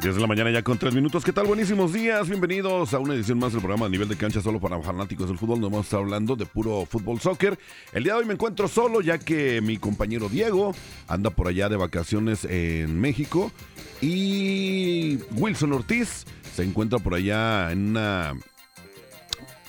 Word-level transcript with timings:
10 0.00 0.14
de 0.14 0.20
la 0.22 0.26
mañana 0.26 0.50
ya 0.50 0.62
con 0.62 0.78
3 0.78 0.94
minutos. 0.94 1.22
¿Qué 1.22 1.32
tal? 1.32 1.46
Buenísimos 1.46 1.92
días. 1.92 2.26
Bienvenidos 2.26 2.94
a 2.94 2.98
una 2.98 3.12
edición 3.12 3.38
más 3.38 3.52
del 3.52 3.60
programa 3.60 3.84
a 3.84 3.88
nivel 3.90 4.08
de 4.08 4.16
cancha 4.16 4.40
solo 4.40 4.58
para 4.58 4.80
fanáticos 4.80 5.28
del 5.28 5.36
fútbol. 5.36 5.60
Nos 5.60 5.70
vamos 5.70 5.84
a 5.84 5.88
estar 5.88 6.00
hablando 6.00 6.36
de 6.36 6.46
puro 6.46 6.86
fútbol 6.86 7.20
soccer. 7.20 7.58
El 7.92 8.04
día 8.04 8.14
de 8.14 8.20
hoy 8.20 8.24
me 8.24 8.32
encuentro 8.32 8.66
solo 8.66 9.02
ya 9.02 9.18
que 9.18 9.60
mi 9.60 9.76
compañero 9.76 10.30
Diego 10.30 10.74
anda 11.06 11.28
por 11.28 11.48
allá 11.48 11.68
de 11.68 11.76
vacaciones 11.76 12.46
en 12.46 12.98
México 12.98 13.52
y 14.00 15.18
Wilson 15.32 15.74
Ortiz 15.74 16.24
se 16.54 16.62
encuentra 16.62 16.98
por 16.98 17.14
allá 17.14 17.70
en 17.70 17.90
una 17.90 18.32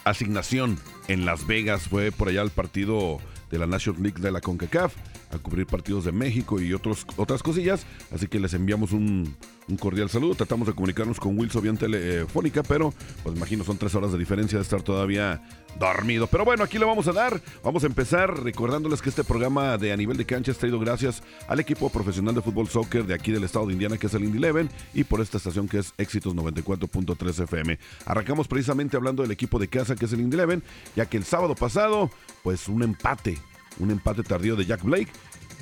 asignación 0.05 0.79
en 1.09 1.25
Las 1.25 1.45
Vegas. 1.45 1.89
Fue 1.89 2.13
por 2.13 2.29
allá 2.29 2.41
el 2.41 2.51
partido 2.51 3.19
de 3.49 3.59
la 3.59 3.67
National 3.67 4.01
League 4.01 4.21
de 4.21 4.31
la 4.31 4.39
CONCACAF 4.39 4.95
a 5.33 5.39
cubrir 5.39 5.65
partidos 5.65 6.05
de 6.05 6.11
México 6.11 6.59
y 6.59 6.73
otros, 6.73 7.05
otras 7.17 7.43
cosillas. 7.43 7.85
Así 8.13 8.27
que 8.27 8.39
les 8.39 8.53
enviamos 8.53 8.91
un, 8.91 9.35
cordial 9.79 10.09
saludo. 10.09 10.35
Tratamos 10.35 10.67
de 10.67 10.73
comunicarnos 10.73 11.19
con 11.19 11.37
Wilson 11.37 11.61
bien 11.61 11.77
telefónica, 11.77 12.61
pero 12.61 12.93
pues 13.23 13.35
imagino 13.35 13.63
son 13.63 13.77
tres 13.77 13.95
horas 13.95 14.11
de 14.11 14.17
diferencia 14.17 14.57
de 14.57 14.63
estar 14.63 14.81
todavía 14.81 15.41
dormido. 15.79 16.27
Pero 16.27 16.43
bueno, 16.43 16.63
aquí 16.63 16.77
le 16.77 16.83
vamos 16.83 17.07
a 17.07 17.13
dar. 17.13 17.41
Vamos 17.63 17.83
a 17.83 17.87
empezar 17.87 18.43
recordándoles 18.43 19.01
que 19.01 19.09
este 19.09 19.23
programa 19.23 19.77
de 19.77 19.93
a 19.93 19.97
nivel 19.97 20.17
de 20.17 20.25
cancha 20.25 20.51
es 20.51 20.57
traído 20.57 20.79
gracias 20.79 21.23
al 21.47 21.59
equipo 21.61 21.89
profesional 21.89 22.35
de 22.35 22.41
fútbol 22.41 22.67
soccer 22.67 23.05
de 23.05 23.13
aquí 23.13 23.31
del 23.31 23.45
estado 23.45 23.67
de 23.67 23.73
Indiana, 23.73 23.97
que 23.97 24.07
es 24.07 24.13
el 24.13 24.23
Indy 24.23 24.39
Eleven, 24.39 24.69
y 24.93 25.05
por 25.05 25.21
esta 25.21 25.37
estación 25.37 25.69
que 25.69 25.79
es 25.79 25.93
Éxitos 25.97 26.35
94.3 26.35 27.43
FM. 27.43 27.79
Arrancamos 28.05 28.49
precisamente 28.49 28.97
hablando 28.97 29.23
del 29.23 29.31
equipo 29.31 29.57
de 29.59 29.69
casa 29.69 29.95
que 29.95 30.05
es 30.05 30.13
el 30.13 30.19
Indy 30.19 30.35
Eleven, 30.35 30.63
ya 30.95 31.05
que 31.05 31.17
el 31.17 31.23
sábado 31.23 31.55
pasado, 31.55 32.11
pues 32.43 32.67
un 32.67 32.83
empate 32.83 33.37
un 33.81 33.91
empate 33.91 34.23
tardío 34.23 34.55
de 34.55 34.65
Jack 34.65 34.83
Blake, 34.83 35.11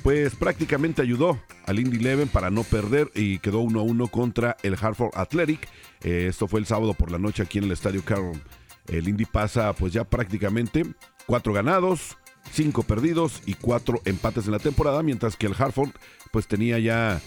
pues 0.02 0.34
prácticamente 0.34 1.02
ayudó 1.02 1.38
al 1.66 1.78
Indy 1.78 1.98
Eleven 1.98 2.28
para 2.28 2.50
no 2.50 2.62
perder 2.64 3.10
y 3.14 3.38
quedó 3.38 3.60
1 3.60 3.80
a 3.80 3.82
1 3.82 4.06
contra 4.08 4.56
el 4.62 4.76
Hartford 4.80 5.12
Athletic. 5.14 5.68
Eh, 6.02 6.26
esto 6.28 6.48
fue 6.48 6.60
el 6.60 6.66
sábado 6.66 6.94
por 6.94 7.10
la 7.10 7.18
noche 7.18 7.42
aquí 7.42 7.58
en 7.58 7.64
el 7.64 7.72
Estadio 7.72 8.02
Carroll. 8.04 8.40
El 8.88 9.08
Indy 9.08 9.24
pasa 9.24 9.72
pues 9.74 9.92
ya 9.92 10.04
prácticamente 10.04 10.84
cuatro 11.26 11.52
ganados, 11.52 12.16
cinco 12.50 12.82
perdidos 12.82 13.42
y 13.46 13.54
cuatro 13.54 14.00
empates 14.04 14.46
en 14.46 14.52
la 14.52 14.58
temporada, 14.58 15.02
mientras 15.02 15.36
que 15.36 15.46
el 15.46 15.54
Hartford 15.56 15.90
pues 16.32 16.46
tenía 16.46 16.78
ya 16.78 17.20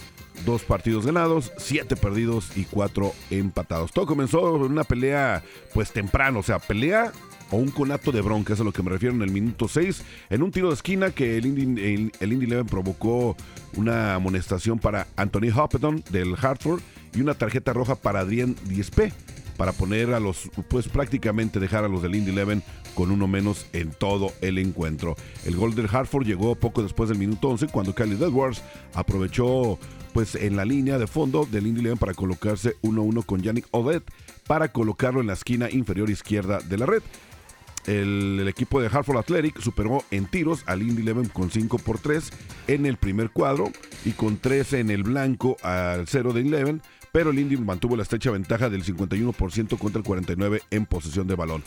dos 0.46 0.64
partidos 0.64 1.06
ganados, 1.06 1.52
siete 1.58 1.96
perdidos 1.96 2.56
y 2.56 2.66
cuatro 2.66 3.14
empatados. 3.30 3.92
Todo 3.92 4.06
comenzó 4.06 4.56
en 4.56 4.72
una 4.72 4.84
pelea 4.84 5.44
pues 5.74 5.92
temprano, 5.92 6.40
o 6.40 6.44
sea, 6.44 6.60
pelea 6.60 7.12
o 7.52 7.58
un 7.58 7.70
conato 7.70 8.12
de 8.12 8.22
bronca, 8.22 8.54
es 8.54 8.60
a 8.60 8.64
lo 8.64 8.72
que 8.72 8.82
me 8.82 8.90
refiero 8.90 9.14
en 9.14 9.22
el 9.22 9.32
minuto 9.32 9.68
6, 9.68 10.04
en 10.32 10.42
un 10.42 10.52
tiro 10.52 10.70
de 10.70 10.74
esquina 10.74 11.12
que 11.12 11.38
el 11.38 11.46
Indy, 11.46 12.12
el, 12.20 12.34
Indy 12.34 12.46
Eleven 12.46 12.66
provocó 12.66 13.38
una 13.76 14.16
amonestación 14.16 14.80
para 14.80 15.08
Anthony 15.16 15.52
Hoppeton 15.56 16.04
del 16.10 16.36
Hartford 16.40 16.82
y 17.14 17.22
una 17.22 17.36
tarjeta 17.36 17.72
roja 17.72 17.96
para 17.96 18.22
Adrián 18.22 18.56
Diespe 18.66 19.14
para 19.58 19.72
poner 19.72 20.14
a 20.14 20.20
los, 20.20 20.50
pues 20.68 20.88
prácticamente 20.88 21.60
dejar 21.60 21.84
a 21.84 21.88
los 21.88 22.02
del 22.02 22.16
Indy 22.16 22.32
Eleven 22.32 22.64
con 22.96 23.12
uno 23.12 23.28
menos 23.28 23.68
en 23.74 23.92
todo 23.92 24.32
el 24.42 24.58
encuentro. 24.58 25.16
El 25.46 25.56
gol 25.56 25.76
del 25.76 25.90
Hartford 25.92 26.26
llegó 26.26 26.56
poco 26.56 26.82
después 26.82 27.10
del 27.10 27.20
minuto 27.20 27.50
11 27.50 27.68
cuando 27.68 27.94
Kylie 27.94 28.16
Edwards 28.16 28.64
aprovechó 28.94 29.78
pues 30.14 30.36
en 30.36 30.56
la 30.56 30.66
línea 30.66 30.98
de 30.98 31.08
fondo 31.08 31.48
del 31.50 31.68
Indy 31.68 31.82
Eleven 31.82 31.98
para 31.98 32.14
colocarse 32.14 32.76
1-1 32.84 33.26
con 33.26 33.42
Yannick 33.42 33.68
Odette 33.72 34.10
para 34.48 34.72
colocarlo 34.72 35.22
en 35.22 35.28
la 35.28 35.34
esquina 35.34 35.70
inferior 35.70 36.10
izquierda 36.10 36.60
de 36.60 36.78
la 36.78 36.86
red. 36.86 37.02
El, 37.86 38.46
equipo 38.48 38.80
de 38.80 38.88
Hartford 38.88 39.18
Athletic 39.18 39.60
superó 39.60 40.04
en 40.12 40.26
tiros 40.26 40.64
al 40.68 40.82
Indy 40.82 41.02
Eleven 41.02 41.28
con 41.28 41.52
5 41.52 41.80
por 41.80 42.00
3 42.00 42.30
en 42.68 42.86
el 42.86 42.98
primer 42.98 43.32
cuadro 43.32 43.72
y 44.06 44.12
con 44.12 44.38
13 44.38 44.80
en 44.80 44.90
el 44.90 45.04
blanco 45.04 45.58
al 45.64 46.08
0 46.08 46.32
de 46.32 46.42
Eleven, 46.42 46.82
pero 47.12 47.32
el 47.32 47.40
Indy 47.40 47.58
mantuvo 47.58 47.98
la 47.98 48.04
estrecha 48.04 48.32
ventaja 48.32 48.70
del 48.70 48.86
51% 48.86 49.78
contra 49.78 50.00
el 50.00 50.06
49% 50.06 50.62
en 50.72 50.86
posesión 50.86 51.28
de 51.28 51.36
balón. 51.36 51.64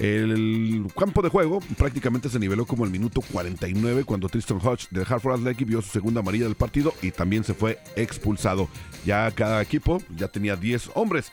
El 0.00 0.86
campo 0.98 1.20
de 1.20 1.28
juego 1.28 1.60
prácticamente 1.76 2.30
se 2.30 2.38
niveló 2.38 2.64
como 2.64 2.86
el 2.86 2.90
minuto 2.90 3.20
49 3.20 4.04
cuando 4.04 4.30
Tristan 4.30 4.56
Hodge 4.56 4.86
del 4.90 5.04
Hartford 5.06 5.34
Athletic 5.34 5.68
vio 5.68 5.82
su 5.82 5.90
segunda 5.90 6.20
amarilla 6.20 6.46
del 6.46 6.54
partido 6.54 6.94
y 7.02 7.10
también 7.10 7.44
se 7.44 7.52
fue 7.52 7.78
expulsado. 7.96 8.70
Ya 9.04 9.30
cada 9.32 9.60
equipo 9.60 10.02
ya 10.16 10.28
tenía 10.28 10.56
10 10.56 10.92
hombres. 10.94 11.30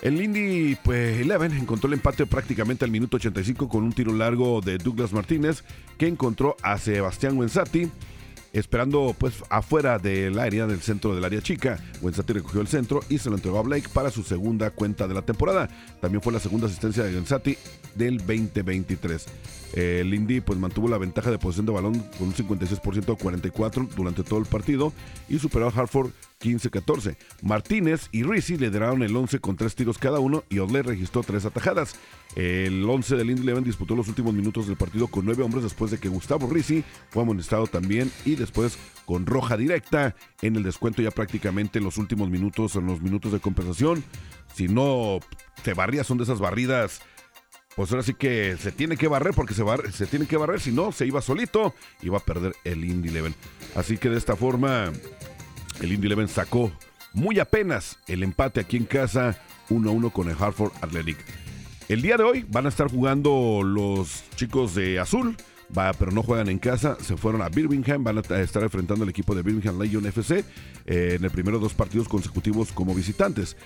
El 0.00 0.22
Indy 0.22 0.76
pues, 0.84 1.20
Eleven 1.20 1.54
encontró 1.54 1.88
el 1.88 1.94
empate 1.94 2.24
prácticamente 2.24 2.84
al 2.84 2.92
minuto 2.92 3.16
85 3.16 3.68
con 3.68 3.82
un 3.82 3.92
tiro 3.92 4.12
largo 4.12 4.60
de 4.60 4.78
Douglas 4.78 5.12
Martínez 5.12 5.64
que 5.98 6.06
encontró 6.06 6.56
a 6.62 6.78
Sebastián 6.78 7.36
Wenzati 7.36 7.90
esperando 8.58 9.14
pues 9.18 9.42
afuera 9.50 9.98
del 9.98 10.38
área, 10.38 10.66
del 10.66 10.80
centro 10.80 11.14
del 11.14 11.24
área 11.24 11.42
chica. 11.42 11.78
Wenzati 12.00 12.32
recogió 12.32 12.60
el 12.60 12.68
centro 12.68 13.00
y 13.08 13.18
se 13.18 13.28
lo 13.28 13.36
entregó 13.36 13.58
a 13.58 13.62
Blake 13.62 13.88
para 13.92 14.10
su 14.10 14.22
segunda 14.22 14.70
cuenta 14.70 15.06
de 15.06 15.14
la 15.14 15.22
temporada. 15.22 15.68
También 16.00 16.22
fue 16.22 16.32
la 16.32 16.40
segunda 16.40 16.66
asistencia 16.66 17.04
de 17.04 17.14
Wenzati 17.14 17.56
del 17.94 18.18
2023. 18.18 19.26
El 19.76 20.14
Indy 20.14 20.40
pues 20.40 20.58
mantuvo 20.58 20.88
la 20.88 20.96
ventaja 20.96 21.30
de 21.30 21.38
posición 21.38 21.66
de 21.66 21.72
balón 21.72 22.00
con 22.18 22.28
un 22.28 22.34
56% 22.34 23.12
a 23.12 23.16
44 23.16 23.88
durante 23.94 24.22
todo 24.22 24.38
el 24.38 24.46
partido 24.46 24.90
y 25.28 25.38
superó 25.38 25.68
a 25.68 25.70
Hartford 25.70 26.12
15-14. 26.40 27.16
Martínez 27.42 28.08
y 28.10 28.22
Rizzi 28.22 28.56
lideraron 28.56 29.02
el 29.02 29.14
11 29.14 29.38
con 29.40 29.56
tres 29.56 29.74
tiros 29.74 29.98
cada 29.98 30.18
uno 30.18 30.44
y 30.48 30.60
Odle 30.60 30.82
registró 30.82 31.22
tres 31.22 31.44
atajadas. 31.44 31.96
El 32.36 32.88
11 32.88 33.16
del 33.16 33.28
Indy 33.28 33.42
Eleven 33.42 33.64
disputó 33.64 33.94
los 33.94 34.08
últimos 34.08 34.32
minutos 34.32 34.66
del 34.66 34.78
partido 34.78 35.08
con 35.08 35.26
nueve 35.26 35.42
hombres 35.42 35.62
después 35.62 35.90
de 35.90 35.98
que 35.98 36.08
Gustavo 36.08 36.48
Rizzi 36.48 36.82
fue 37.10 37.22
amonestado 37.22 37.66
también 37.66 38.10
y 38.24 38.34
después 38.36 38.78
con 39.04 39.26
roja 39.26 39.58
directa 39.58 40.16
en 40.40 40.56
el 40.56 40.62
descuento 40.62 41.02
ya 41.02 41.10
prácticamente 41.10 41.80
en 41.80 41.84
los 41.84 41.98
últimos 41.98 42.30
minutos, 42.30 42.76
en 42.76 42.86
los 42.86 43.02
minutos 43.02 43.30
de 43.30 43.40
compensación. 43.40 44.02
Si 44.54 44.68
no 44.68 45.20
te 45.62 45.74
barrías, 45.74 46.06
son 46.06 46.16
de 46.16 46.24
esas 46.24 46.38
barridas 46.38 47.02
pues 47.76 47.92
ahora 47.92 48.02
sí 48.02 48.14
que 48.14 48.56
se 48.56 48.72
tiene 48.72 48.96
que 48.96 49.06
barrer 49.06 49.34
porque 49.34 49.54
se, 49.54 50.06
tiene 50.06 50.26
que 50.26 50.38
barrer, 50.38 50.60
si 50.60 50.72
no, 50.72 50.92
se 50.92 51.06
iba 51.06 51.20
solito 51.20 51.74
y 52.02 52.08
va 52.08 52.18
a 52.18 52.24
perder 52.24 52.56
el 52.64 52.84
Indy 52.84 53.10
Eleven. 53.10 53.34
Así 53.74 53.98
que 53.98 54.08
de 54.08 54.16
esta 54.16 54.34
forma, 54.34 54.90
el 55.80 55.92
Indy 55.92 56.06
Eleven 56.06 56.26
sacó 56.26 56.72
muy 57.12 57.38
apenas 57.38 57.98
el 58.08 58.22
empate 58.22 58.60
aquí 58.60 58.78
en 58.78 58.86
casa 58.86 59.38
1-1 59.68 60.10
con 60.10 60.30
el 60.30 60.36
Hartford 60.38 60.72
Athletic. 60.80 61.18
El 61.88 62.00
día 62.00 62.16
de 62.16 62.24
hoy 62.24 62.46
van 62.48 62.64
a 62.64 62.70
estar 62.70 62.90
jugando 62.90 63.60
los 63.62 64.24
chicos 64.36 64.74
de 64.74 64.98
azul, 64.98 65.36
va, 65.76 65.92
pero 65.92 66.12
no 66.12 66.22
juegan 66.22 66.48
en 66.48 66.58
casa, 66.58 66.96
se 67.00 67.16
fueron 67.16 67.42
a 67.42 67.48
Birmingham, 67.48 68.04
van 68.04 68.18
a 68.18 68.40
estar 68.40 68.62
enfrentando 68.62 69.04
al 69.04 69.10
equipo 69.10 69.34
de 69.34 69.42
Birmingham 69.42 69.80
Legion 69.80 70.06
FC 70.06 70.44
eh, 70.86 71.14
en 71.18 71.24
el 71.24 71.30
primero 71.30 71.58
dos 71.58 71.74
partidos 71.74 72.08
consecutivos 72.08 72.72
como 72.72 72.94
visitantes. 72.94 73.56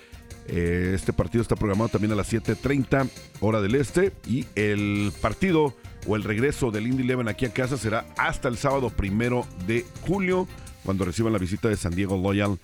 Eh, 0.47 0.93
este 0.95 1.13
partido 1.13 1.41
está 1.41 1.55
programado 1.55 1.89
también 1.89 2.11
a 2.11 2.15
las 2.15 2.31
7.30 2.33 3.09
hora 3.41 3.61
del 3.61 3.75
este 3.75 4.11
y 4.27 4.45
el 4.55 5.13
partido 5.21 5.75
o 6.07 6.15
el 6.15 6.23
regreso 6.23 6.71
del 6.71 6.87
Indy 6.87 7.03
Eleven 7.03 7.27
aquí 7.27 7.45
a 7.45 7.53
casa 7.53 7.77
será 7.77 8.07
hasta 8.17 8.47
el 8.47 8.57
sábado 8.57 8.89
primero 8.89 9.45
de 9.67 9.85
julio 10.01 10.47
cuando 10.83 11.05
reciban 11.05 11.31
la 11.31 11.39
visita 11.39 11.69
de 11.69 11.77
San 11.77 11.93
Diego 11.93 12.17
Loyal 12.17 12.57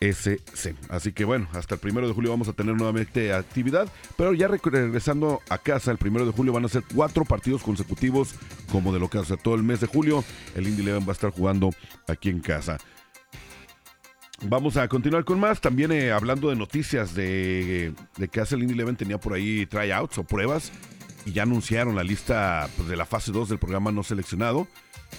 SC. 0.00 0.74
Así 0.88 1.12
que 1.12 1.24
bueno, 1.24 1.48
hasta 1.52 1.74
el 1.74 1.80
primero 1.80 2.08
de 2.08 2.14
julio 2.14 2.30
vamos 2.30 2.48
a 2.48 2.54
tener 2.54 2.74
nuevamente 2.74 3.32
actividad, 3.32 3.88
pero 4.16 4.32
ya 4.32 4.48
regresando 4.48 5.40
a 5.50 5.58
casa, 5.58 5.90
el 5.90 5.98
primero 5.98 6.24
de 6.24 6.32
julio 6.32 6.52
van 6.52 6.64
a 6.64 6.68
ser 6.68 6.82
cuatro 6.94 7.24
partidos 7.24 7.62
consecutivos 7.62 8.34
como 8.72 8.92
de 8.92 8.98
lo 8.98 9.08
que 9.08 9.18
hace 9.18 9.36
todo 9.36 9.54
el 9.54 9.62
mes 9.62 9.80
de 9.80 9.86
julio. 9.86 10.24
El 10.54 10.66
Indy 10.66 10.82
Eleven 10.82 11.04
va 11.04 11.10
a 11.10 11.12
estar 11.12 11.30
jugando 11.30 11.70
aquí 12.08 12.30
en 12.30 12.40
casa. 12.40 12.78
Vamos 14.42 14.78
a 14.78 14.88
continuar 14.88 15.24
con 15.24 15.38
más. 15.38 15.60
También 15.60 15.92
eh, 15.92 16.12
hablando 16.12 16.48
de 16.48 16.56
noticias 16.56 17.14
de, 17.14 17.92
que 18.30 18.40
hace 18.40 18.54
el 18.54 18.62
Indy 18.62 18.72
Eleven 18.72 18.96
tenía 18.96 19.18
por 19.18 19.34
ahí 19.34 19.66
tryouts 19.66 20.16
o 20.16 20.24
pruebas 20.24 20.72
y 21.26 21.32
ya 21.32 21.42
anunciaron 21.42 21.94
la 21.94 22.02
lista 22.02 22.68
pues, 22.76 22.88
de 22.88 22.96
la 22.96 23.04
fase 23.04 23.32
2 23.32 23.50
del 23.50 23.58
programa 23.58 23.92
no 23.92 24.02
seleccionado. 24.02 24.66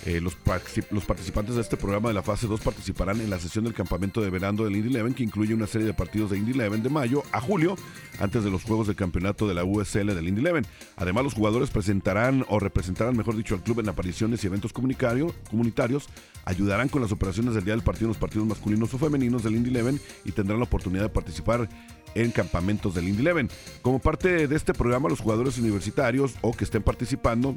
Eh, 0.05 0.19
los, 0.19 0.35
participantes 0.35 1.55
de 1.55 1.61
este 1.61 1.77
programa 1.77 2.09
de 2.09 2.15
la 2.15 2.23
fase 2.23 2.47
2 2.47 2.59
participarán 2.61 3.21
en 3.21 3.29
la 3.29 3.39
sesión 3.39 3.65
del 3.65 3.73
campamento 3.73 4.21
de 4.21 4.31
verano 4.31 4.63
del 4.63 4.75
Indy 4.75 4.89
Eleven, 4.89 5.13
que 5.13 5.23
incluye 5.23 5.53
una 5.53 5.67
serie 5.67 5.85
de 5.85 5.93
partidos 5.93 6.31
de 6.31 6.37
Indy 6.37 6.53
Eleven 6.53 6.81
de 6.81 6.89
mayo 6.89 7.23
a 7.31 7.39
julio, 7.39 7.75
antes 8.19 8.43
de 8.43 8.49
los 8.49 8.63
juegos 8.63 8.87
del 8.87 8.95
campeonato 8.95 9.47
de 9.47 9.53
la 9.53 9.63
USL 9.63 10.07
del 10.07 10.27
Indy 10.27 10.41
Eleven. 10.41 10.65
Además, 10.95 11.23
los 11.23 11.33
jugadores 11.33 11.69
presentarán 11.69 12.45
o 12.49 12.59
representarán, 12.59 13.15
mejor 13.15 13.35
dicho, 13.35 13.53
al 13.53 13.61
club 13.61 13.79
en 13.79 13.89
apariciones 13.89 14.43
y 14.43 14.47
eventos 14.47 14.73
comunitarios, 14.73 16.09
ayudarán 16.45 16.89
con 16.89 17.01
las 17.01 17.11
operaciones 17.11 17.53
del 17.53 17.63
día 17.63 17.75
del 17.75 17.83
partido 17.83 18.05
en 18.05 18.09
los 18.09 18.17
partidos 18.17 18.47
masculinos 18.47 18.93
o 18.93 18.97
femeninos 18.97 19.43
del 19.43 19.55
Indy 19.55 19.69
Eleven 19.69 20.01
y 20.25 20.31
tendrán 20.31 20.59
la 20.59 20.65
oportunidad 20.65 21.03
de 21.03 21.09
participar 21.09 21.69
en 22.15 22.31
campamentos 22.31 22.95
del 22.95 23.07
Indy 23.07 23.21
Eleven. 23.21 23.49
Como 23.81 23.99
parte 23.99 24.47
de 24.47 24.55
este 24.55 24.73
programa, 24.73 25.09
los 25.09 25.19
jugadores 25.19 25.57
universitarios 25.59 26.33
o 26.41 26.53
que 26.53 26.63
estén 26.63 26.81
participando 26.81 27.55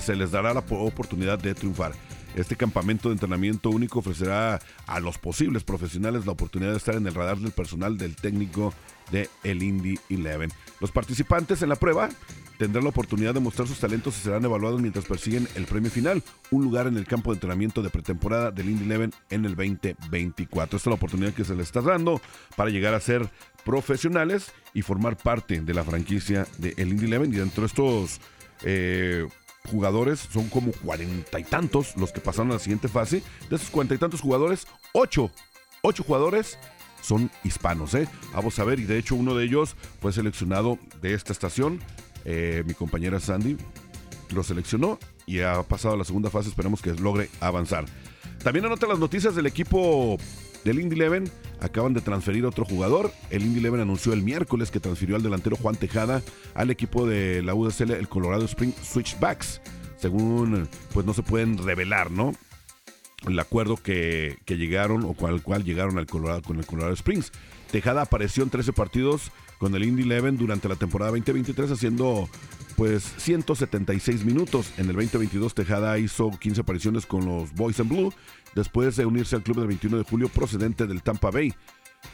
se 0.00 0.16
les 0.16 0.30
dará 0.30 0.54
la 0.54 0.60
oportunidad 0.60 1.38
de 1.38 1.54
triunfar. 1.54 1.92
Este 2.36 2.54
campamento 2.54 3.08
de 3.08 3.14
entrenamiento 3.14 3.70
único 3.70 3.98
ofrecerá 3.98 4.60
a 4.86 5.00
los 5.00 5.18
posibles 5.18 5.64
profesionales 5.64 6.26
la 6.26 6.32
oportunidad 6.32 6.70
de 6.70 6.76
estar 6.76 6.94
en 6.94 7.06
el 7.06 7.14
radar 7.14 7.38
del 7.38 7.50
personal 7.50 7.98
del 7.98 8.14
técnico 8.14 8.72
de 9.10 9.28
el 9.42 9.62
Indy 9.62 9.98
11. 10.08 10.48
Los 10.80 10.92
participantes 10.92 11.62
en 11.62 11.70
la 11.70 11.76
prueba 11.76 12.08
tendrán 12.56 12.84
la 12.84 12.90
oportunidad 12.90 13.34
de 13.34 13.40
mostrar 13.40 13.66
sus 13.66 13.80
talentos 13.80 14.16
y 14.16 14.20
serán 14.20 14.44
evaluados 14.44 14.80
mientras 14.80 15.06
persiguen 15.06 15.48
el 15.56 15.64
premio 15.64 15.90
final, 15.90 16.22
un 16.50 16.62
lugar 16.62 16.86
en 16.86 16.96
el 16.96 17.06
campo 17.06 17.30
de 17.30 17.36
entrenamiento 17.36 17.82
de 17.82 17.90
pretemporada 17.90 18.50
del 18.52 18.70
Indy 18.70 18.94
11 18.94 19.16
en 19.30 19.44
el 19.44 19.56
2024. 19.56 20.76
Esta 20.76 20.76
es 20.76 20.86
la 20.86 20.94
oportunidad 20.94 21.34
que 21.34 21.44
se 21.44 21.56
les 21.56 21.66
está 21.66 21.80
dando 21.80 22.20
para 22.56 22.70
llegar 22.70 22.94
a 22.94 23.00
ser 23.00 23.28
profesionales 23.64 24.52
y 24.72 24.82
formar 24.82 25.16
parte 25.16 25.60
de 25.60 25.74
la 25.74 25.82
franquicia 25.82 26.46
de 26.58 26.74
el 26.76 26.90
Indy 26.90 27.12
11 27.12 27.30
y 27.30 27.38
dentro 27.38 27.62
de 27.62 27.66
estos 27.66 28.20
eh, 28.62 29.26
jugadores, 29.68 30.20
son 30.32 30.48
como 30.48 30.72
cuarenta 30.72 31.38
y 31.38 31.44
tantos 31.44 31.96
los 31.96 32.12
que 32.12 32.20
pasaron 32.20 32.50
a 32.50 32.54
la 32.54 32.60
siguiente 32.60 32.88
fase. 32.88 33.22
De 33.48 33.56
esos 33.56 33.70
cuarenta 33.70 33.94
y 33.94 33.98
tantos 33.98 34.20
jugadores, 34.20 34.66
ocho, 34.92 35.30
ocho 35.82 36.02
jugadores 36.04 36.58
son 37.02 37.30
hispanos, 37.44 37.94
¿eh? 37.94 38.08
Vamos 38.34 38.58
a 38.58 38.64
ver, 38.64 38.78
y 38.78 38.84
de 38.84 38.98
hecho 38.98 39.14
uno 39.14 39.34
de 39.34 39.44
ellos 39.44 39.76
fue 40.00 40.12
seleccionado 40.12 40.78
de 41.00 41.14
esta 41.14 41.32
estación. 41.32 41.80
Eh, 42.24 42.62
mi 42.66 42.74
compañera 42.74 43.20
Sandy 43.20 43.56
lo 44.34 44.42
seleccionó 44.42 44.98
y 45.26 45.40
ha 45.40 45.62
pasado 45.62 45.94
a 45.94 45.96
la 45.96 46.04
segunda 46.04 46.30
fase. 46.30 46.48
Esperemos 46.48 46.82
que 46.82 46.92
logre 46.92 47.30
avanzar. 47.40 47.86
También 48.42 48.64
anota 48.66 48.86
las 48.86 48.98
noticias 48.98 49.34
del 49.34 49.46
equipo 49.46 50.18
del 50.64 50.80
Indy 50.80 50.96
Eleven. 50.96 51.30
Acaban 51.60 51.94
de 51.94 52.00
transferir 52.00 52.46
otro 52.46 52.64
jugador. 52.64 53.12
El 53.30 53.42
Indy 53.42 53.60
Eleven 53.60 53.80
anunció 53.80 54.12
el 54.12 54.22
miércoles 54.22 54.70
que 54.70 54.80
transfirió 54.80 55.16
al 55.16 55.22
delantero 55.22 55.56
Juan 55.56 55.76
Tejada 55.76 56.22
al 56.54 56.70
equipo 56.70 57.06
de 57.06 57.42
la 57.42 57.54
USL, 57.54 57.92
el 57.92 58.08
Colorado 58.08 58.44
Spring 58.44 58.72
Switchbacks. 58.82 59.60
Según, 59.96 60.68
pues 60.94 61.04
no 61.04 61.12
se 61.12 61.22
pueden 61.22 61.58
revelar, 61.58 62.10
¿no? 62.10 62.32
el 63.26 63.38
acuerdo 63.38 63.76
que, 63.76 64.38
llegaron 64.46 65.04
o 65.04 65.28
el 65.28 65.42
cual 65.42 65.64
llegaron 65.64 65.98
al 65.98 66.06
Colorado, 66.06 66.42
con 66.42 66.58
el 66.58 66.66
Colorado 66.66 66.92
Springs. 66.94 67.32
Tejada 67.70 68.02
apareció 68.02 68.42
en 68.42 68.50
13 68.50 68.72
partidos 68.72 69.30
con 69.58 69.74
el 69.74 69.84
Indy 69.84 70.02
Eleven 70.02 70.36
durante 70.36 70.68
la 70.68 70.76
temporada 70.76 71.10
2023 71.10 71.70
haciendo 71.70 72.28
pues 72.76 73.04
176 73.18 74.24
minutos. 74.24 74.72
En 74.78 74.88
el 74.88 74.96
2022 74.96 75.54
Tejada 75.54 75.98
hizo 75.98 76.30
15 76.30 76.62
apariciones 76.62 77.06
con 77.06 77.26
los 77.26 77.52
Boys 77.54 77.78
in 77.78 77.88
Blue 77.88 78.12
después 78.54 78.96
de 78.96 79.06
unirse 79.06 79.36
al 79.36 79.42
club 79.42 79.58
del 79.58 79.68
21 79.68 79.98
de 79.98 80.04
julio 80.04 80.28
procedente 80.28 80.86
del 80.86 81.02
Tampa 81.02 81.30
Bay 81.30 81.54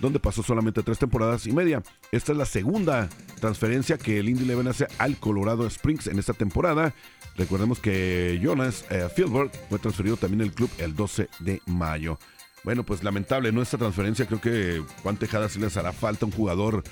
donde 0.00 0.20
pasó 0.20 0.42
solamente 0.42 0.82
tres 0.82 0.98
temporadas 0.98 1.46
y 1.46 1.52
media. 1.52 1.82
Esta 2.12 2.32
es 2.32 2.38
la 2.38 2.44
segunda 2.44 3.08
transferencia 3.40 3.98
que 3.98 4.18
el 4.18 4.28
Indy 4.28 4.44
Eleven 4.44 4.68
hace 4.68 4.86
al 4.98 5.16
Colorado 5.16 5.66
Springs 5.66 6.06
en 6.06 6.18
esta 6.18 6.32
temporada. 6.32 6.92
Recordemos 7.36 7.78
que 7.78 8.38
Jonas 8.42 8.84
eh, 8.90 9.08
Fieldberg 9.14 9.50
fue 9.68 9.78
transferido 9.78 10.16
también 10.16 10.42
al 10.42 10.52
club 10.52 10.70
el 10.78 10.94
12 10.94 11.28
de 11.40 11.62
mayo. 11.66 12.18
Bueno, 12.64 12.82
pues 12.84 13.02
lamentable, 13.02 13.52
¿no? 13.52 13.62
Esta 13.62 13.78
transferencia 13.78 14.26
creo 14.26 14.40
que 14.40 14.82
Juan 15.02 15.16
Tejada 15.16 15.48
sí 15.48 15.60
les 15.60 15.76
hará 15.76 15.92
falta 15.92 16.26
un 16.26 16.32
jugador 16.32 16.82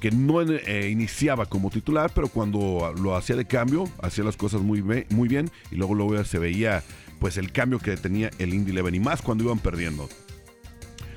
que 0.00 0.10
no 0.10 0.40
eh, 0.40 0.88
iniciaba 0.88 1.44
como 1.44 1.68
titular, 1.68 2.10
pero 2.14 2.28
cuando 2.28 2.94
lo 2.98 3.14
hacía 3.14 3.36
de 3.36 3.44
cambio, 3.44 3.84
hacía 4.00 4.24
las 4.24 4.36
cosas 4.36 4.62
muy, 4.62 4.82
muy 4.82 5.28
bien 5.28 5.50
y 5.70 5.76
luego, 5.76 5.94
luego 5.94 6.24
se 6.24 6.38
veía 6.38 6.82
pues 7.20 7.36
el 7.36 7.52
cambio 7.52 7.78
que 7.78 7.96
tenía 7.96 8.30
el 8.38 8.52
Indy 8.54 8.72
Eleven 8.72 8.94
y 8.94 9.00
más 9.00 9.22
cuando 9.22 9.44
iban 9.44 9.60
perdiendo. 9.60 10.08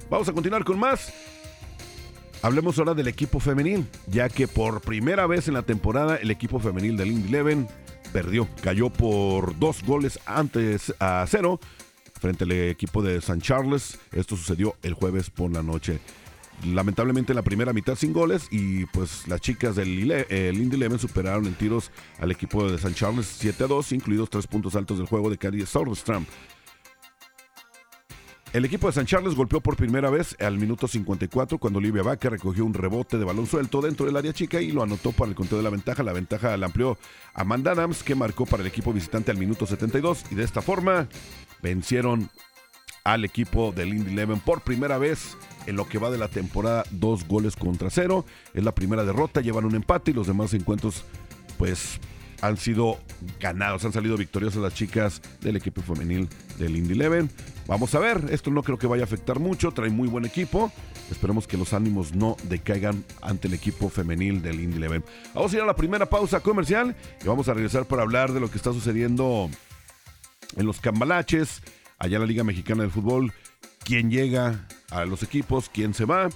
Vamos 0.10 0.30
a 0.30 0.34
continuar 0.34 0.64
con 0.64 0.78
más. 0.78 1.12
Hablemos 2.44 2.78
ahora 2.78 2.94
del 2.94 3.08
equipo 3.08 3.40
femenil, 3.40 3.88
ya 4.08 4.28
que 4.30 4.48
por 4.48 4.82
primera 4.82 5.26
vez 5.26 5.48
en 5.48 5.54
la 5.54 5.64
temporada 5.64 6.18
el 6.18 6.30
equipo 6.30 6.60
femenil 6.60 6.98
del 6.98 7.12
Indy 7.12 7.30
Eleven 7.30 7.68
perdió, 8.12 8.48
cayó 8.62 8.90
por 8.90 9.58
dos 9.58 9.82
goles 9.84 10.20
antes 10.26 10.94
a 11.00 11.26
cero 11.28 11.60
frente 12.20 12.44
al 12.44 12.52
equipo 12.52 13.02
de 13.02 13.22
San 13.22 13.42
Charles. 13.42 13.98
Esto 14.12 14.36
sucedió 14.36 14.76
el 14.84 14.94
jueves 14.94 15.30
por 15.30 15.52
la 15.52 15.64
noche. 15.64 16.00
Lamentablemente 16.66 17.34
en 17.34 17.36
la 17.36 17.42
primera 17.42 17.74
mitad 17.74 17.96
sin 17.96 18.14
goles 18.14 18.48
y 18.50 18.86
pues 18.86 19.28
las 19.28 19.42
chicas 19.42 19.76
del 19.76 19.90
Indy 19.90 20.76
Eleven 20.76 21.00
superaron 21.00 21.46
en 21.46 21.56
tiros 21.56 21.92
al 22.20 22.32
equipo 22.32 22.70
de 22.70 22.78
San 22.78 22.94
Charles 22.94 23.26
7 23.26 23.66
a 23.66 23.68
2, 23.68 23.92
incluidos 23.92 24.30
tres 24.30 24.48
puntos 24.48 24.76
altos 24.76 24.98
del 24.98 25.08
juego 25.08 25.30
de 25.30 25.38
Cady 25.38 25.66
Soderstrom. 25.66 26.26
El 28.54 28.66
equipo 28.66 28.86
de 28.86 28.94
San 28.94 29.08
Charles 29.08 29.34
golpeó 29.34 29.62
por 29.62 29.76
primera 29.76 30.12
vez 30.12 30.38
al 30.40 30.60
minuto 30.60 30.88
54 30.88 31.58
cuando 31.58 31.80
Olivia 31.80 32.04
Vaca 32.04 32.30
recogió 32.30 32.64
un 32.64 32.76
rebote 32.76 33.18
de 33.18 33.26
balón 33.26 33.48
suelto 33.48 33.82
dentro 33.82 34.06
del 34.06 34.16
área 34.16 34.32
chica 34.32 34.62
y 34.62 34.72
lo 34.72 34.84
anotó 34.84 35.12
para 35.12 35.30
el 35.30 35.36
conteo 35.36 35.58
de 35.58 35.64
la 35.64 35.72
ventaja. 35.72 36.04
La 36.04 36.14
ventaja 36.14 36.56
la 36.56 36.68
amplió 36.68 37.00
Amanda 37.34 37.72
Adams 37.72 38.04
que 38.04 38.14
marcó 38.14 38.46
para 38.46 38.62
el 38.62 38.68
equipo 38.68 38.94
visitante 38.94 39.32
al 39.32 39.38
minuto 39.38 39.66
72 39.66 40.26
y 40.30 40.36
de 40.36 40.44
esta 40.44 40.62
forma 40.62 41.08
vencieron 41.64 42.30
al 43.04 43.26
equipo 43.26 43.72
del 43.72 43.90
Indy 43.90 44.12
Eleven 44.12 44.40
por 44.40 44.62
primera 44.62 45.00
vez 45.00 45.36
en 45.66 45.76
lo 45.76 45.88
que 45.88 45.98
va 45.98 46.10
de 46.12 46.18
la 46.18 46.28
temporada 46.28 46.84
dos 46.92 47.28
goles 47.28 47.56
contra 47.56 47.90
cero. 47.90 48.26
Es 48.54 48.64
la 48.64 48.76
primera 48.76 49.04
derrota, 49.04 49.42
llevan 49.42 49.66
un 49.66 49.76
empate 49.76 50.12
y 50.12 50.14
los 50.14 50.28
demás 50.28 50.54
encuentros 50.54 51.04
pues 51.58 52.00
han 52.42 52.58
sido 52.58 53.00
ganados, 53.40 53.86
han 53.86 53.94
salido 53.94 54.18
victoriosas 54.18 54.62
las 54.62 54.74
chicas 54.74 55.22
del 55.40 55.56
equipo 55.56 55.82
femenil 55.82 56.28
del 56.60 56.76
Indy 56.76 56.94
Eleven. 56.94 57.30
Vamos 57.68 57.96
a 57.96 58.00
ver, 58.00 58.26
esto 58.32 58.52
no 58.52 58.64
creo 58.64 58.78
que 58.78 58.86
vaya 58.86 59.04
a 59.04 59.06
afectar 59.06 59.40
mucho, 59.40 59.72
trae 59.72 59.90
muy 59.90 60.10
buen 60.10 60.26
equipo. 60.26 60.70
Esperemos 61.10 61.48
que 61.48 61.56
los 61.58 61.72
ánimos 61.72 62.14
no 62.14 62.36
decaigan 62.50 63.06
ante 63.22 63.48
el 63.48 63.54
equipo 63.54 63.90
femenil 63.90 64.42
del 64.42 64.60
Indy 64.60 64.76
Eleven. 64.76 65.06
Vamos 65.34 65.54
a 65.54 65.56
ir 65.56 65.62
a 65.62 65.66
la 65.66 65.76
primera 65.78 66.10
pausa 66.10 66.42
comercial 66.42 66.98
y 67.24 67.28
vamos 67.28 67.48
a 67.48 67.54
regresar 67.54 67.86
para 67.86 68.02
hablar 68.02 68.34
de 68.34 68.42
lo 68.42 68.52
que 68.52 68.58
está 68.58 68.74
sucediendo 68.74 69.50
en 70.58 70.66
los 70.66 70.82
cambalaches, 70.82 71.62
allá 71.98 72.18
en 72.18 72.24
la 72.24 72.28
Liga 72.28 72.44
Mexicana 72.44 72.82
del 72.82 72.92
Fútbol, 72.92 73.32
quién 73.84 74.10
llega 74.10 74.68
a 74.90 75.06
los 75.06 75.24
equipos, 75.24 75.70
quién 75.70 75.94
se 75.94 76.06
va. 76.06 76.30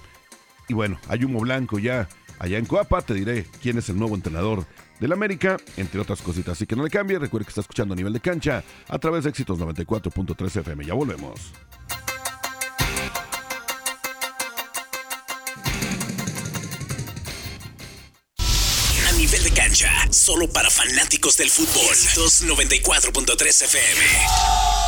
Y 0.68 0.74
bueno, 0.74 0.98
hay 1.08 1.24
humo 1.24 1.40
blanco 1.40 1.78
ya 1.78 2.08
allá 2.38 2.58
en 2.58 2.66
Coapa, 2.66 3.02
te 3.02 3.14
diré 3.14 3.46
quién 3.62 3.78
es 3.78 3.88
el 3.88 3.98
nuevo 3.98 4.14
entrenador 4.14 4.66
del 5.00 5.12
América, 5.12 5.56
entre 5.76 6.00
otras 6.00 6.22
cositas. 6.22 6.52
Así 6.52 6.66
que 6.66 6.76
no 6.76 6.84
le 6.84 6.90
cambie, 6.90 7.18
recuerde 7.18 7.46
que 7.46 7.50
está 7.50 7.60
escuchando 7.60 7.94
a 7.94 7.96
nivel 7.96 8.12
de 8.12 8.20
cancha 8.20 8.62
a 8.88 8.98
través 8.98 9.24
de 9.24 9.30
éxitos 9.30 9.58
94.3 9.58 10.56
FM. 10.60 10.84
Ya 10.84 10.94
volvemos. 10.94 11.52
A 19.08 19.12
nivel 19.12 19.42
de 19.42 19.50
cancha, 19.50 19.90
solo 20.10 20.48
para 20.52 20.70
fanáticos 20.70 21.36
del 21.36 21.50
fútbol. 21.50 21.94
94.3 21.94 23.62
FM. 23.64 24.87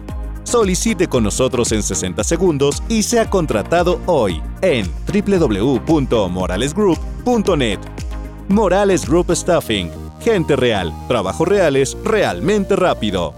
Solicite 0.51 1.07
con 1.07 1.23
nosotros 1.23 1.71
en 1.71 1.81
60 1.81 2.25
segundos 2.25 2.83
y 2.89 3.03
sea 3.03 3.29
contratado 3.29 4.01
hoy 4.05 4.43
en 4.61 4.91
www.moralesgroup.net. 5.07 7.79
Morales 8.49 9.07
Group 9.07 9.33
Staffing. 9.33 9.89
Gente 10.19 10.57
real. 10.57 10.93
Trabajos 11.07 11.47
reales 11.47 11.95
realmente 12.03 12.75
rápido. 12.75 13.33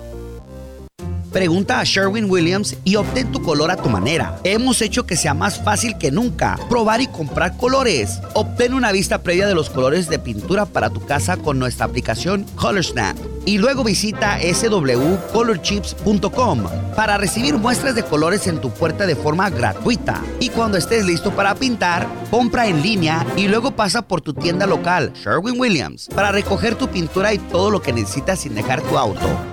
Pregunta 1.32 1.80
a 1.80 1.84
Sherwin 1.84 2.28
Williams 2.28 2.76
y 2.84 2.96
obtén 2.96 3.32
tu 3.32 3.44
color 3.44 3.70
a 3.70 3.76
tu 3.76 3.90
manera. 3.90 4.40
Hemos 4.44 4.82
hecho 4.82 5.06
que 5.06 5.16
sea 5.16 5.36
más 5.36 5.64
fácil 5.64 6.00
que 6.00 6.10
nunca 6.10 6.58
probar 6.68 7.00
y 7.00 7.06
comprar 7.06 7.58
colores. 7.58 8.22
Obtén 8.34 8.74
una 8.74 8.92
vista 8.92 9.22
previa 9.22 9.46
de 9.46 9.54
los 9.54 9.70
colores 9.70 10.10
de 10.10 10.18
pintura 10.18 10.66
para 10.66 10.90
tu 10.90 11.06
casa 11.06 11.38
con 11.38 11.60
nuestra 11.60 11.86
aplicación 11.86 12.48
ColorSnap 12.56 13.33
y 13.46 13.58
luego 13.58 13.84
visita 13.84 14.40
swcolorchips.com 14.40 16.64
para 16.96 17.18
recibir 17.18 17.56
muestras 17.56 17.96
de 17.96 18.04
colores 18.04 18.48
en 18.48 18.62
tu 18.62 18.70
puerta 18.70 19.06
de 19.06 19.16
forma 19.16 19.50
gratuita. 19.50 20.22
Y 20.40 20.50
cuando 20.50 20.78
estés 20.78 21.06
listo 21.06 21.32
para 21.32 21.56
pintar, 21.56 22.08
compra 22.30 22.68
en 22.68 22.82
línea 22.82 23.26
y 23.36 23.48
luego 23.48 23.72
pasa 23.72 24.02
por 24.02 24.22
tu 24.22 24.34
tienda 24.34 24.66
local, 24.66 25.12
Sherwin 25.14 25.60
Williams, 25.60 26.08
para 26.16 26.32
recoger 26.32 26.76
tu 26.76 26.88
pintura 26.88 27.34
y 27.34 27.38
todo 27.38 27.72
lo 27.72 27.82
que 27.82 27.94
necesitas 27.94 28.40
sin 28.40 28.56
dejar 28.56 28.82
tu 28.82 28.98
auto. 28.98 29.53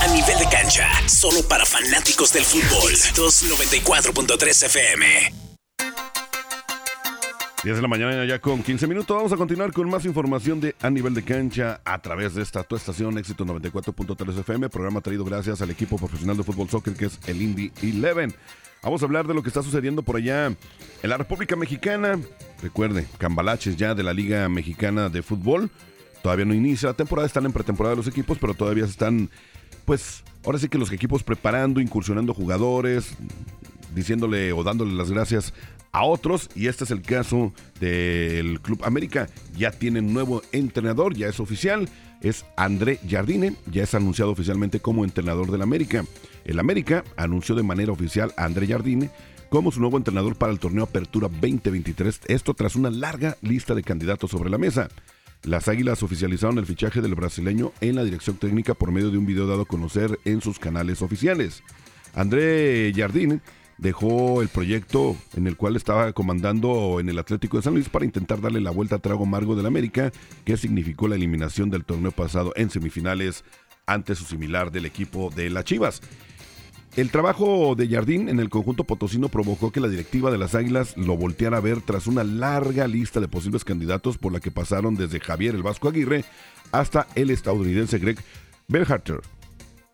A 0.00 0.06
nivel 0.08 0.38
de 0.38 0.46
cancha, 0.50 0.86
solo 1.06 1.42
para 1.48 1.64
fanáticos 1.64 2.32
del 2.32 2.44
fútbol. 2.44 2.92
294.3 3.14 4.66
FM. 4.66 5.32
10 7.64 7.74
de 7.74 7.82
la 7.82 7.88
mañana 7.88 8.24
ya 8.24 8.38
con 8.38 8.62
15 8.62 8.86
minutos. 8.86 9.16
Vamos 9.16 9.32
a 9.32 9.36
continuar 9.36 9.72
con 9.72 9.90
más 9.90 10.04
información 10.04 10.60
de 10.60 10.76
A 10.80 10.90
Nivel 10.90 11.12
de 11.12 11.24
Cancha 11.24 11.80
a 11.84 12.00
través 12.00 12.34
de 12.34 12.42
esta 12.42 12.62
tu 12.62 12.76
estación 12.76 13.18
Éxito 13.18 13.44
94.3 13.44 14.38
FM, 14.38 14.68
programa 14.68 15.00
traído 15.00 15.24
gracias 15.24 15.60
al 15.60 15.70
equipo 15.70 15.98
profesional 15.98 16.36
de 16.36 16.44
fútbol 16.44 16.68
soccer 16.68 16.94
que 16.94 17.06
es 17.06 17.18
el 17.26 17.42
Indy 17.42 17.72
11. 17.82 18.36
Vamos 18.82 19.02
a 19.02 19.06
hablar 19.06 19.26
de 19.26 19.34
lo 19.34 19.42
que 19.42 19.48
está 19.48 19.64
sucediendo 19.64 20.02
por 20.02 20.16
allá 20.16 20.46
en 20.46 21.10
la 21.10 21.16
República 21.16 21.56
Mexicana. 21.56 22.20
Recuerde, 22.62 23.08
cambalaches 23.18 23.76
ya 23.76 23.96
de 23.96 24.04
la 24.04 24.12
Liga 24.12 24.48
Mexicana 24.48 25.08
de 25.08 25.22
Fútbol. 25.22 25.68
Todavía 26.22 26.44
no 26.44 26.54
inicia 26.54 26.88
la 26.88 26.94
temporada, 26.94 27.26
están 27.26 27.46
en 27.46 27.52
pretemporada 27.52 27.96
los 27.96 28.06
equipos, 28.06 28.38
pero 28.38 28.54
todavía 28.54 28.84
están, 28.84 29.30
pues, 29.84 30.24
ahora 30.44 30.58
sí 30.58 30.68
que 30.68 30.78
los 30.78 30.92
equipos 30.92 31.22
preparando, 31.22 31.80
incursionando 31.80 32.34
jugadores, 32.34 33.16
diciéndole 33.94 34.52
o 34.52 34.62
dándole 34.62 34.94
las 34.94 35.10
gracias 35.10 35.52
a 35.92 36.04
otros. 36.04 36.50
Y 36.54 36.66
este 36.66 36.84
es 36.84 36.90
el 36.90 37.02
caso 37.02 37.52
del 37.80 38.60
Club 38.60 38.82
América. 38.84 39.28
Ya 39.56 39.70
tiene 39.70 40.02
nuevo 40.02 40.42
entrenador, 40.52 41.14
ya 41.14 41.28
es 41.28 41.40
oficial. 41.40 41.88
Es 42.20 42.44
André 42.56 42.98
Jardine, 43.08 43.54
ya 43.70 43.84
es 43.84 43.94
anunciado 43.94 44.32
oficialmente 44.32 44.80
como 44.80 45.04
entrenador 45.04 45.50
del 45.50 45.62
América. 45.62 46.04
El 46.44 46.58
América 46.58 47.04
anunció 47.16 47.54
de 47.54 47.62
manera 47.62 47.92
oficial 47.92 48.32
a 48.36 48.44
André 48.44 48.66
Jardine 48.66 49.10
como 49.50 49.70
su 49.70 49.80
nuevo 49.80 49.96
entrenador 49.96 50.36
para 50.36 50.52
el 50.52 50.58
torneo 50.58 50.84
Apertura 50.84 51.28
2023. 51.28 52.22
Esto 52.26 52.54
tras 52.54 52.76
una 52.76 52.90
larga 52.90 53.36
lista 53.40 53.74
de 53.74 53.82
candidatos 53.82 54.30
sobre 54.30 54.50
la 54.50 54.58
mesa. 54.58 54.88
Las 55.44 55.68
Águilas 55.68 56.02
oficializaron 56.02 56.58
el 56.58 56.66
fichaje 56.66 57.00
del 57.00 57.14
brasileño 57.14 57.72
en 57.80 57.96
la 57.96 58.04
dirección 58.04 58.36
técnica 58.36 58.74
por 58.74 58.90
medio 58.90 59.10
de 59.10 59.18
un 59.18 59.26
video 59.26 59.46
dado 59.46 59.62
a 59.62 59.66
conocer 59.66 60.18
en 60.24 60.40
sus 60.40 60.58
canales 60.58 61.00
oficiales. 61.00 61.62
André 62.14 62.92
Jardín 62.94 63.40
dejó 63.78 64.42
el 64.42 64.48
proyecto 64.48 65.16
en 65.36 65.46
el 65.46 65.56
cual 65.56 65.76
estaba 65.76 66.12
comandando 66.12 66.98
en 66.98 67.08
el 67.08 67.18
Atlético 67.18 67.56
de 67.56 67.62
San 67.62 67.74
Luis 67.74 67.88
para 67.88 68.04
intentar 68.04 68.40
darle 68.40 68.60
la 68.60 68.72
vuelta 68.72 68.96
a 68.96 68.98
trago 68.98 69.24
amargo 69.24 69.54
del 69.54 69.66
América, 69.66 70.12
que 70.44 70.56
significó 70.56 71.06
la 71.06 71.14
eliminación 71.14 71.70
del 71.70 71.84
torneo 71.84 72.10
pasado 72.10 72.52
en 72.56 72.70
semifinales 72.70 73.44
ante 73.86 74.16
su 74.16 74.24
similar 74.24 74.72
del 74.72 74.86
equipo 74.86 75.30
de 75.34 75.50
las 75.50 75.64
Chivas. 75.64 76.02
El 76.98 77.12
trabajo 77.12 77.76
de 77.76 77.86
Jardín 77.86 78.28
en 78.28 78.40
el 78.40 78.48
conjunto 78.48 78.82
potosino 78.82 79.28
provocó 79.28 79.70
que 79.70 79.78
la 79.78 79.86
directiva 79.86 80.32
de 80.32 80.38
las 80.38 80.56
Águilas 80.56 80.96
lo 80.96 81.16
volteara 81.16 81.58
a 81.58 81.60
ver 81.60 81.80
tras 81.80 82.08
una 82.08 82.24
larga 82.24 82.88
lista 82.88 83.20
de 83.20 83.28
posibles 83.28 83.62
candidatos 83.62 84.18
por 84.18 84.32
la 84.32 84.40
que 84.40 84.50
pasaron 84.50 84.96
desde 84.96 85.20
Javier 85.20 85.54
el 85.54 85.62
Vasco 85.62 85.88
Aguirre 85.88 86.24
hasta 86.72 87.06
el 87.14 87.30
estadounidense 87.30 88.00
Greg 88.00 88.18
Berharter. 88.66 89.20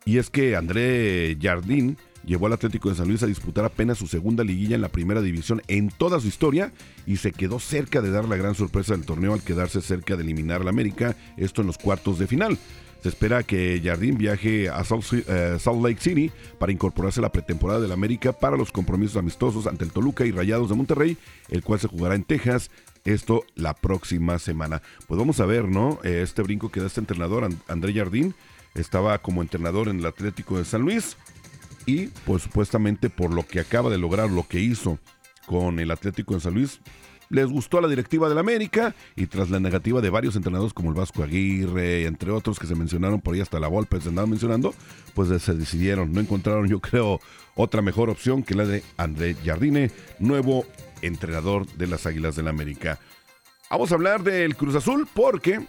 Y 0.06 0.16
es 0.16 0.30
que 0.30 0.56
André 0.56 1.36
Jardín 1.42 1.98
llevó 2.24 2.46
al 2.46 2.54
Atlético 2.54 2.88
de 2.88 2.94
San 2.94 3.08
Luis 3.08 3.22
a 3.22 3.26
disputar 3.26 3.66
apenas 3.66 3.98
su 3.98 4.06
segunda 4.06 4.42
liguilla 4.42 4.74
en 4.74 4.80
la 4.80 4.88
primera 4.88 5.20
división 5.20 5.60
en 5.68 5.90
toda 5.90 6.20
su 6.20 6.28
historia 6.28 6.72
y 7.04 7.18
se 7.18 7.32
quedó 7.32 7.60
cerca 7.60 8.00
de 8.00 8.12
dar 8.12 8.26
la 8.26 8.36
gran 8.36 8.54
sorpresa 8.54 8.94
del 8.94 9.04
torneo 9.04 9.34
al 9.34 9.42
quedarse 9.42 9.82
cerca 9.82 10.16
de 10.16 10.22
eliminar 10.22 10.62
al 10.62 10.68
América, 10.68 11.14
esto 11.36 11.60
en 11.60 11.66
los 11.66 11.76
cuartos 11.76 12.18
de 12.18 12.26
final. 12.26 12.58
Se 13.04 13.10
espera 13.10 13.42
que 13.42 13.82
Jardín 13.84 14.16
viaje 14.16 14.70
a 14.70 14.80
eh, 14.80 15.58
Salt, 15.58 15.84
Lake 15.84 16.00
City 16.00 16.32
para 16.58 16.72
incorporarse 16.72 17.20
a 17.20 17.24
la 17.24 17.32
pretemporada 17.32 17.78
del 17.78 17.92
América 17.92 18.32
para 18.32 18.56
los 18.56 18.72
compromisos 18.72 19.18
amistosos 19.18 19.66
ante 19.66 19.84
el 19.84 19.92
Toluca 19.92 20.24
y 20.24 20.30
Rayados 20.30 20.70
de 20.70 20.74
Monterrey, 20.74 21.18
el 21.50 21.62
cual 21.62 21.78
se 21.80 21.88
jugará 21.88 22.14
en 22.14 22.24
Texas. 22.24 22.70
Esto 23.04 23.44
la 23.56 23.74
próxima 23.74 24.38
semana. 24.38 24.80
Pues 25.06 25.18
vamos 25.18 25.38
a 25.40 25.44
ver, 25.44 25.68
¿no? 25.68 25.98
Eh, 26.02 26.22
este 26.22 26.40
brinco 26.40 26.70
que 26.70 26.80
da 26.80 26.86
este 26.86 27.00
entrenador, 27.00 27.46
André 27.68 27.92
Jardín, 27.92 28.34
estaba 28.74 29.18
como 29.18 29.42
entrenador 29.42 29.88
en 29.88 29.98
el 29.98 30.06
Atlético 30.06 30.56
de 30.56 30.64
San 30.64 30.80
Luis 30.80 31.18
y 31.84 32.06
pues 32.24 32.44
supuestamente 32.44 33.10
por 33.10 33.34
lo 33.34 33.46
que 33.46 33.60
acaba 33.60 33.90
de 33.90 33.98
lograr, 33.98 34.30
lo 34.30 34.48
que 34.48 34.60
hizo 34.60 34.98
con 35.44 35.78
el 35.78 35.90
Atlético 35.90 36.32
de 36.36 36.40
San 36.40 36.54
Luis, 36.54 36.80
les 37.34 37.46
gustó 37.46 37.78
a 37.78 37.82
la 37.82 37.88
directiva 37.88 38.28
del 38.28 38.38
América 38.38 38.94
y 39.16 39.26
tras 39.26 39.50
la 39.50 39.60
negativa 39.60 40.00
de 40.00 40.10
varios 40.10 40.36
entrenadores 40.36 40.72
como 40.72 40.90
el 40.90 40.94
Vasco 40.94 41.22
Aguirre, 41.22 42.06
entre 42.06 42.30
otros 42.30 42.58
que 42.58 42.66
se 42.66 42.74
mencionaron 42.74 43.20
por 43.20 43.34
ahí 43.34 43.40
hasta 43.40 43.60
la 43.60 43.68
Volpe 43.68 44.00
se 44.00 44.08
andaban 44.08 44.30
mencionando, 44.30 44.74
pues 45.14 45.42
se 45.42 45.54
decidieron, 45.54 46.12
no 46.12 46.20
encontraron 46.20 46.68
yo 46.68 46.80
creo 46.80 47.20
otra 47.56 47.82
mejor 47.82 48.08
opción 48.08 48.42
que 48.42 48.54
la 48.54 48.66
de 48.66 48.82
André 48.96 49.36
Jardine, 49.44 49.90
nuevo 50.18 50.64
entrenador 51.02 51.66
de 51.66 51.86
las 51.86 52.06
Águilas 52.06 52.36
del 52.36 52.48
América. 52.48 52.98
Vamos 53.70 53.90
a 53.90 53.96
hablar 53.96 54.22
del 54.22 54.56
Cruz 54.56 54.76
Azul 54.76 55.08
porque 55.12 55.60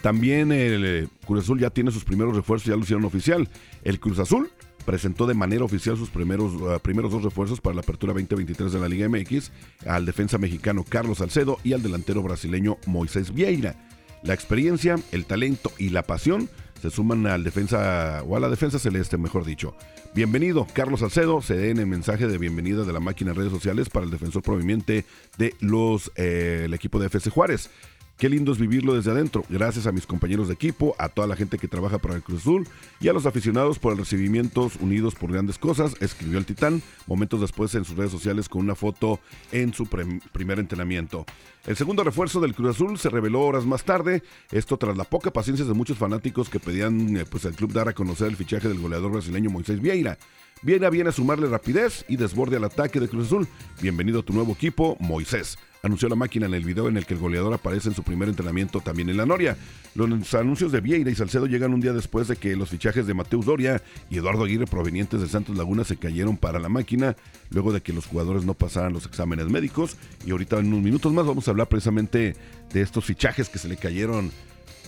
también 0.00 0.50
el 0.52 0.84
eh, 0.84 1.08
Cruz 1.26 1.44
Azul 1.44 1.60
ya 1.60 1.70
tiene 1.70 1.90
sus 1.90 2.04
primeros 2.04 2.34
refuerzos, 2.34 2.66
ya 2.66 2.76
lo 2.76 2.82
hicieron 2.82 3.04
oficial. 3.04 3.48
El 3.82 4.00
Cruz 4.00 4.18
Azul 4.18 4.50
presentó 4.84 5.26
de 5.26 5.34
manera 5.34 5.64
oficial 5.64 5.96
sus 5.96 6.10
primeros, 6.10 6.54
uh, 6.54 6.78
primeros 6.80 7.10
dos 7.10 7.22
refuerzos 7.22 7.60
para 7.60 7.74
la 7.74 7.82
apertura 7.82 8.12
2023 8.12 8.72
de 8.72 8.80
la 8.80 8.88
Liga 8.88 9.08
MX, 9.08 9.50
al 9.86 10.06
defensa 10.06 10.38
mexicano 10.38 10.84
Carlos 10.88 11.18
Salcedo 11.18 11.58
y 11.64 11.72
al 11.72 11.82
delantero 11.82 12.22
brasileño 12.22 12.78
Moisés 12.86 13.32
Vieira. 13.32 13.76
La 14.22 14.34
experiencia, 14.34 14.96
el 15.12 15.26
talento 15.26 15.70
y 15.78 15.90
la 15.90 16.02
pasión 16.02 16.48
se 16.80 16.90
suman 16.90 17.26
al 17.26 17.44
defensa 17.44 18.22
o 18.26 18.36
a 18.36 18.40
la 18.40 18.48
defensa 18.50 18.78
celeste, 18.78 19.16
mejor 19.16 19.44
dicho. 19.44 19.74
Bienvenido, 20.14 20.66
Carlos 20.74 21.00
Salcedo. 21.00 21.40
Se 21.40 21.56
den 21.56 21.78
el 21.78 21.86
mensaje 21.86 22.26
de 22.26 22.38
bienvenida 22.38 22.84
de 22.84 22.92
la 22.92 23.00
máquina 23.00 23.30
en 23.30 23.36
redes 23.36 23.52
sociales 23.52 23.88
para 23.88 24.04
el 24.04 24.10
defensor 24.10 24.42
proveniente 24.42 25.04
de 25.38 25.54
los 25.60 26.12
eh, 26.16 26.62
el 26.66 26.74
equipo 26.74 26.98
de 26.98 27.06
FC 27.06 27.30
Juárez. 27.30 27.70
Qué 28.16 28.28
lindo 28.28 28.52
es 28.52 28.58
vivirlo 28.58 28.94
desde 28.94 29.10
adentro. 29.10 29.44
Gracias 29.48 29.88
a 29.88 29.92
mis 29.92 30.06
compañeros 30.06 30.46
de 30.46 30.54
equipo, 30.54 30.94
a 30.98 31.08
toda 31.08 31.26
la 31.26 31.34
gente 31.34 31.58
que 31.58 31.66
trabaja 31.66 31.98
para 31.98 32.14
el 32.14 32.22
Cruz 32.22 32.42
Azul 32.42 32.68
y 33.00 33.08
a 33.08 33.12
los 33.12 33.26
aficionados 33.26 33.80
por 33.80 33.92
el 33.92 33.98
recibimiento 33.98 34.70
unidos 34.80 35.16
por 35.16 35.32
grandes 35.32 35.58
cosas, 35.58 35.96
escribió 36.00 36.38
el 36.38 36.46
Titán 36.46 36.80
momentos 37.08 37.40
después 37.40 37.74
en 37.74 37.84
sus 37.84 37.96
redes 37.96 38.12
sociales 38.12 38.48
con 38.48 38.62
una 38.62 38.76
foto 38.76 39.18
en 39.50 39.74
su 39.74 39.86
primer 39.86 40.60
entrenamiento. 40.60 41.26
El 41.66 41.76
segundo 41.76 42.04
refuerzo 42.04 42.40
del 42.40 42.54
Cruz 42.54 42.76
Azul 42.76 42.98
se 42.98 43.10
reveló 43.10 43.40
horas 43.40 43.66
más 43.66 43.82
tarde, 43.82 44.22
esto 44.52 44.76
tras 44.76 44.96
la 44.96 45.04
poca 45.04 45.32
paciencia 45.32 45.64
de 45.64 45.74
muchos 45.74 45.98
fanáticos 45.98 46.48
que 46.48 46.60
pedían 46.60 47.16
eh, 47.16 47.24
pues, 47.28 47.44
el 47.46 47.54
club 47.54 47.72
dar 47.72 47.88
a 47.88 47.94
conocer 47.94 48.28
el 48.28 48.36
fichaje 48.36 48.68
del 48.68 48.78
goleador 48.78 49.10
brasileño 49.10 49.50
Moisés 49.50 49.80
Vieira. 49.80 50.18
Viene 50.64 50.88
viene 50.88 51.10
a 51.10 51.12
sumarle 51.12 51.46
rapidez 51.46 52.06
y 52.08 52.16
desborde 52.16 52.56
al 52.56 52.64
ataque 52.64 52.98
de 52.98 53.06
Cruz 53.06 53.26
Azul. 53.26 53.46
Bienvenido 53.82 54.20
a 54.20 54.22
tu 54.22 54.32
nuevo 54.32 54.52
equipo, 54.52 54.96
Moisés. 54.98 55.58
Anunció 55.82 56.08
la 56.08 56.16
máquina 56.16 56.46
en 56.46 56.54
el 56.54 56.64
video 56.64 56.88
en 56.88 56.96
el 56.96 57.04
que 57.04 57.12
el 57.12 57.20
goleador 57.20 57.52
aparece 57.52 57.90
en 57.90 57.94
su 57.94 58.02
primer 58.02 58.30
entrenamiento 58.30 58.80
también 58.80 59.10
en 59.10 59.18
la 59.18 59.26
Noria. 59.26 59.58
Los 59.94 60.32
anuncios 60.32 60.72
de 60.72 60.80
Vieira 60.80 61.10
y 61.10 61.14
Salcedo 61.14 61.44
llegan 61.44 61.74
un 61.74 61.82
día 61.82 61.92
después 61.92 62.28
de 62.28 62.36
que 62.36 62.56
los 62.56 62.70
fichajes 62.70 63.06
de 63.06 63.12
Mateus 63.12 63.44
Doria 63.44 63.82
y 64.08 64.16
Eduardo 64.16 64.44
Aguirre 64.44 64.66
provenientes 64.66 65.20
de 65.20 65.28
Santos 65.28 65.54
Laguna 65.54 65.84
se 65.84 65.98
cayeron 65.98 66.38
para 66.38 66.58
la 66.58 66.70
máquina 66.70 67.14
luego 67.50 67.70
de 67.70 67.82
que 67.82 67.92
los 67.92 68.06
jugadores 68.06 68.46
no 68.46 68.54
pasaran 68.54 68.94
los 68.94 69.04
exámenes 69.04 69.50
médicos. 69.50 69.98
Y 70.24 70.30
ahorita 70.30 70.58
en 70.60 70.68
unos 70.68 70.80
minutos 70.80 71.12
más 71.12 71.26
vamos 71.26 71.46
a 71.46 71.50
hablar 71.50 71.68
precisamente 71.68 72.36
de 72.72 72.80
estos 72.80 73.04
fichajes 73.04 73.50
que 73.50 73.58
se 73.58 73.68
le 73.68 73.76
cayeron 73.76 74.32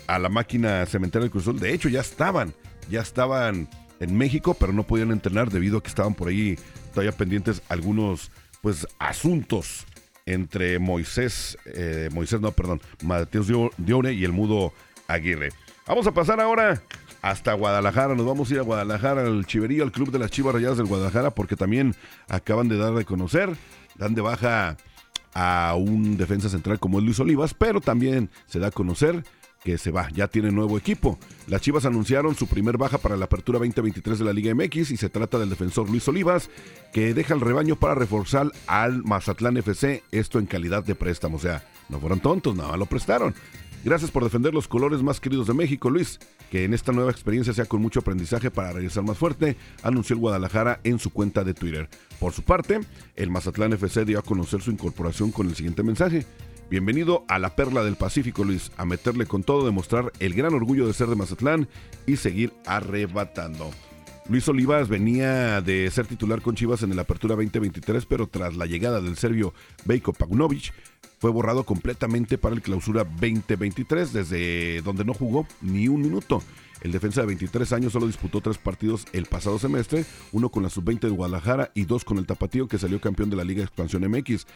a 0.07 0.19
la 0.19 0.31
máquina 0.31 0.87
cementera 0.87 1.23
del 1.23 1.31
Cruz 1.31 1.43
Azul. 1.43 1.61
De 1.61 1.75
hecho, 1.75 1.91
ya 1.91 2.01
estaban, 2.01 2.55
ya 2.89 3.03
estaban 3.03 3.69
en 4.01 4.17
México, 4.17 4.55
pero 4.55 4.73
no 4.73 4.85
podían 4.85 5.11
entrenar 5.11 5.51
debido 5.51 5.79
a 5.79 5.83
que 5.83 5.89
estaban 5.89 6.15
por 6.15 6.29
ahí 6.29 6.59
todavía 6.93 7.13
pendientes 7.13 7.63
algunos 7.69 8.31
pues 8.63 8.87
asuntos 8.99 9.87
entre 10.27 10.79
Moisés, 10.79 11.57
eh, 11.67 12.09
Moisés 12.13 12.41
no, 12.41 12.51
perdón, 12.51 12.81
Mateus 13.03 13.47
Dione 13.77 14.13
y 14.13 14.25
el 14.25 14.33
mudo 14.33 14.73
Aguirre. 15.07 15.51
Vamos 15.87 16.07
a 16.09 16.13
pasar 16.13 16.41
ahora 16.41 16.83
hasta 17.23 17.53
Guadalajara. 17.53 18.15
Nos 18.17 18.27
vamos 18.27 18.51
a 18.51 18.55
ir 18.55 18.61
a 18.61 18.65
Guadalajara, 18.65 19.23
al 19.23 19.47
Chiverío, 19.47 19.85
al 19.85 19.93
Club 19.93 20.11
de 20.11 20.19
las 20.19 20.33
Chivas 20.33 20.55
Rayadas 20.55 20.79
del 20.79 20.87
Guadalajara, 20.87 21.31
porque 21.31 21.55
también 21.55 21.95
acaban 22.29 22.69
de 22.69 22.77
dar 22.77 22.95
de 22.95 23.05
conocer, 23.05 23.57
dan 23.97 24.15
de 24.15 24.21
baja 24.21 24.77
a 25.33 25.75
un 25.77 26.17
defensa 26.17 26.49
central 26.49 26.81
como 26.81 26.99
es 26.99 27.05
Luis 27.05 27.21
Olivas, 27.21 27.55
pero 27.55 27.81
también 27.81 28.31
se 28.47 28.59
da 28.59 28.69
a 28.69 28.71
conocer 28.73 29.23
que 29.67 29.79
se 29.79 29.91
va, 29.91 30.09
ya 30.11 30.29
tiene 30.29 30.53
nuevo 30.53 30.79
equipo. 30.79 31.19
Las 31.49 31.61
Chivas 31.61 31.85
anunciaron 31.87 32.37
su 32.37 32.47
primer 32.47 32.79
baja 32.79 32.99
para 32.99 33.17
la 33.17 33.25
apertura 33.25 33.59
2023 33.59 34.21
de 34.21 34.25
la 34.25 34.33
Liga 34.33 34.55
MX 34.55 34.93
y 34.93 34.97
se 34.97 35.09
trata 35.09 35.41
del 35.41 35.51
defensor 35.51 35.91
Luis 35.91 36.07
Olivas, 36.07 36.51
que 36.93 37.15
deja 37.15 37.35
el 37.35 37.41
rebaño 37.41 37.75
para 37.75 37.97
reforzar 37.97 38.53
al 38.69 39.03
Mazatlán 39.03 39.57
FC, 39.57 40.05
esto 40.13 40.39
en 40.39 40.47
calidad 40.47 40.85
de 40.85 40.95
préstamo. 40.95 41.39
O 41.39 41.41
sea, 41.41 41.67
no 41.89 41.99
fueron 41.99 42.21
tontos, 42.21 42.55
nada 42.55 42.77
lo 42.77 42.87
prestaron. 42.87 43.35
Gracias 43.85 44.13
por 44.13 44.23
defender 44.23 44.55
los 44.55 44.69
colores 44.69 45.03
más 45.03 45.19
queridos 45.19 45.49
de 45.49 45.55
México, 45.55 45.91
Luis. 45.91 46.21
Que 46.49 46.63
en 46.63 46.73
esta 46.73 46.93
nueva 46.93 47.11
experiencia 47.11 47.53
sea 47.53 47.67
con 47.67 47.83
mucho 47.83 47.99
aprendizaje 47.99 48.53
para 48.53 48.71
regresar 48.71 49.03
más 49.03 49.19
fuerte, 49.19 49.57
anunció 49.83 50.15
el 50.15 50.21
Guadalajara 50.21 50.79
en 50.85 51.01
su 51.01 51.11
cuenta 51.11 51.43
de 51.43 51.55
Twitter. 51.55 51.89
Por 52.21 52.33
su 52.33 52.43
parte, 52.43 52.79
el 53.17 53.31
Mazatlán 53.31 53.73
FC 53.73 54.05
dio 54.05 54.21
a 54.21 54.23
conocer 54.23 54.63
su 54.63 54.71
incorporación 54.71 55.33
con 55.33 55.49
el 55.49 55.57
siguiente 55.57 55.83
mensaje. 55.83 56.25
Bienvenido 56.69 57.25
a 57.29 57.39
la 57.39 57.55
Perla 57.55 57.85
del 57.85 57.95
Pacífico, 57.95 58.43
Luis, 58.43 58.73
a 58.77 58.85
meterle 58.85 59.27
con 59.27 59.45
todo, 59.45 59.65
demostrar 59.65 60.13
el 60.19 60.35
gran 60.35 60.53
orgullo 60.53 60.89
de 60.89 60.95
ser 60.95 61.07
de 61.07 61.15
Mazatlán 61.15 61.69
y 62.07 62.17
seguir 62.17 62.53
arrebatando. 62.67 63.71
Luis 64.29 64.49
Olivas 64.49 64.89
venía 64.89 65.61
de 65.61 65.89
ser 65.93 66.07
titular 66.07 66.43
con 66.43 66.57
Chivas 66.57 66.83
en 66.83 66.91
el 66.91 66.99
Apertura 66.99 67.37
2023, 67.37 68.05
pero 68.07 68.27
tras 68.27 68.57
la 68.57 68.67
llegada 68.67 69.01
del 69.01 69.17
serbio 69.17 69.55
Bejko 69.85 70.13
Paunovic, 70.13 70.73
fue 71.21 71.31
borrado 71.31 71.63
completamente 71.63 72.37
para 72.37 72.57
el 72.57 72.63
Clausura 72.63 73.05
2023, 73.05 74.13
desde 74.13 74.83
donde 74.83 75.05
no 75.05 75.15
jugó 75.15 75.47
ni 75.63 75.87
un 75.87 76.03
minuto. 76.03 76.43
El 76.81 76.91
defensa 76.91 77.21
de 77.21 77.29
23 77.29 77.73
años 77.73 77.93
solo 77.93 78.09
disputó 78.09 78.41
tres 78.41 78.59
partidos 78.59 79.07
el 79.13 79.27
pasado 79.27 79.61
semestre, 79.61 80.05
uno 80.33 80.51
con 80.51 80.65
la 80.65 80.71
sub-20 80.71 81.01
de 81.01 81.11
Guadalajara 81.11 81.71
y 81.75 81.85
dos 81.85 82.05
con 82.05 82.19
el 82.19 82.27
Tapatío 82.27 82.67
que 82.67 82.79
salió 82.79 83.01
campeón 83.01 83.31
de 83.31 83.37
la 83.37 83.45
Liga 83.45 83.63
Expansión 83.63 84.03
MX. 84.11 84.47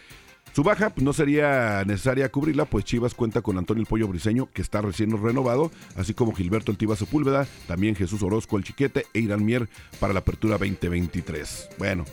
Su 0.52 0.64
baja 0.64 0.90
pues, 0.90 1.04
no 1.04 1.12
sería 1.12 1.84
necesaria 1.86 2.30
cubrirla, 2.30 2.64
pues 2.64 2.84
Chivas 2.84 3.14
cuenta 3.14 3.40
con 3.40 3.56
Antonio 3.56 3.82
el 3.82 3.86
Pollo 3.86 4.08
Briseño, 4.08 4.48
que 4.52 4.62
está 4.62 4.82
recién 4.82 5.10
renovado, 5.22 5.70
así 5.96 6.12
como 6.12 6.34
Gilberto 6.34 6.72
el 6.72 6.78
Tiba 6.78 6.96
Sepúlveda, 6.96 7.46
también 7.68 7.94
Jesús 7.94 8.22
Orozco 8.22 8.58
el 8.58 8.64
Chiquete 8.64 9.06
e 9.14 9.20
Irán 9.20 9.44
Mier 9.44 9.68
para 10.00 10.12
la 10.12 10.20
apertura 10.20 10.58
2023. 10.58 11.70
Bueno, 11.78 12.04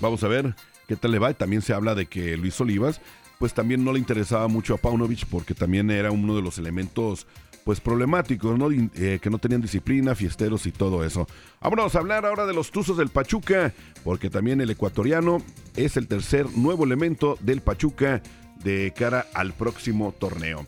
vamos 0.00 0.24
a 0.24 0.28
ver 0.28 0.54
qué 0.88 0.96
tal 0.96 1.12
le 1.12 1.18
va. 1.18 1.32
También 1.32 1.62
se 1.62 1.72
habla 1.72 1.94
de 1.94 2.06
que 2.06 2.36
Luis 2.36 2.60
Olivas, 2.60 3.00
pues 3.38 3.54
también 3.54 3.84
no 3.84 3.92
le 3.92 4.00
interesaba 4.00 4.48
mucho 4.48 4.74
a 4.74 4.78
Paunovic, 4.78 5.26
porque 5.26 5.54
también 5.54 5.90
era 5.90 6.10
uno 6.10 6.34
de 6.34 6.42
los 6.42 6.58
elementos 6.58 7.26
pues 7.64 7.80
problemáticos, 7.80 8.58
¿no? 8.58 8.70
Eh, 8.70 9.18
que 9.20 9.30
no 9.30 9.38
tenían 9.38 9.60
disciplina, 9.60 10.14
fiesteros 10.14 10.66
y 10.66 10.72
todo 10.72 11.04
eso. 11.04 11.26
Vámonos 11.60 11.94
a 11.94 11.98
hablar 11.98 12.26
ahora 12.26 12.46
de 12.46 12.54
los 12.54 12.70
Tuzos 12.70 12.96
del 12.96 13.08
Pachuca, 13.08 13.72
porque 14.04 14.30
también 14.30 14.60
el 14.60 14.70
ecuatoriano 14.70 15.42
es 15.76 15.96
el 15.96 16.08
tercer 16.08 16.46
nuevo 16.56 16.84
elemento 16.84 17.38
del 17.40 17.60
Pachuca 17.60 18.22
de 18.62 18.92
cara 18.96 19.26
al 19.34 19.52
próximo 19.52 20.12
torneo. 20.12 20.66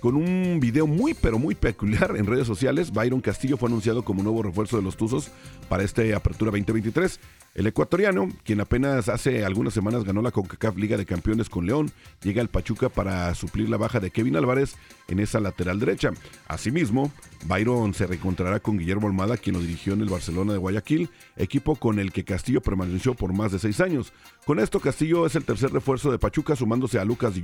Con 0.00 0.16
un 0.16 0.58
video 0.58 0.88
muy 0.88 1.14
pero 1.14 1.38
muy 1.38 1.54
peculiar 1.54 2.16
en 2.16 2.26
redes 2.26 2.48
sociales, 2.48 2.90
Byron 2.90 3.20
Castillo 3.20 3.56
fue 3.56 3.68
anunciado 3.68 4.04
como 4.04 4.24
nuevo 4.24 4.42
refuerzo 4.42 4.76
de 4.76 4.82
los 4.82 4.96
Tuzos 4.96 5.30
para 5.68 5.84
esta 5.84 6.02
apertura 6.16 6.50
2023. 6.50 7.20
El 7.54 7.66
ecuatoriano, 7.66 8.30
quien 8.44 8.62
apenas 8.62 9.10
hace 9.10 9.44
algunas 9.44 9.74
semanas 9.74 10.04
ganó 10.04 10.22
la 10.22 10.30
CONCACAF 10.30 10.74
Liga 10.76 10.96
de 10.96 11.04
Campeones 11.04 11.50
con 11.50 11.66
León, 11.66 11.90
llega 12.22 12.40
al 12.40 12.48
Pachuca 12.48 12.88
para 12.88 13.34
suplir 13.34 13.68
la 13.68 13.76
baja 13.76 14.00
de 14.00 14.10
Kevin 14.10 14.36
Álvarez 14.36 14.76
en 15.08 15.18
esa 15.18 15.38
lateral 15.38 15.78
derecha. 15.78 16.12
Asimismo, 16.48 17.12
Byron 17.44 17.92
se 17.92 18.06
reencontrará 18.06 18.60
con 18.60 18.78
Guillermo 18.78 19.06
Almada, 19.06 19.36
quien 19.36 19.56
lo 19.56 19.60
dirigió 19.60 19.92
en 19.92 20.00
el 20.00 20.08
Barcelona 20.08 20.54
de 20.54 20.58
Guayaquil, 20.58 21.10
equipo 21.36 21.76
con 21.76 21.98
el 21.98 22.10
que 22.10 22.24
Castillo 22.24 22.62
permaneció 22.62 23.12
por 23.12 23.34
más 23.34 23.52
de 23.52 23.58
seis 23.58 23.82
años. 23.82 24.14
Con 24.46 24.58
esto, 24.58 24.80
Castillo 24.80 25.26
es 25.26 25.36
el 25.36 25.44
tercer 25.44 25.72
refuerzo 25.72 26.10
de 26.10 26.18
Pachuca, 26.18 26.56
sumándose 26.56 26.98
a 26.98 27.04
Lucas 27.04 27.34
Di 27.34 27.42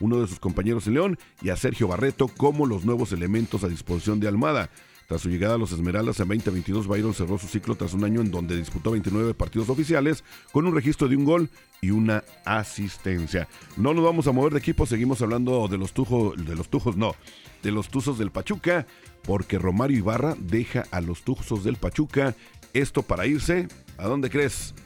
uno 0.00 0.20
de 0.20 0.26
sus 0.26 0.40
compañeros 0.40 0.88
en 0.88 0.94
León, 0.94 1.18
y 1.40 1.50
a 1.50 1.56
Sergio 1.56 1.86
Barreto 1.86 2.26
como 2.26 2.66
los 2.66 2.84
nuevos 2.84 3.12
elementos 3.12 3.62
a 3.62 3.68
disposición 3.68 4.18
de 4.18 4.26
Almada. 4.26 4.70
Tras 5.10 5.22
su 5.22 5.28
llegada 5.28 5.56
a 5.56 5.58
los 5.58 5.72
Esmeraldas 5.72 6.20
en 6.20 6.28
2022, 6.28 6.86
Byron 6.86 7.14
cerró 7.14 7.36
su 7.36 7.48
ciclo 7.48 7.74
tras 7.74 7.94
un 7.94 8.04
año 8.04 8.20
en 8.20 8.30
donde 8.30 8.56
disputó 8.56 8.92
29 8.92 9.34
partidos 9.34 9.68
oficiales 9.68 10.22
con 10.52 10.66
un 10.66 10.72
registro 10.72 11.08
de 11.08 11.16
un 11.16 11.24
gol 11.24 11.50
y 11.80 11.90
una 11.90 12.22
asistencia. 12.44 13.48
No 13.76 13.92
nos 13.92 14.04
vamos 14.04 14.28
a 14.28 14.32
mover 14.32 14.52
de 14.52 14.60
equipo, 14.60 14.86
seguimos 14.86 15.20
hablando 15.20 15.66
de 15.66 15.78
los 15.78 15.92
tujos, 15.92 16.36
de 16.36 16.54
los 16.54 16.68
tujos 16.68 16.96
no, 16.96 17.16
de 17.64 17.72
los 17.72 17.88
tuzos 17.88 18.18
del 18.18 18.30
Pachuca, 18.30 18.86
porque 19.24 19.58
Romario 19.58 19.98
Ibarra 19.98 20.36
deja 20.38 20.84
a 20.92 21.00
los 21.00 21.22
tuzos 21.22 21.64
del 21.64 21.74
Pachuca 21.74 22.36
esto 22.72 23.02
para 23.02 23.26
irse, 23.26 23.66
¿a 23.98 24.06
dónde 24.06 24.30
crees? 24.30 24.76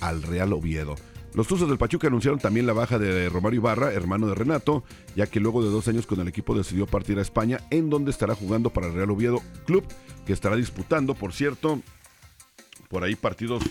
Al 0.00 0.22
Real 0.22 0.54
Oviedo. 0.54 0.96
Los 1.34 1.46
Tuzos 1.46 1.68
del 1.68 1.78
Pachuca 1.78 2.08
anunciaron 2.08 2.40
también 2.40 2.66
la 2.66 2.72
baja 2.72 2.98
de 2.98 3.28
Romario 3.28 3.60
Ibarra, 3.60 3.92
hermano 3.92 4.26
de 4.26 4.34
Renato, 4.34 4.82
ya 5.14 5.26
que 5.26 5.38
luego 5.38 5.62
de 5.62 5.70
dos 5.70 5.86
años 5.86 6.06
con 6.06 6.18
el 6.18 6.26
equipo 6.26 6.56
decidió 6.56 6.86
partir 6.86 7.18
a 7.18 7.22
España, 7.22 7.60
en 7.70 7.88
donde 7.88 8.10
estará 8.10 8.34
jugando 8.34 8.70
para 8.70 8.88
el 8.88 8.94
Real 8.94 9.10
Oviedo 9.10 9.40
Club, 9.64 9.84
que 10.26 10.32
estará 10.32 10.56
disputando, 10.56 11.14
por 11.14 11.32
cierto, 11.32 11.80
por 12.88 13.04
ahí 13.04 13.14
partidos 13.14 13.62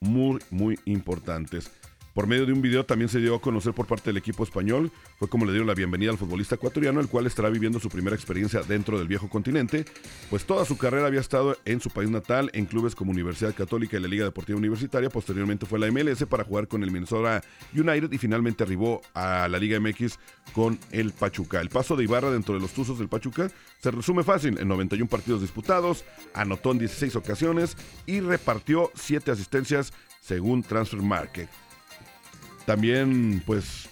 muy, 0.00 0.40
muy 0.50 0.78
importantes. 0.84 1.70
Por 2.16 2.26
medio 2.26 2.46
de 2.46 2.54
un 2.54 2.62
video 2.62 2.86
también 2.86 3.10
se 3.10 3.20
dio 3.20 3.34
a 3.34 3.42
conocer 3.42 3.74
por 3.74 3.86
parte 3.86 4.08
del 4.08 4.16
equipo 4.16 4.42
español, 4.42 4.90
fue 5.18 5.28
como 5.28 5.44
le 5.44 5.52
dieron 5.52 5.66
la 5.66 5.74
bienvenida 5.74 6.12
al 6.12 6.16
futbolista 6.16 6.54
ecuatoriano, 6.54 6.98
el 6.98 7.08
cual 7.08 7.26
estará 7.26 7.50
viviendo 7.50 7.78
su 7.78 7.90
primera 7.90 8.16
experiencia 8.16 8.62
dentro 8.62 8.98
del 8.98 9.06
viejo 9.06 9.28
continente, 9.28 9.84
pues 10.30 10.46
toda 10.46 10.64
su 10.64 10.78
carrera 10.78 11.08
había 11.08 11.20
estado 11.20 11.58
en 11.66 11.78
su 11.78 11.90
país 11.90 12.08
natal, 12.08 12.50
en 12.54 12.64
clubes 12.64 12.94
como 12.94 13.10
Universidad 13.10 13.54
Católica 13.54 13.98
y 13.98 14.00
la 14.00 14.08
Liga 14.08 14.24
Deportiva 14.24 14.56
Universitaria, 14.56 15.10
posteriormente 15.10 15.66
fue 15.66 15.76
a 15.76 15.80
la 15.82 15.90
MLS 15.90 16.24
para 16.24 16.42
jugar 16.42 16.68
con 16.68 16.82
el 16.82 16.90
Minnesota 16.90 17.42
United 17.74 18.10
y 18.10 18.16
finalmente 18.16 18.64
arribó 18.64 19.02
a 19.12 19.46
la 19.48 19.58
Liga 19.58 19.78
MX 19.78 20.18
con 20.54 20.78
el 20.92 21.12
Pachuca. 21.12 21.60
El 21.60 21.68
paso 21.68 21.96
de 21.96 22.04
Ibarra 22.04 22.30
dentro 22.30 22.54
de 22.54 22.60
los 22.62 22.72
Tuzos 22.72 22.98
del 22.98 23.10
Pachuca 23.10 23.50
se 23.82 23.90
resume 23.90 24.22
fácil, 24.22 24.58
en 24.58 24.68
91 24.68 25.06
partidos 25.10 25.42
disputados, 25.42 26.06
anotó 26.32 26.72
en 26.72 26.78
16 26.78 27.14
ocasiones 27.14 27.76
y 28.06 28.20
repartió 28.20 28.90
7 28.94 29.32
asistencias 29.32 29.92
según 30.22 30.62
Transfer 30.62 31.02
Market. 31.02 31.65
También, 32.66 33.42
pues, 33.46 33.88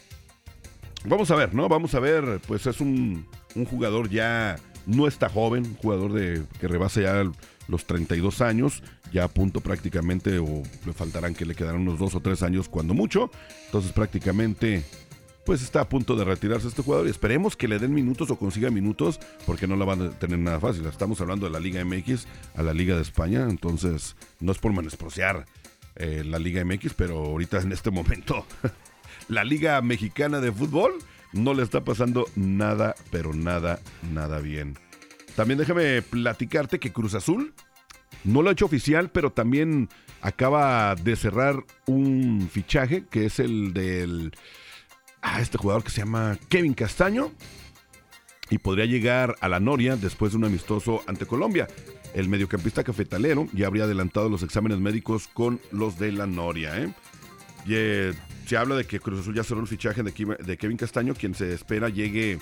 vamos 1.04 1.30
a 1.30 1.36
ver, 1.36 1.54
¿no? 1.54 1.68
Vamos 1.68 1.94
a 1.94 2.00
ver, 2.00 2.40
pues 2.46 2.66
es 2.66 2.80
un, 2.80 3.24
jugador 3.70 4.10
ya, 4.10 4.56
no 4.84 5.06
está 5.06 5.28
joven, 5.28 5.76
jugador 5.76 6.12
de 6.12 6.42
que 6.60 6.66
rebasa 6.66 7.00
ya 7.00 7.32
los 7.68 7.86
32 7.86 8.40
años, 8.40 8.82
ya 9.12 9.24
a 9.24 9.28
punto 9.28 9.60
prácticamente, 9.60 10.40
o 10.40 10.64
le 10.84 10.92
faltarán 10.92 11.34
que 11.34 11.46
le 11.46 11.54
quedaran 11.54 11.82
unos 11.82 12.00
dos 12.00 12.16
o 12.16 12.20
tres 12.20 12.42
años 12.42 12.68
cuando 12.68 12.94
mucho. 12.94 13.30
Entonces 13.66 13.92
prácticamente, 13.92 14.82
pues 15.46 15.62
está 15.62 15.82
a 15.82 15.88
punto 15.88 16.16
de 16.16 16.24
retirarse 16.24 16.66
este 16.66 16.82
jugador 16.82 17.06
y 17.06 17.10
esperemos 17.10 17.56
que 17.56 17.68
le 17.68 17.78
den 17.78 17.94
minutos 17.94 18.28
o 18.32 18.36
consiga 18.36 18.70
minutos, 18.70 19.20
porque 19.46 19.68
no 19.68 19.76
la 19.76 19.84
van 19.84 20.02
a 20.02 20.10
tener 20.10 20.40
nada 20.40 20.58
fácil. 20.58 20.84
Estamos 20.86 21.20
hablando 21.20 21.46
de 21.46 21.52
la 21.52 21.60
Liga 21.60 21.84
MX 21.84 22.26
a 22.56 22.64
la 22.64 22.74
Liga 22.74 22.96
de 22.96 23.02
España, 23.02 23.46
entonces 23.48 24.16
no 24.40 24.50
es 24.50 24.58
por 24.58 24.72
menospreciar 24.72 25.46
eh, 25.96 26.22
la 26.24 26.38
Liga 26.38 26.64
MX, 26.64 26.94
pero 26.94 27.18
ahorita 27.18 27.60
en 27.60 27.72
este 27.72 27.90
momento 27.90 28.46
la 29.28 29.44
Liga 29.44 29.80
Mexicana 29.82 30.40
de 30.40 30.52
Fútbol 30.52 30.94
no 31.32 31.54
le 31.54 31.62
está 31.62 31.84
pasando 31.84 32.26
nada, 32.36 32.94
pero 33.10 33.32
nada, 33.34 33.80
nada 34.12 34.40
bien. 34.40 34.78
También 35.36 35.58
déjame 35.58 36.00
platicarte 36.02 36.78
que 36.78 36.92
Cruz 36.92 37.14
Azul 37.14 37.54
no 38.22 38.42
lo 38.42 38.48
ha 38.48 38.52
hecho 38.52 38.66
oficial, 38.66 39.10
pero 39.10 39.32
también 39.32 39.88
acaba 40.20 40.94
de 40.94 41.16
cerrar 41.16 41.64
un 41.86 42.48
fichaje 42.50 43.04
que 43.10 43.26
es 43.26 43.40
el 43.40 43.74
del 43.74 44.32
a 45.20 45.40
este 45.40 45.58
jugador 45.58 45.82
que 45.82 45.90
se 45.90 46.00
llama 46.00 46.38
Kevin 46.48 46.74
Castaño 46.74 47.32
y 48.50 48.58
podría 48.58 48.84
llegar 48.84 49.36
a 49.40 49.48
la 49.48 49.58
Noria 49.58 49.96
después 49.96 50.32
de 50.32 50.38
un 50.38 50.44
amistoso 50.44 51.02
ante 51.06 51.26
Colombia. 51.26 51.66
El 52.14 52.28
mediocampista 52.28 52.84
cafetalero 52.84 53.48
ya 53.52 53.66
habría 53.66 53.84
adelantado 53.84 54.28
los 54.28 54.44
exámenes 54.44 54.78
médicos 54.78 55.28
con 55.28 55.60
los 55.72 55.98
de 55.98 56.12
la 56.12 56.28
Noria. 56.28 56.80
¿eh? 56.80 56.94
Eh, 57.68 58.14
se 58.46 58.56
habla 58.56 58.76
de 58.76 58.84
que 58.84 59.00
Cruz 59.00 59.20
Azul 59.20 59.34
ya 59.34 59.42
cerró 59.42 59.60
el 59.60 59.66
fichaje 59.66 60.02
de 60.02 60.56
Kevin 60.56 60.76
Castaño, 60.76 61.14
quien 61.14 61.34
se 61.34 61.52
espera 61.52 61.88
llegue 61.88 62.38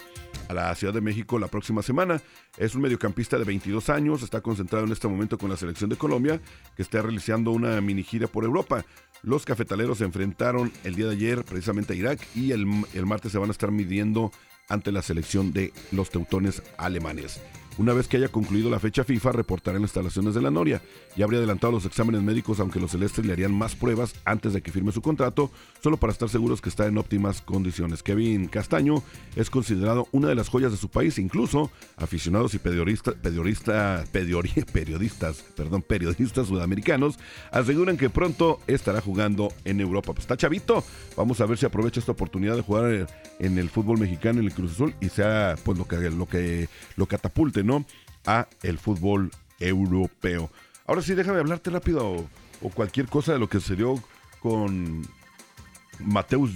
a 0.48 0.54
la 0.54 0.74
Ciudad 0.74 0.92
de 0.92 1.00
México 1.00 1.38
la 1.38 1.46
próxima 1.46 1.80
semana. 1.80 2.20
Es 2.58 2.74
un 2.74 2.82
mediocampista 2.82 3.38
de 3.38 3.44
22 3.44 3.88
años, 3.88 4.22
está 4.22 4.40
concentrado 4.42 4.84
en 4.84 4.92
este 4.92 5.08
momento 5.08 5.38
con 5.38 5.48
la 5.48 5.56
selección 5.56 5.88
de 5.88 5.96
Colombia, 5.96 6.40
que 6.76 6.82
está 6.82 7.00
realizando 7.00 7.52
una 7.52 7.80
mini 7.80 8.02
gira 8.02 8.26
por 8.26 8.44
Europa. 8.44 8.84
Los 9.22 9.44
cafetaleros 9.44 9.98
se 9.98 10.04
enfrentaron 10.04 10.72
el 10.84 10.96
día 10.96 11.06
de 11.06 11.12
ayer 11.12 11.44
precisamente 11.44 11.92
a 11.92 11.96
Irak 11.96 12.20
y 12.34 12.50
el, 12.50 12.66
el 12.92 13.06
martes 13.06 13.32
se 13.32 13.38
van 13.38 13.48
a 13.48 13.52
estar 13.52 13.70
midiendo 13.70 14.32
ante 14.68 14.92
la 14.92 15.02
selección 15.02 15.52
de 15.52 15.72
los 15.92 16.10
teutones 16.10 16.62
alemanes. 16.76 17.40
Una 17.78 17.94
vez 17.94 18.06
que 18.06 18.18
haya 18.18 18.28
concluido 18.28 18.68
la 18.68 18.78
fecha 18.78 19.02
FIFA, 19.02 19.32
reportará 19.32 19.76
en 19.76 19.82
las 19.82 19.90
instalaciones 19.90 20.34
de 20.34 20.42
la 20.42 20.50
Noria. 20.50 20.82
Ya 21.16 21.24
habría 21.24 21.38
adelantado 21.38 21.72
los 21.72 21.86
exámenes 21.86 22.20
médicos, 22.20 22.60
aunque 22.60 22.78
los 22.78 22.90
celestes 22.90 23.24
le 23.24 23.32
harían 23.32 23.54
más 23.54 23.74
pruebas 23.74 24.14
antes 24.26 24.52
de 24.52 24.60
que 24.60 24.70
firme 24.70 24.92
su 24.92 25.00
contrato, 25.00 25.50
solo 25.82 25.96
para 25.96 26.12
estar 26.12 26.28
seguros 26.28 26.60
que 26.60 26.68
está 26.68 26.86
en 26.86 26.98
óptimas 26.98 27.40
condiciones. 27.40 28.02
Kevin 28.02 28.46
Castaño 28.48 29.02
es 29.36 29.48
considerado 29.48 30.06
una 30.12 30.28
de 30.28 30.34
las 30.34 30.50
joyas 30.50 30.70
de 30.70 30.76
su 30.76 30.90
país, 30.90 31.18
incluso 31.18 31.70
aficionados 31.96 32.52
y 32.54 32.58
periodistas, 32.58 33.14
periodistas, 34.72 35.42
perdón, 35.56 35.82
periodistas 35.82 36.48
sudamericanos 36.48 37.18
aseguran 37.52 37.96
que 37.96 38.10
pronto 38.10 38.60
estará 38.66 39.00
jugando 39.00 39.48
en 39.64 39.80
Europa. 39.80 40.12
Pues 40.12 40.24
está 40.24 40.36
chavito, 40.36 40.84
vamos 41.16 41.40
a 41.40 41.46
ver 41.46 41.56
si 41.56 41.64
aprovecha 41.64 42.00
esta 42.00 42.12
oportunidad 42.12 42.54
de 42.54 42.62
jugar 42.62 43.08
en 43.38 43.58
el 43.58 43.70
fútbol 43.70 43.98
mexicano, 43.98 44.40
en 44.40 44.46
el 44.46 44.52
Cruz 44.52 44.72
Azul, 44.72 44.94
y 45.00 45.08
sea 45.08 45.56
pues 45.64 45.78
lo 45.78 45.86
que 45.86 46.10
lo 46.10 46.26
que 46.26 46.68
lo 46.96 47.06
catapulte 47.06 47.61
¿no? 47.64 47.84
A 48.26 48.48
el 48.62 48.78
fútbol 48.78 49.30
europeo. 49.58 50.50
Ahora 50.86 51.02
sí, 51.02 51.14
déjame 51.14 51.38
hablarte 51.38 51.70
rápido 51.70 52.26
o, 52.60 52.70
cualquier 52.70 53.06
cosa 53.06 53.32
de 53.32 53.38
lo 53.38 53.48
que 53.48 53.60
se 53.60 53.74
dio 53.74 54.02
con 54.40 55.06
Mateus 55.98 56.50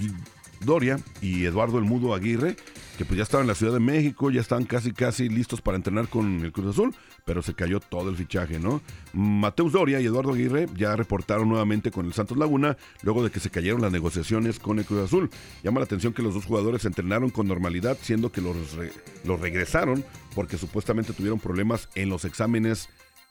Doria 0.60 0.98
y 1.20 1.44
Eduardo 1.44 1.78
El 1.78 1.84
Mudo 1.84 2.14
Aguirre, 2.14 2.56
que 2.96 3.04
pues 3.04 3.18
ya 3.18 3.22
estaban 3.22 3.44
en 3.44 3.48
la 3.48 3.54
Ciudad 3.54 3.72
de 3.72 3.80
México, 3.80 4.30
ya 4.30 4.40
estaban 4.40 4.64
casi 4.64 4.92
casi 4.92 5.28
listos 5.28 5.60
para 5.60 5.76
entrenar 5.76 6.08
con 6.08 6.44
el 6.44 6.52
Cruz 6.52 6.68
Azul, 6.68 6.94
pero 7.24 7.42
se 7.42 7.54
cayó 7.54 7.80
todo 7.80 8.08
el 8.08 8.16
fichaje, 8.16 8.58
¿no? 8.58 8.80
Mateus 9.12 9.72
Doria 9.72 10.00
y 10.00 10.06
Eduardo 10.06 10.32
Aguirre 10.32 10.66
ya 10.74 10.96
reportaron 10.96 11.48
nuevamente 11.48 11.90
con 11.90 12.06
el 12.06 12.12
Santos 12.12 12.38
Laguna 12.38 12.76
luego 13.02 13.22
de 13.22 13.30
que 13.30 13.40
se 13.40 13.50
cayeron 13.50 13.82
las 13.82 13.92
negociaciones 13.92 14.58
con 14.58 14.78
el 14.78 14.84
Cruz 14.84 15.04
Azul. 15.04 15.30
Llama 15.62 15.80
la 15.80 15.84
atención 15.84 16.12
que 16.12 16.22
los 16.22 16.34
dos 16.34 16.46
jugadores 16.46 16.84
entrenaron 16.84 17.30
con 17.30 17.46
normalidad, 17.46 17.98
siendo 18.00 18.32
que 18.32 18.40
los, 18.40 18.56
los 19.24 19.40
regresaron 19.40 20.04
porque 20.34 20.58
supuestamente 20.58 21.12
tuvieron 21.12 21.38
problemas 21.38 21.88
en 21.94 22.08
los 22.08 22.24
exámenes 22.24 22.88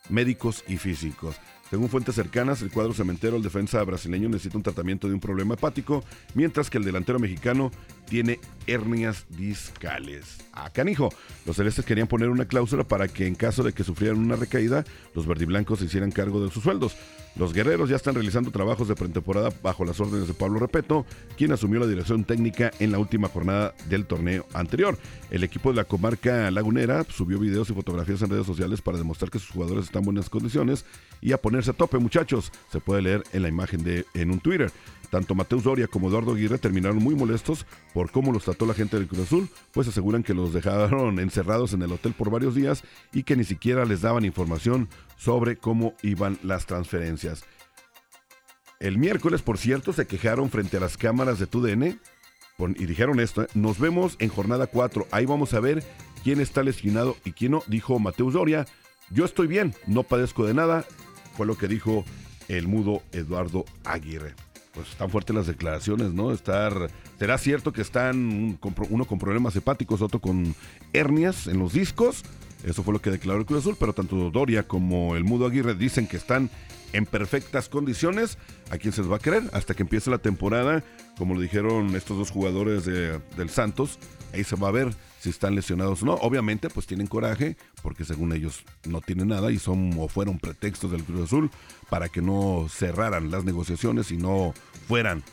médicos 0.10 0.63
y 0.67 0.78
físicos. 0.78 1.36
Según 1.69 1.89
fuentes 1.89 2.13
cercanas, 2.13 2.62
el 2.62 2.69
cuadro 2.69 2.93
cementero, 2.93 3.38
el 3.38 3.43
defensa 3.43 3.84
brasileño 3.84 4.30
necesita 4.30 4.58
un 4.58 4.63
tratamiento 4.63 5.08
de 5.08 5.15
un 5.15 5.19
problema 5.19 5.56
hepático, 5.56 6.04
mientras 6.36 6.69
que 6.69 6.78
el 6.78 6.84
delantero 6.84 7.17
mexicano 7.17 7.71
tiene 8.05 8.39
hernias 8.67 9.25
discales. 9.29 10.37
A 10.51 10.65
ah, 10.65 10.69
canijo, 10.71 11.09
los 11.45 11.55
celestes 11.55 11.85
querían 11.85 12.07
poner 12.07 12.29
una 12.29 12.45
cláusula 12.45 12.83
para 12.83 13.07
que 13.07 13.27
en 13.27 13.35
caso 13.35 13.63
de 13.63 13.73
que 13.73 13.83
sufrieran 13.83 14.19
una 14.19 14.35
recaída, 14.35 14.85
los 15.13 15.27
verdiblancos 15.27 15.79
se 15.79 15.85
hicieran 15.85 16.11
cargo 16.11 16.43
de 16.43 16.51
sus 16.51 16.63
sueldos. 16.63 16.95
Los 17.35 17.51
guerreros 17.51 17.89
ya 17.89 17.97
están 17.97 18.15
realizando 18.15 18.49
trabajos 18.49 18.87
de 18.87 18.95
pretemporada 18.95 19.49
bajo 19.61 19.83
las 19.83 19.99
órdenes 19.99 20.29
de 20.29 20.33
Pablo 20.33 20.57
Repeto, 20.57 21.05
quien 21.37 21.51
asumió 21.51 21.81
la 21.81 21.85
dirección 21.85 22.23
técnica 22.23 22.71
en 22.79 22.93
la 22.93 22.99
última 22.99 23.27
jornada 23.27 23.73
del 23.89 24.05
torneo 24.05 24.45
anterior. 24.53 24.97
El 25.31 25.43
equipo 25.43 25.69
de 25.69 25.75
la 25.75 25.83
comarca 25.83 26.49
lagunera 26.49 27.03
subió 27.03 27.37
videos 27.37 27.69
y 27.69 27.73
fotografías 27.73 28.21
en 28.21 28.29
redes 28.29 28.45
sociales 28.45 28.81
para 28.81 28.97
demostrar 28.97 29.31
que 29.31 29.39
sus 29.39 29.49
jugadores 29.49 29.85
están 29.85 30.03
en 30.03 30.05
buenas 30.05 30.29
condiciones 30.29 30.85
y 31.19 31.33
a 31.33 31.37
ponerse 31.37 31.71
a 31.71 31.73
tope, 31.73 31.97
muchachos. 31.97 32.53
Se 32.71 32.79
puede 32.79 33.01
leer 33.01 33.23
en 33.33 33.41
la 33.41 33.49
imagen 33.49 33.83
de 33.83 34.05
en 34.13 34.31
un 34.31 34.39
Twitter. 34.39 34.71
Tanto 35.09 35.35
Mateus 35.35 35.63
Doria 35.63 35.87
como 35.87 36.09
Eduardo 36.09 36.33
Aguirre 36.33 36.57
terminaron 36.57 36.97
muy 36.97 37.15
molestos 37.15 37.65
por 37.93 38.11
cómo 38.11 38.31
los 38.31 38.43
trató 38.43 38.65
la 38.65 38.73
gente 38.73 38.97
del 38.97 39.07
Cruz 39.07 39.21
Azul, 39.21 39.49
pues 39.71 39.87
aseguran 39.87 40.23
que 40.23 40.33
los 40.33 40.53
dejaron 40.53 41.19
encerrados 41.19 41.73
en 41.73 41.81
el 41.81 41.91
hotel 41.91 42.13
por 42.13 42.29
varios 42.29 42.55
días 42.55 42.83
y 43.13 43.23
que 43.23 43.35
ni 43.35 43.43
siquiera 43.43 43.85
les 43.85 44.01
daban 44.01 44.25
información 44.25 44.89
sobre 45.17 45.57
cómo 45.57 45.93
iban 46.01 46.37
las 46.43 46.65
transferencias. 46.65 47.43
El 48.79 48.97
miércoles, 48.97 49.41
por 49.41 49.57
cierto, 49.57 49.93
se 49.93 50.05
quejaron 50.05 50.49
frente 50.49 50.77
a 50.77 50.81
las 50.81 50.97
cámaras 50.97 51.39
de 51.39 51.47
TUDN 51.47 51.99
y 52.75 52.85
dijeron 52.85 53.19
esto, 53.19 53.43
¿eh? 53.43 53.47
nos 53.53 53.79
vemos 53.79 54.15
en 54.19 54.29
jornada 54.29 54.67
4, 54.67 55.07
ahí 55.11 55.25
vamos 55.25 55.53
a 55.53 55.59
ver 55.59 55.83
quién 56.23 56.39
está 56.39 56.63
lesionado 56.63 57.17
y 57.25 57.31
quién 57.33 57.51
no, 57.51 57.63
dijo 57.67 57.99
Mateus 57.99 58.33
Doria, 58.33 58.65
yo 59.11 59.25
estoy 59.25 59.47
bien, 59.47 59.73
no 59.87 60.03
padezco 60.03 60.45
de 60.45 60.53
nada, 60.53 60.85
fue 61.35 61.45
lo 61.45 61.57
que 61.57 61.67
dijo 61.67 62.05
el 62.47 62.67
mudo 62.67 63.01
Eduardo 63.11 63.65
Aguirre 63.83 64.35
pues 64.75 64.89
están 64.89 65.09
fuertes 65.09 65.35
las 65.35 65.47
declaraciones, 65.47 66.13
¿no? 66.13 66.31
Estar, 66.31 66.91
será 67.17 67.38
cierto 67.38 67.73
que 67.73 67.81
están 67.81 68.59
uno 68.89 69.05
con 69.05 69.17
problemas 69.17 69.55
hepáticos, 69.55 70.01
otro 70.01 70.19
con 70.19 70.53
hernias 70.93 71.47
en 71.47 71.59
los 71.59 71.73
discos. 71.73 72.23
Eso 72.63 72.83
fue 72.83 72.93
lo 72.93 73.01
que 73.01 73.11
declaró 73.11 73.39
el 73.39 73.45
Cruz 73.45 73.61
Azul, 73.61 73.77
pero 73.79 73.93
tanto 73.93 74.31
Doria 74.31 74.67
como 74.67 75.15
el 75.15 75.23
Mudo 75.23 75.45
Aguirre 75.45 75.75
dicen 75.75 76.07
que 76.07 76.17
están 76.17 76.49
en 76.93 77.05
perfectas 77.05 77.69
condiciones. 77.69 78.38
¿A 78.71 78.77
quién 78.77 78.91
se 78.91 79.01
les 79.01 79.11
va 79.11 79.17
a 79.17 79.19
creer? 79.19 79.43
Hasta 79.53 79.73
que 79.73 79.83
empiece 79.83 80.09
la 80.09 80.17
temporada, 80.17 80.83
como 81.17 81.35
lo 81.35 81.41
dijeron 81.41 81.95
estos 81.95 82.17
dos 82.17 82.31
jugadores 82.31 82.85
del 82.85 83.49
Santos, 83.49 83.99
ahí 84.36 84.43
se 84.43 84.56
va 84.56 84.67
a 84.67 84.71
ver 84.71 84.93
si 85.19 85.30
están 85.30 85.56
lesionados 85.56 86.04
o 86.04 86.06
no. 86.06 86.13
Obviamente, 86.15 86.69
pues 86.69 86.86
tienen 86.86 87.08
coraje, 87.08 87.58
porque 87.82 88.06
según 88.06 88.34
ellos 88.34 88.63
no 88.86 89.02
tienen 89.02 89.30
nada 89.30 89.52
y 89.52 89.60
son 89.60 89.93
o 89.98 90.08
fueron 90.08 90.39
pretextos 90.39 90.91
del 90.91 91.04
Cruz 91.04 91.26
Azul 91.26 91.50
para 91.89 92.10
que 92.10 92.21
no 92.21 92.67
cerraran 92.69 93.32
las 93.32 93.43
negociaciones 93.43 94.12
y 94.12 94.17
no 94.17 94.54
fueran, 94.88 95.24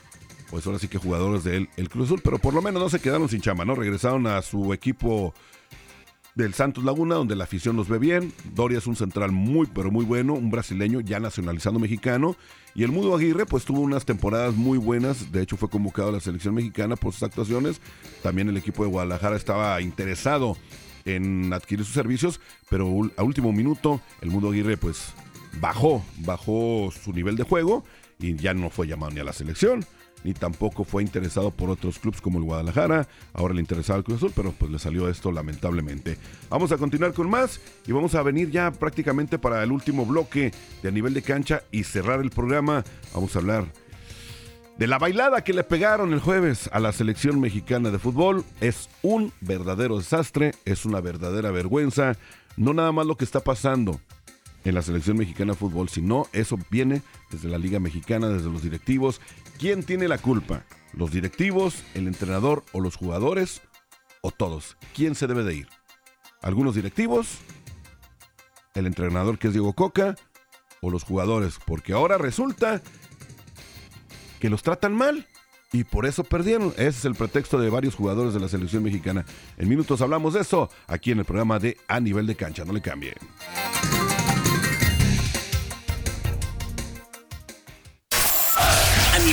pues 0.50 0.66
ahora 0.66 0.78
sí 0.78 0.88
que 0.88 0.98
jugadores 0.98 1.44
del 1.44 1.68
el 1.76 1.88
Cruz 1.88 2.06
Azul, 2.06 2.20
pero 2.22 2.38
por 2.38 2.54
lo 2.54 2.62
menos 2.62 2.82
no 2.82 2.88
se 2.88 3.00
quedaron 3.00 3.28
sin 3.28 3.40
chama, 3.40 3.64
¿no? 3.64 3.74
Regresaron 3.74 4.26
a 4.26 4.40
su 4.42 4.72
equipo 4.72 5.34
del 6.34 6.54
Santos 6.54 6.84
Laguna, 6.84 7.16
donde 7.16 7.36
la 7.36 7.44
afición 7.44 7.76
los 7.76 7.88
ve 7.88 7.98
bien. 7.98 8.32
Doria 8.54 8.78
es 8.78 8.86
un 8.86 8.96
central 8.96 9.32
muy, 9.32 9.66
pero 9.66 9.90
muy 9.90 10.04
bueno, 10.04 10.34
un 10.34 10.50
brasileño 10.50 11.00
ya 11.00 11.20
nacionalizado 11.20 11.78
mexicano. 11.78 12.36
Y 12.74 12.84
el 12.84 12.92
Mudo 12.92 13.14
Aguirre, 13.14 13.44
pues 13.44 13.64
tuvo 13.64 13.80
unas 13.80 14.04
temporadas 14.04 14.54
muy 14.54 14.78
buenas. 14.78 15.30
De 15.30 15.42
hecho, 15.42 15.56
fue 15.56 15.68
convocado 15.68 16.08
a 16.08 16.12
la 16.12 16.20
selección 16.20 16.54
mexicana 16.54 16.96
por 16.96 17.12
sus 17.12 17.22
actuaciones. 17.22 17.80
También 18.22 18.48
el 18.48 18.56
equipo 18.56 18.84
de 18.84 18.90
Guadalajara 18.90 19.36
estaba 19.36 19.80
interesado 19.82 20.56
en 21.04 21.52
adquirir 21.52 21.84
sus 21.84 21.94
servicios, 21.94 22.40
pero 22.70 22.86
a 23.16 23.22
último 23.22 23.52
minuto, 23.52 24.00
el 24.20 24.30
Mudo 24.30 24.50
Aguirre, 24.50 24.76
pues 24.76 25.12
bajó, 25.60 26.04
bajó 26.18 26.90
su 26.92 27.12
nivel 27.12 27.36
de 27.36 27.42
juego 27.42 27.84
y 28.18 28.36
ya 28.36 28.54
no 28.54 28.70
fue 28.70 28.86
llamado 28.86 29.12
ni 29.12 29.20
a 29.20 29.24
la 29.24 29.32
selección 29.32 29.84
ni 30.24 30.34
tampoco 30.34 30.84
fue 30.84 31.02
interesado 31.02 31.50
por 31.50 31.70
otros 31.70 31.98
clubes 31.98 32.20
como 32.20 32.38
el 32.38 32.44
Guadalajara. 32.44 33.08
Ahora 33.32 33.54
le 33.54 33.60
interesaba 33.60 33.98
el 33.98 34.04
Cruz 34.04 34.18
Azul, 34.18 34.32
pero 34.34 34.52
pues 34.52 34.70
le 34.70 34.78
salió 34.78 35.08
esto 35.08 35.32
lamentablemente. 35.32 36.18
Vamos 36.48 36.72
a 36.72 36.78
continuar 36.78 37.12
con 37.12 37.28
más 37.28 37.60
y 37.86 37.92
vamos 37.92 38.14
a 38.14 38.22
venir 38.22 38.50
ya 38.50 38.70
prácticamente 38.70 39.38
para 39.38 39.62
el 39.62 39.72
último 39.72 40.06
bloque 40.06 40.52
de 40.82 40.88
a 40.88 40.92
nivel 40.92 41.14
de 41.14 41.22
cancha 41.22 41.62
y 41.70 41.84
cerrar 41.84 42.20
el 42.20 42.30
programa. 42.30 42.84
Vamos 43.14 43.34
a 43.34 43.40
hablar 43.40 43.66
de 44.78 44.86
la 44.86 44.98
bailada 44.98 45.44
que 45.44 45.52
le 45.52 45.64
pegaron 45.64 46.12
el 46.12 46.20
jueves 46.20 46.68
a 46.72 46.80
la 46.80 46.92
selección 46.92 47.40
mexicana 47.40 47.90
de 47.90 47.98
fútbol. 47.98 48.44
Es 48.60 48.88
un 49.02 49.32
verdadero 49.40 49.98
desastre, 49.98 50.54
es 50.64 50.84
una 50.84 51.00
verdadera 51.00 51.50
vergüenza. 51.50 52.16
No 52.56 52.74
nada 52.74 52.92
más 52.92 53.06
lo 53.06 53.16
que 53.16 53.24
está 53.24 53.40
pasando 53.40 54.00
en 54.64 54.74
la 54.74 54.82
selección 54.82 55.16
mexicana 55.16 55.52
de 55.52 55.58
fútbol, 55.58 55.88
sino 55.88 56.26
eso 56.32 56.58
viene 56.70 57.02
desde 57.30 57.48
la 57.48 57.58
Liga 57.58 57.80
Mexicana, 57.80 58.28
desde 58.28 58.50
los 58.50 58.62
directivos 58.62 59.20
¿Quién 59.58 59.82
tiene 59.82 60.08
la 60.08 60.18
culpa? 60.18 60.64
¿Los 60.92 61.10
directivos, 61.12 61.82
el 61.94 62.06
entrenador 62.06 62.64
o 62.72 62.80
los 62.80 62.96
jugadores? 62.96 63.62
¿O 64.20 64.30
todos? 64.30 64.76
¿Quién 64.94 65.14
se 65.14 65.26
debe 65.26 65.44
de 65.44 65.54
ir? 65.54 65.68
¿Algunos 66.42 66.74
directivos? 66.74 67.38
¿El 68.74 68.86
entrenador 68.86 69.38
que 69.38 69.48
es 69.48 69.52
Diego 69.52 69.72
Coca? 69.72 70.16
¿O 70.80 70.90
los 70.90 71.04
jugadores? 71.04 71.58
Porque 71.64 71.92
ahora 71.92 72.18
resulta 72.18 72.82
que 74.40 74.50
los 74.50 74.62
tratan 74.62 74.94
mal 74.94 75.26
y 75.72 75.84
por 75.84 76.06
eso 76.06 76.24
perdieron. 76.24 76.70
Ese 76.76 76.88
es 76.88 77.04
el 77.04 77.14
pretexto 77.14 77.58
de 77.58 77.70
varios 77.70 77.94
jugadores 77.94 78.34
de 78.34 78.40
la 78.40 78.48
selección 78.48 78.82
mexicana. 78.82 79.24
En 79.56 79.68
minutos 79.68 80.02
hablamos 80.02 80.34
de 80.34 80.40
eso 80.40 80.70
aquí 80.86 81.12
en 81.12 81.20
el 81.20 81.24
programa 81.24 81.58
de 81.58 81.78
A 81.88 82.00
Nivel 82.00 82.26
de 82.26 82.36
Cancha. 82.36 82.64
No 82.64 82.72
le 82.72 82.82
cambie. 82.82 83.14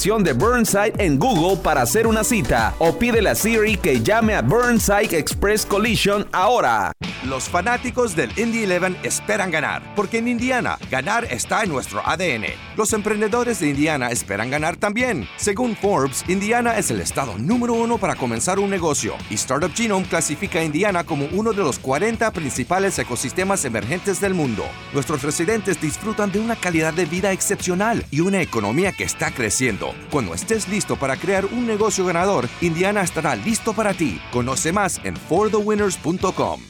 de 0.00 0.32
Burnside 0.32 0.94
en 0.96 1.18
Google 1.18 1.58
para 1.62 1.82
hacer 1.82 2.06
una 2.06 2.24
cita 2.24 2.74
o 2.78 2.98
pídele 2.98 3.28
a 3.28 3.34
Siri 3.34 3.76
que 3.76 4.00
llame 4.00 4.34
a 4.34 4.40
Burnside 4.40 5.14
Express 5.14 5.66
Collision 5.66 6.26
ahora. 6.32 6.92
Los 7.28 7.50
fanáticos 7.50 8.16
del 8.16 8.30
Indy 8.38 8.64
11 8.64 9.00
esperan 9.02 9.50
ganar, 9.50 9.82
porque 9.94 10.16
en 10.16 10.28
Indiana 10.28 10.78
ganar 10.90 11.26
está 11.26 11.64
en 11.64 11.68
nuestro 11.68 12.00
ADN. 12.02 12.46
Los 12.78 12.94
emprendedores 12.94 13.60
de 13.60 13.68
Indiana 13.68 14.10
esperan 14.10 14.48
ganar 14.48 14.76
también. 14.76 15.28
Según 15.36 15.76
Forbes, 15.76 16.24
Indiana 16.28 16.78
es 16.78 16.90
el 16.90 17.02
estado 17.02 17.36
número 17.36 17.74
uno 17.74 17.98
para 17.98 18.14
comenzar 18.14 18.58
un 18.58 18.70
negocio 18.70 19.16
y 19.28 19.34
Startup 19.34 19.70
Genome 19.74 20.06
clasifica 20.06 20.60
a 20.60 20.64
Indiana 20.64 21.04
como 21.04 21.26
uno 21.32 21.52
de 21.52 21.62
los 21.62 21.78
40 21.78 22.30
principales 22.30 22.98
ecosistemas 22.98 23.66
emergentes 23.66 24.18
del 24.18 24.32
mundo. 24.32 24.64
Nuestros 24.94 25.22
residentes 25.22 25.78
disfrutan 25.78 26.32
de 26.32 26.40
una 26.40 26.56
calidad 26.56 26.94
de 26.94 27.04
vida 27.04 27.32
excepcional 27.32 28.06
y 28.10 28.20
una 28.20 28.40
economía 28.40 28.92
que 28.92 29.04
está 29.04 29.30
creciendo. 29.30 29.89
Cuando 30.10 30.34
estés 30.34 30.68
listo 30.68 30.96
para 30.96 31.16
crear 31.16 31.44
un 31.46 31.66
negocio 31.66 32.04
ganador, 32.04 32.48
Indiana 32.60 33.02
estará 33.02 33.36
listo 33.36 33.72
para 33.72 33.94
ti. 33.94 34.20
Conoce 34.32 34.72
más 34.72 35.00
en 35.04 35.16
forthewinners.com. 35.16 36.60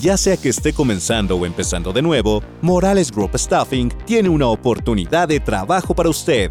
Ya 0.00 0.16
sea 0.16 0.38
que 0.38 0.48
esté 0.48 0.72
comenzando 0.72 1.36
o 1.36 1.44
empezando 1.44 1.92
de 1.92 2.00
nuevo, 2.00 2.42
Morales 2.62 3.12
Group 3.12 3.36
Staffing 3.36 3.90
tiene 4.06 4.30
una 4.30 4.46
oportunidad 4.46 5.28
de 5.28 5.38
trabajo 5.38 5.94
para 5.94 6.08
usted. 6.08 6.50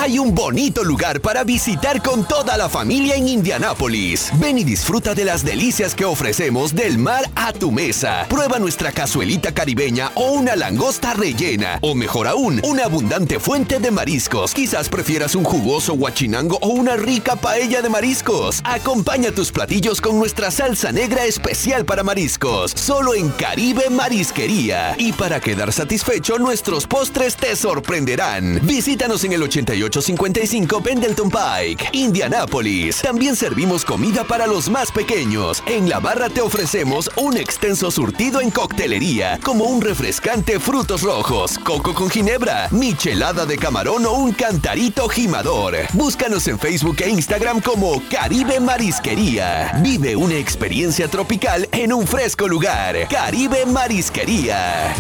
Hay 0.02 0.18
un 0.18 0.34
bonito 0.34 0.84
lugar 0.84 1.22
para 1.22 1.44
visitar 1.44 2.02
con 2.02 2.28
toda 2.28 2.58
la 2.58 2.70
familia 2.70 3.14
en 3.14 3.28
Indianápolis. 3.28 4.32
Ven 4.40 4.58
y 4.58 4.64
disfruta 4.64 5.14
de 5.14 5.26
las 5.26 5.46
delicias 5.46 5.94
que 5.94 6.06
ofrecemos 6.06 6.74
del 6.74 6.98
mar 6.98 7.30
a 7.36 7.54
tu 7.54 7.72
mesa. 7.72 8.26
Prueba 8.28 8.58
nuestra 8.58 8.92
cazuelita 8.92 9.54
caribeña 9.54 10.12
o 10.16 10.32
una 10.32 10.56
langosta 10.56 11.14
rellena. 11.14 11.78
O 11.84 11.94
mejor 11.94 12.28
aún, 12.28 12.62
una 12.64 12.86
abundante 12.86 13.40
fuente 13.40 13.80
de 13.80 13.92
mariscos. 13.92 14.56
Quizás 14.56 14.90
prefieras 14.90 15.36
un 15.36 15.44
jugoso 15.44 15.94
guachinango 15.94 16.58
o 16.62 16.70
una 16.70 16.96
rica 16.96 17.36
paella 17.36 17.84
de 17.84 17.90
mariscos. 17.90 18.62
Acompaña 18.64 19.32
tus 19.32 19.52
platillos 19.52 20.02
con 20.02 20.18
nuestra 20.18 20.50
salsa 20.50 20.92
negra 20.92 21.26
especial 21.26 21.86
para 21.86 22.02
mariscos. 22.02 22.72
Solo 22.72 23.14
en 23.14 23.30
Caribe 23.30 23.92
Marisquería. 23.92 24.96
Y 24.98 25.14
para 25.14 25.40
quedar 25.40 25.72
satisfecho, 25.72 26.40
nuestros 26.40 26.88
postres 26.88 27.36
te 27.36 27.56
sorprenderán. 27.56 28.62
Visítanos 28.64 29.24
en 29.26 29.34
el 29.34 29.44
88 29.44 29.91
55 30.00 30.82
Pendleton 30.82 31.30
Pike, 31.30 31.90
Indianapolis. 31.92 33.02
También 33.02 33.36
servimos 33.36 33.84
comida 33.84 34.24
para 34.24 34.48
los 34.48 34.70
más 34.70 34.92
pequeños. 34.92 35.62
En 35.66 35.90
la 35.90 36.00
barra 36.00 36.30
te 36.30 36.40
ofrecemos 36.40 37.10
un 37.18 37.36
extenso 37.36 37.92
surtido 37.92 38.40
en 38.40 38.52
coctelería, 38.52 39.40
como 39.44 39.66
un 39.66 39.82
refrescante 39.82 40.60
frutos 40.60 41.02
rojos, 41.02 41.58
coco 41.58 41.94
con 41.94 42.10
ginebra, 42.10 42.70
michelada 42.72 43.46
de 43.46 43.58
camarón 43.58 44.06
o 44.06 44.14
un 44.14 44.32
cantarito 44.32 45.10
gimador. 45.10 45.76
Búscanos 45.94 46.48
en 46.48 46.60
Facebook 46.60 46.98
e 47.02 47.10
Instagram 47.10 47.60
como 47.60 48.02
Caribe 48.10 48.60
Marisquería. 48.60 49.80
Vive 49.82 50.16
una 50.16 50.36
experiencia 50.36 51.08
tropical 51.08 51.68
en 51.72 51.92
un 51.92 52.06
fresco 52.06 52.48
lugar. 52.48 53.08
Caribe 53.10 53.66
Marisquería. 53.66 54.94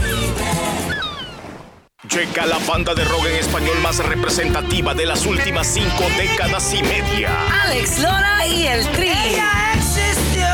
Llega 2.10 2.48
la 2.48 2.58
banda 2.68 2.96
de 2.96 3.06
rock 3.06 3.28
en 3.28 3.36
español 3.36 3.78
más 3.80 4.00
representativa 4.00 4.96
de 4.96 5.06
las 5.06 5.24
últimas 5.28 5.68
cinco 5.68 6.04
décadas 6.18 6.74
y 6.74 6.82
media. 6.82 7.30
Alex 7.62 8.00
Lora 8.00 8.48
y 8.48 8.66
el 8.66 8.88
Tri. 8.88 9.10
Ella 9.10 9.74
existió 9.76 10.48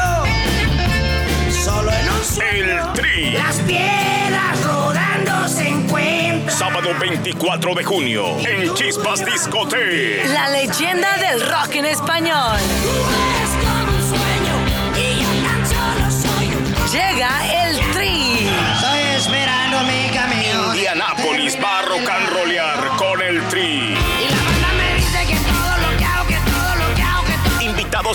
solo 1.63 1.89
en 1.89 2.09
un 2.09 2.23
sueño. 2.25 2.87
El 2.89 2.93
Tri. 2.93 3.31
Las 3.31 3.55
piedras 3.61 4.61
rodando 4.65 5.47
se 5.47 5.69
encuentran. 5.69 6.57
Sábado 6.57 6.89
24 6.99 7.75
de 7.75 7.83
junio 7.85 8.25
en 8.45 8.73
Chispas 8.73 9.25
Discote. 9.25 10.27
La 10.27 10.49
leyenda 10.49 11.15
del 11.17 11.39
rock 11.47 11.75
en 11.75 11.85
español. 11.85 12.57
Es 12.57 13.65
como 13.65 13.95
un 13.95 14.09
sueño 14.09 14.55
y 14.97 15.21
yo 15.21 15.29
tan 15.47 15.65
solo 15.65 16.11
soy 16.11 16.47
un 16.47 16.91
Llega 16.91 17.31
el 17.53 17.56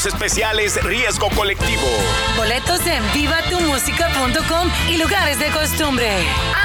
Especiales, 0.06 0.82
riesgo 0.82 1.28
colectivo. 1.30 1.82
Boletos 2.36 2.80
en 2.86 3.02
vivatumusica.com 3.12 4.70
y 4.88 4.96
lugares 4.96 5.38
de 5.38 5.50
costumbre. 5.50 6.10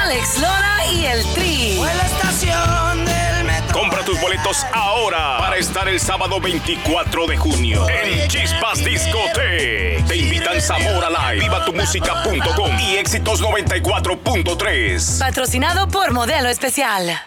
Alex 0.02 0.38
Lora 0.38 0.86
y 0.92 1.06
el 1.06 1.24
Tri. 1.34 1.74
Fue 1.76 1.94
la 1.94 2.06
estación 2.06 3.04
del 3.04 3.44
metro. 3.44 3.78
Compra 3.78 4.04
tus 4.04 4.20
boletos 4.20 4.66
ahora 4.72 5.38
para 5.38 5.56
estar 5.56 5.88
el 5.88 6.00
sábado 6.00 6.40
24 6.40 7.26
de 7.26 7.36
junio 7.36 7.86
en 7.88 8.26
Chispas 8.28 8.84
Discote. 8.84 10.02
Te 10.08 10.16
invitan 10.16 10.60
Zamora 10.60 11.08
Live, 11.08 11.44
vivatumusica.com 11.44 12.78
y 12.80 12.96
éxitos 12.96 13.40
94.3. 13.40 15.18
Patrocinado 15.20 15.86
por 15.88 16.12
Modelo 16.12 16.48
Especial. 16.48 17.20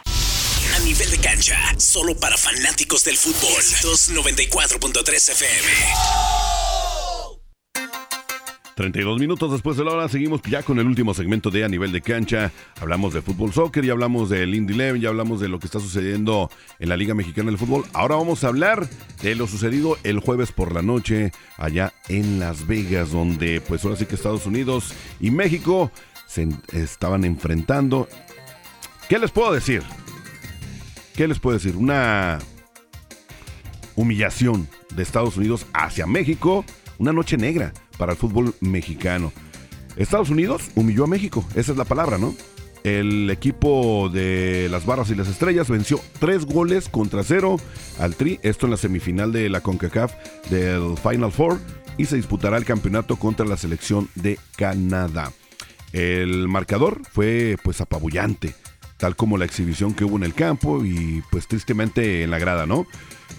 Nivel 0.86 1.12
de 1.12 1.18
cancha, 1.20 1.58
solo 1.78 2.16
para 2.16 2.36
fanáticos 2.38 3.04
del 3.04 3.16
fútbol. 3.16 3.54
Éxitos 3.58 4.12
94.3 4.12 5.32
FM. 5.32 5.68
32 8.76 9.20
minutos 9.20 9.52
después 9.52 9.78
de 9.78 9.84
la 9.84 9.92
hora, 9.92 10.10
seguimos 10.10 10.42
ya 10.42 10.64
con 10.64 10.80
el 10.80 10.88
último 10.88 11.14
segmento 11.14 11.52
de 11.52 11.64
A 11.64 11.68
Nivel 11.68 11.92
de 11.92 12.02
Cancha. 12.02 12.52
Hablamos 12.80 13.14
de 13.14 13.22
fútbol 13.22 13.54
soccer, 13.54 13.86
ya 13.86 13.92
hablamos 13.92 14.30
del 14.30 14.56
Indy 14.56 14.74
Eleven, 14.74 15.02
ya 15.02 15.10
hablamos 15.10 15.40
de 15.40 15.50
lo 15.50 15.60
que 15.60 15.68
está 15.68 15.80
sucediendo 15.80 16.50
en 16.80 16.90
la 16.90 16.98
Liga 16.98 17.14
Mexicana 17.14 17.52
del 17.52 17.60
Fútbol. 17.60 17.86
Ahora 17.94 18.16
vamos 18.16 18.44
a 18.44 18.48
hablar 18.48 18.90
de 19.22 19.36
lo 19.36 19.46
sucedido 19.46 20.00
el 20.04 20.20
jueves 20.20 20.52
por 20.52 20.74
la 20.74 20.82
noche 20.82 21.32
allá 21.58 21.94
en 22.10 22.40
Las 22.40 22.66
Vegas, 22.66 23.12
donde 23.12 23.62
pues 23.62 23.86
ahora 23.86 23.98
sí 23.98 24.08
que 24.08 24.16
Estados 24.16 24.48
Unidos 24.48 24.94
y 25.20 25.30
México 25.30 25.92
se 26.28 26.48
estaban 26.74 27.24
enfrentando. 27.24 28.10
¿Qué 29.08 29.20
les 29.20 29.30
puedo 29.30 29.52
decir? 29.52 29.84
¿Qué 31.16 31.28
les 31.28 31.40
puedo 31.40 31.58
decir? 31.58 31.76
Una 31.76 32.40
humillación 33.96 34.68
de 34.96 35.04
Estados 35.04 35.38
Unidos 35.38 35.66
hacia 35.74 36.08
México, 36.08 36.66
una 36.98 37.14
noche 37.14 37.38
negra 37.38 37.74
para 37.98 38.14
el 38.14 38.18
fútbol 38.18 38.56
mexicano. 38.62 39.32
Estados 39.98 40.30
Unidos 40.30 40.72
humilló 40.76 41.04
a 41.04 41.08
México, 41.08 41.46
esa 41.56 41.74
es 41.74 41.78
la 41.78 41.86
palabra, 41.86 42.18
¿no? 42.18 42.34
el 42.84 43.30
equipo 43.30 44.10
de 44.10 44.68
las 44.72 44.86
Barras 44.86 45.10
y 45.10 45.16
las 45.16 45.28
Estrellas 45.28 45.70
venció 45.70 46.00
tres 46.20 46.46
goles 46.46 46.90
contra 46.90 47.24
cero 47.24 47.58
al 48.00 48.16
Tri, 48.16 48.40
esto 48.44 48.66
en 48.66 48.72
la 48.72 48.78
semifinal 48.78 49.32
de 49.32 49.50
la 49.50 49.62
CONCACAF 49.62 50.14
del 50.50 50.98
Final 50.98 51.32
Four 51.32 51.60
y 51.98 52.06
se 52.06 52.16
disputará 52.16 52.58
el 52.58 52.66
campeonato 52.66 53.18
contra 53.18 53.46
la 53.46 53.58
selección 53.58 54.10
de 54.16 54.40
Canadá. 54.58 55.32
El 55.94 56.48
marcador 56.48 57.02
fue 57.12 57.58
pues 57.64 57.82
apabullante, 57.82 58.56
tal 59.02 59.16
como 59.16 59.40
la 59.40 59.46
exhibición 59.46 59.96
que 59.96 60.06
hubo 60.06 60.16
en 60.16 60.24
el 60.24 60.36
campo 60.36 60.86
y 60.86 61.24
pues 61.32 61.48
tristemente 61.48 62.22
en 62.22 62.30
la 62.30 62.38
grada, 62.38 62.68
¿no? 62.68 62.86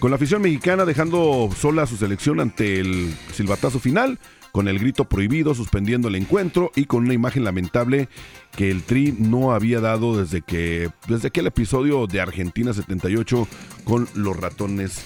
Con 0.00 0.10
la 0.10 0.16
afición 0.16 0.42
mexicana 0.42 0.84
dejando 0.84 1.50
sola 1.56 1.86
su 1.86 1.96
selección 1.96 2.40
ante 2.40 2.80
el 2.80 3.14
silbatazo 3.32 3.78
final, 3.78 4.18
con 4.50 4.66
el 4.66 4.80
grito 4.80 5.04
prohibido 5.04 5.54
suspendiendo 5.54 6.08
el 6.08 6.16
encuentro 6.16 6.72
y 6.74 6.86
con 6.86 7.04
una 7.04 7.14
imagen 7.14 7.44
lamentable 7.44 8.08
que 8.56 8.72
el 8.72 8.82
Tri 8.82 9.14
no 9.16 9.52
había 9.52 9.80
dado 9.80 10.18
desde 10.18 10.42
que 10.42 10.90
desde 11.06 11.28
aquel 11.28 11.46
episodio 11.46 12.08
de 12.08 12.20
Argentina 12.20 12.72
78 12.72 13.46
con 13.84 14.08
los 14.14 14.36
ratones 14.36 15.00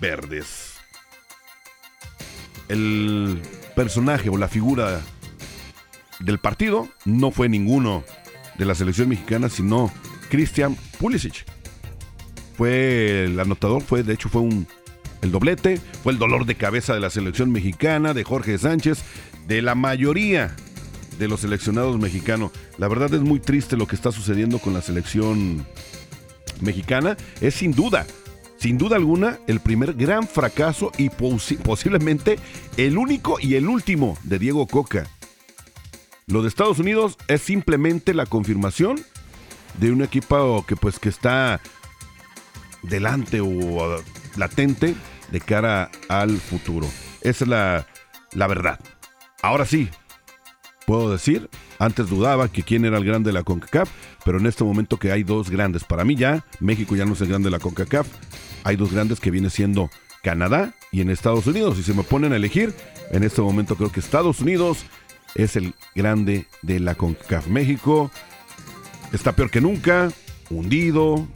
verdes. 0.00 0.74
El 2.68 3.42
personaje 3.74 4.30
o 4.30 4.36
la 4.36 4.46
figura 4.46 5.00
del 6.20 6.38
partido 6.38 6.88
no 7.04 7.32
fue 7.32 7.48
ninguno 7.48 8.04
de 8.58 8.64
la 8.64 8.74
selección 8.74 9.08
mexicana, 9.08 9.48
sino 9.48 9.90
Christian 10.30 10.76
Pulisic. 10.98 11.44
Fue 12.56 13.24
el 13.24 13.40
anotador, 13.40 13.82
fue 13.82 14.02
de 14.02 14.14
hecho 14.14 14.28
fue 14.28 14.42
un 14.42 14.66
el 15.22 15.30
doblete, 15.30 15.78
fue 16.02 16.12
el 16.12 16.18
dolor 16.18 16.46
de 16.46 16.56
cabeza 16.56 16.94
de 16.94 17.00
la 17.00 17.08
selección 17.08 17.52
mexicana, 17.52 18.12
de 18.12 18.24
Jorge 18.24 18.58
Sánchez, 18.58 18.98
de 19.46 19.62
la 19.62 19.74
mayoría 19.76 20.54
de 21.18 21.28
los 21.28 21.40
seleccionados 21.40 21.98
mexicanos. 22.00 22.50
La 22.76 22.88
verdad 22.88 23.14
es 23.14 23.20
muy 23.20 23.38
triste 23.38 23.76
lo 23.76 23.86
que 23.86 23.94
está 23.94 24.10
sucediendo 24.10 24.58
con 24.58 24.74
la 24.74 24.82
selección 24.82 25.64
mexicana. 26.60 27.16
Es 27.40 27.54
sin 27.54 27.72
duda, 27.72 28.04
sin 28.58 28.78
duda 28.78 28.96
alguna, 28.96 29.38
el 29.46 29.60
primer 29.60 29.94
gran 29.94 30.26
fracaso 30.26 30.90
y 30.98 31.08
posi- 31.08 31.58
posiblemente 31.58 32.38
el 32.76 32.98
único 32.98 33.38
y 33.40 33.54
el 33.54 33.68
último 33.68 34.18
de 34.24 34.40
Diego 34.40 34.66
Coca. 34.66 35.06
Lo 36.26 36.42
de 36.42 36.48
Estados 36.48 36.78
Unidos 36.78 37.18
es 37.28 37.42
simplemente 37.42 38.14
la 38.14 38.26
confirmación 38.26 39.00
de 39.78 39.90
un 39.90 40.02
equipo 40.02 40.64
que 40.66 40.76
pues 40.76 40.98
que 40.98 41.08
está 41.08 41.60
delante 42.82 43.40
o 43.40 43.46
uh, 43.46 44.02
latente 44.36 44.94
de 45.30 45.40
cara 45.40 45.90
al 46.08 46.38
futuro. 46.38 46.88
Esa 47.22 47.44
es 47.44 47.48
la, 47.48 47.86
la 48.32 48.46
verdad. 48.46 48.78
Ahora 49.42 49.66
sí, 49.66 49.88
puedo 50.86 51.10
decir, 51.10 51.48
antes 51.78 52.08
dudaba 52.08 52.48
que 52.48 52.62
quién 52.62 52.84
era 52.84 52.98
el 52.98 53.04
grande 53.04 53.30
de 53.30 53.34
la 53.34 53.42
CONCACAF, 53.42 53.90
pero 54.24 54.38
en 54.38 54.46
este 54.46 54.62
momento 54.62 54.98
que 54.98 55.10
hay 55.10 55.24
dos 55.24 55.50
grandes, 55.50 55.84
para 55.84 56.04
mí 56.04 56.14
ya, 56.16 56.44
México 56.60 56.94
ya 56.94 57.04
no 57.04 57.14
es 57.14 57.20
el 57.20 57.28
grande 57.28 57.46
de 57.46 57.52
la 57.52 57.58
CONCACAF, 57.58 58.06
hay 58.64 58.76
dos 58.76 58.92
grandes 58.92 59.18
que 59.18 59.30
viene 59.30 59.50
siendo 59.50 59.90
Canadá 60.22 60.74
y 60.92 61.00
en 61.00 61.10
Estados 61.10 61.46
Unidos. 61.46 61.76
Si 61.76 61.82
se 61.82 61.94
me 61.94 62.04
ponen 62.04 62.32
a 62.32 62.36
elegir, 62.36 62.74
en 63.10 63.24
este 63.24 63.42
momento 63.42 63.76
creo 63.76 63.90
que 63.90 64.00
Estados 64.00 64.40
Unidos 64.40 64.84
es 65.34 65.56
el 65.56 65.74
grande 65.94 66.46
de 66.62 66.80
la 66.80 66.94
CONCACAF. 66.94 67.46
México 67.48 68.10
está 69.12 69.32
peor 69.32 69.50
que 69.50 69.60
nunca, 69.60 70.10
hundido. 70.50 71.26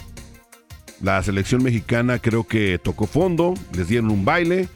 La 1.03 1.23
selección 1.23 1.63
mexicana 1.63 2.19
creo 2.19 2.47
que 2.47 2.79
tocó 2.79 3.07
fondo, 3.07 3.55
les 3.75 3.89
dieron 3.89 4.11
un 4.11 4.25
baile, 4.25 4.69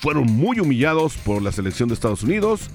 fueron 0.00 0.24
muy 0.24 0.60
humillados 0.60 1.16
por 1.18 1.42
la 1.42 1.52
selección 1.52 1.88
de 1.88 1.94
Estados 1.94 2.22
Unidos 2.22 2.70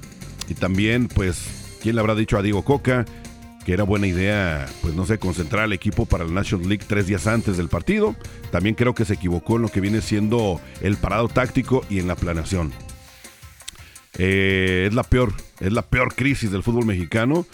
y 0.47 0.53
también 0.53 1.07
pues, 1.07 1.77
¿quién 1.81 1.95
le 1.95 2.01
habrá 2.01 2.13
dicho 2.13 2.37
a 2.37 2.41
Diego 2.41 2.63
Coca 2.63 3.05
que 3.65 3.73
era 3.73 3.83
buena 3.83 4.07
idea, 4.07 4.67
pues 4.81 4.95
no 4.95 5.05
sé, 5.05 5.19
concentrar 5.19 5.63
al 5.63 5.73
equipo 5.73 6.05
para 6.05 6.23
la 6.23 6.31
National 6.31 6.67
League 6.67 6.85
tres 6.87 7.07
días 7.07 7.25
antes 7.25 7.57
del 7.57 7.67
partido? 7.67 8.15
También 8.51 8.75
creo 8.75 8.93
que 8.93 9.05
se 9.05 9.13
equivocó 9.13 9.55
en 9.55 9.63
lo 9.63 9.69
que 9.69 9.81
viene 9.81 10.01
siendo 10.01 10.59
el 10.81 10.97
parado 10.97 11.29
táctico 11.29 11.83
y 11.89 11.99
en 11.99 12.07
la 12.07 12.15
planeación. 12.15 12.71
Eh, 14.17 14.85
es 14.87 14.93
la 14.93 15.03
peor, 15.03 15.33
es 15.59 15.71
la 15.71 15.83
peor 15.83 16.15
crisis 16.15 16.51
del 16.51 16.63
fútbol 16.63 16.85
mexicano. 16.85 17.45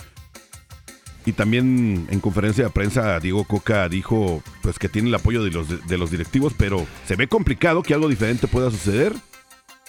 Y 1.25 1.33
también 1.33 2.07
en 2.09 2.19
conferencia 2.21 2.63
de 2.63 2.69
prensa 2.69 3.19
Diego 3.19 3.43
Coca 3.43 3.89
dijo 3.89 4.41
pues 4.61 4.79
que 4.79 4.87
tiene 4.87 5.09
el 5.09 5.15
apoyo 5.15 5.43
de 5.43 5.51
los, 5.51 5.85
de 5.87 5.97
los 5.97 6.09
directivos, 6.09 6.53
pero 6.57 6.87
se 7.05 7.17
ve 7.17 7.27
complicado 7.27 7.83
que 7.83 7.93
algo 7.93 8.07
diferente 8.07 8.47
pueda 8.47 8.71
suceder 8.71 9.13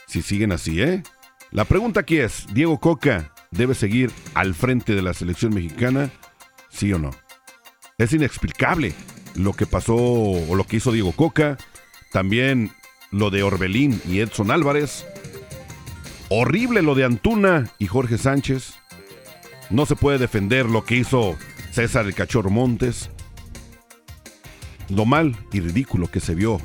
si 0.08 0.22
siguen 0.22 0.52
así, 0.52 0.80
¿eh? 0.80 1.02
La 1.50 1.64
pregunta 1.64 2.00
aquí 2.00 2.18
es, 2.18 2.46
¿Diego 2.52 2.80
Coca 2.80 3.32
debe 3.50 3.74
seguir 3.74 4.10
al 4.34 4.54
frente 4.54 4.94
de 4.94 5.02
la 5.02 5.14
selección 5.14 5.54
mexicana? 5.54 6.10
¿Sí 6.70 6.92
o 6.92 6.98
no? 6.98 7.10
Es 7.98 8.12
inexplicable 8.12 8.94
lo 9.34 9.52
que 9.52 9.66
pasó 9.66 9.96
o 9.96 10.56
lo 10.56 10.64
que 10.64 10.76
hizo 10.76 10.92
Diego 10.92 11.12
Coca, 11.12 11.56
también 12.10 12.72
lo 13.10 13.30
de 13.30 13.42
Orbelín 13.42 14.00
y 14.06 14.20
Edson 14.20 14.50
Álvarez, 14.50 15.06
horrible 16.28 16.82
lo 16.82 16.94
de 16.94 17.04
Antuna 17.04 17.70
y 17.78 17.86
Jorge 17.86 18.18
Sánchez. 18.18 18.74
No 19.70 19.86
se 19.86 19.96
puede 19.96 20.18
defender 20.18 20.66
lo 20.66 20.84
que 20.84 20.96
hizo 20.96 21.36
César 21.70 22.06
el 22.06 22.14
Cachorro 22.14 22.50
Montes. 22.50 23.10
Lo 24.88 25.04
mal 25.04 25.36
y 25.52 25.60
ridículo 25.60 26.10
que 26.10 26.20
se 26.20 26.34
vio 26.34 26.60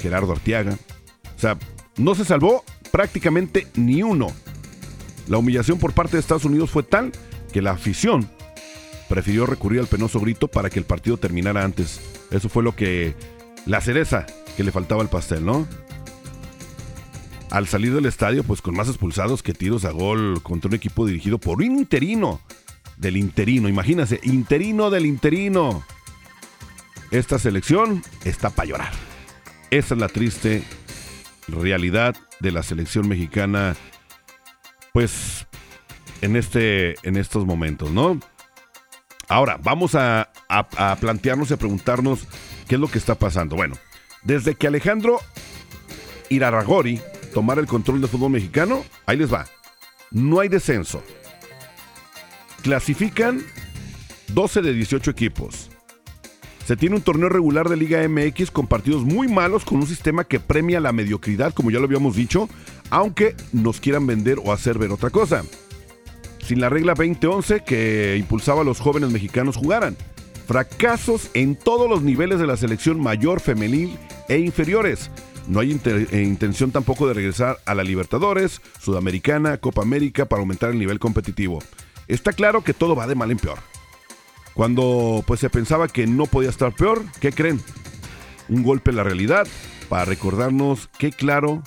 Gerardo 0.00 0.32
Arteaga. 0.32 0.78
O 1.36 1.38
sea, 1.38 1.58
no 1.96 2.14
se 2.14 2.24
salvó 2.24 2.64
prácticamente 2.90 3.66
ni 3.74 4.02
uno. 4.02 4.28
La 5.28 5.38
humillación 5.38 5.78
por 5.78 5.92
parte 5.92 6.12
de 6.16 6.20
Estados 6.20 6.44
Unidos 6.44 6.70
fue 6.70 6.82
tal 6.82 7.12
que 7.52 7.60
la 7.60 7.72
afición 7.72 8.28
prefirió 9.08 9.46
recurrir 9.46 9.80
al 9.80 9.86
penoso 9.86 10.20
grito 10.20 10.48
para 10.48 10.70
que 10.70 10.78
el 10.78 10.84
partido 10.84 11.16
terminara 11.16 11.62
antes. 11.62 12.00
Eso 12.30 12.48
fue 12.48 12.62
lo 12.62 12.74
que... 12.74 13.14
la 13.66 13.80
cereza 13.80 14.26
que 14.56 14.64
le 14.64 14.72
faltaba 14.72 15.02
al 15.02 15.10
pastel, 15.10 15.44
¿no? 15.44 15.66
Al 17.50 17.68
salir 17.68 17.94
del 17.94 18.06
estadio, 18.06 18.42
pues 18.44 18.60
con 18.60 18.76
más 18.76 18.88
expulsados 18.88 19.42
que 19.42 19.54
tiros 19.54 19.84
a 19.84 19.90
gol 19.90 20.42
contra 20.42 20.68
un 20.68 20.74
equipo 20.74 21.06
dirigido 21.06 21.38
por 21.38 21.58
un 21.58 21.78
interino 21.78 22.40
del 22.96 23.16
interino. 23.16 23.68
Imagínense, 23.68 24.20
interino 24.24 24.90
del 24.90 25.06
interino. 25.06 25.84
Esta 27.10 27.38
selección 27.38 28.02
está 28.24 28.50
para 28.50 28.68
llorar. 28.68 28.92
Esa 29.70 29.94
es 29.94 30.00
la 30.00 30.08
triste 30.08 30.64
realidad 31.48 32.16
de 32.40 32.52
la 32.52 32.62
selección 32.62 33.08
mexicana, 33.08 33.76
pues 34.92 35.46
en, 36.20 36.36
este, 36.36 36.94
en 37.06 37.16
estos 37.16 37.46
momentos, 37.46 37.90
¿no? 37.90 38.18
Ahora, 39.28 39.58
vamos 39.62 39.94
a, 39.94 40.30
plantearnos 41.00 41.50
y 41.50 41.54
a 41.54 41.56
preguntarnos 41.56 42.26
qué 42.68 42.76
es 42.76 42.80
lo 42.80 42.88
que 42.88 42.98
está 42.98 43.16
pasando. 43.16 43.56
Bueno, 43.56 43.76
desde 44.22 44.54
que 44.54 44.68
Alejandro 44.68 45.18
Irarragori 46.28 47.00
tomara 47.36 47.60
el 47.60 47.66
control 47.66 48.00
del 48.00 48.08
fútbol 48.08 48.30
mexicano, 48.30 48.82
ahí 49.04 49.18
les 49.18 49.30
va. 49.30 49.44
No 50.10 50.40
hay 50.40 50.48
descenso. 50.48 51.02
Clasifican 52.62 53.42
12 54.28 54.62
de 54.62 54.72
18 54.72 55.10
equipos. 55.10 55.68
Se 56.64 56.78
tiene 56.78 56.96
un 56.96 57.02
torneo 57.02 57.28
regular 57.28 57.68
de 57.68 57.76
Liga 57.76 58.08
MX 58.08 58.50
con 58.50 58.66
partidos 58.66 59.04
muy 59.04 59.28
malos, 59.28 59.66
con 59.66 59.76
un 59.76 59.86
sistema 59.86 60.24
que 60.24 60.40
premia 60.40 60.80
la 60.80 60.92
mediocridad, 60.92 61.52
como 61.52 61.70
ya 61.70 61.78
lo 61.78 61.84
habíamos 61.84 62.16
dicho, 62.16 62.48
aunque 62.88 63.36
nos 63.52 63.80
quieran 63.80 64.06
vender 64.06 64.38
o 64.42 64.50
hacer 64.50 64.78
ver 64.78 64.90
otra 64.90 65.10
cosa. 65.10 65.42
Sin 66.42 66.58
la 66.58 66.70
regla 66.70 66.94
2011 66.94 67.64
que 67.64 68.16
impulsaba 68.18 68.62
a 68.62 68.64
los 68.64 68.80
jóvenes 68.80 69.10
mexicanos 69.10 69.56
jugaran. 69.56 69.94
Fracasos 70.46 71.28
en 71.34 71.54
todos 71.54 71.86
los 71.86 72.00
niveles 72.00 72.38
de 72.38 72.46
la 72.46 72.56
selección 72.56 72.98
mayor, 72.98 73.40
femenil 73.40 73.98
e 74.30 74.38
inferiores. 74.38 75.10
No 75.46 75.60
hay 75.60 75.80
eh, 75.84 76.22
intención 76.22 76.72
tampoco 76.72 77.06
de 77.06 77.14
regresar 77.14 77.58
a 77.66 77.74
la 77.74 77.84
Libertadores, 77.84 78.60
Sudamericana, 78.80 79.58
Copa 79.58 79.82
América 79.82 80.26
para 80.26 80.40
aumentar 80.40 80.70
el 80.70 80.78
nivel 80.78 80.98
competitivo. 80.98 81.60
Está 82.08 82.32
claro 82.32 82.62
que 82.62 82.74
todo 82.74 82.96
va 82.96 83.06
de 83.06 83.14
mal 83.14 83.30
en 83.30 83.38
peor. 83.38 83.58
Cuando 84.54 85.22
pues 85.26 85.40
se 85.40 85.50
pensaba 85.50 85.88
que 85.88 86.06
no 86.06 86.26
podía 86.26 86.50
estar 86.50 86.74
peor, 86.74 87.04
¿qué 87.20 87.32
creen? 87.32 87.60
Un 88.48 88.62
golpe 88.62 88.90
en 88.90 88.96
la 88.96 89.04
realidad 89.04 89.46
para 89.88 90.04
recordarnos 90.04 90.88
que 90.98 91.12
claro 91.12 91.62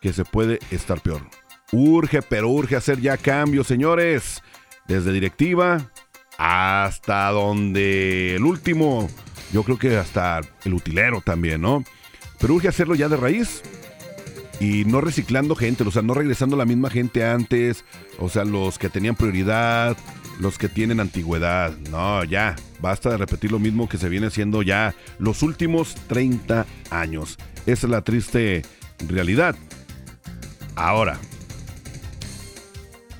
que 0.00 0.12
se 0.12 0.24
puede 0.24 0.58
estar 0.70 1.00
peor. 1.00 1.22
Urge, 1.72 2.22
pero 2.22 2.50
urge 2.50 2.76
hacer 2.76 3.00
ya 3.00 3.16
cambios, 3.16 3.66
señores. 3.66 4.42
Desde 4.86 5.12
directiva 5.12 5.90
hasta 6.38 7.30
donde 7.30 8.36
el 8.36 8.44
último, 8.44 9.08
yo 9.52 9.62
creo 9.62 9.78
que 9.78 9.96
hasta 9.96 10.40
el 10.64 10.74
utilero 10.74 11.20
también, 11.20 11.62
¿no? 11.62 11.84
Pero 12.38 12.54
urge 12.54 12.68
hacerlo 12.68 12.94
ya 12.94 13.08
de 13.08 13.16
raíz 13.16 13.62
y 14.60 14.84
no 14.84 15.00
reciclando 15.00 15.54
gente, 15.54 15.84
o 15.84 15.90
sea, 15.90 16.02
no 16.02 16.14
regresando 16.14 16.56
la 16.56 16.64
misma 16.64 16.90
gente 16.90 17.24
antes, 17.24 17.84
o 18.18 18.28
sea, 18.28 18.44
los 18.44 18.78
que 18.78 18.88
tenían 18.88 19.16
prioridad, 19.16 19.96
los 20.40 20.58
que 20.58 20.68
tienen 20.68 21.00
antigüedad. 21.00 21.76
No, 21.90 22.24
ya, 22.24 22.56
basta 22.80 23.10
de 23.10 23.16
repetir 23.16 23.52
lo 23.52 23.58
mismo 23.58 23.88
que 23.88 23.98
se 23.98 24.08
viene 24.08 24.28
haciendo 24.28 24.62
ya 24.62 24.94
los 25.18 25.42
últimos 25.42 25.94
30 26.08 26.66
años. 26.90 27.38
Esa 27.66 27.86
es 27.86 27.90
la 27.90 28.02
triste 28.02 28.62
realidad. 29.08 29.56
Ahora, 30.76 31.18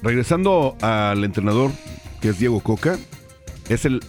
regresando 0.03 0.77
al 0.81 1.25
entrenador, 1.25 1.71
que 2.21 2.31
es 2.31 2.39
Diego 2.39 2.61
Coca, 2.61 2.99
es 3.69 3.85
el 3.85 4.03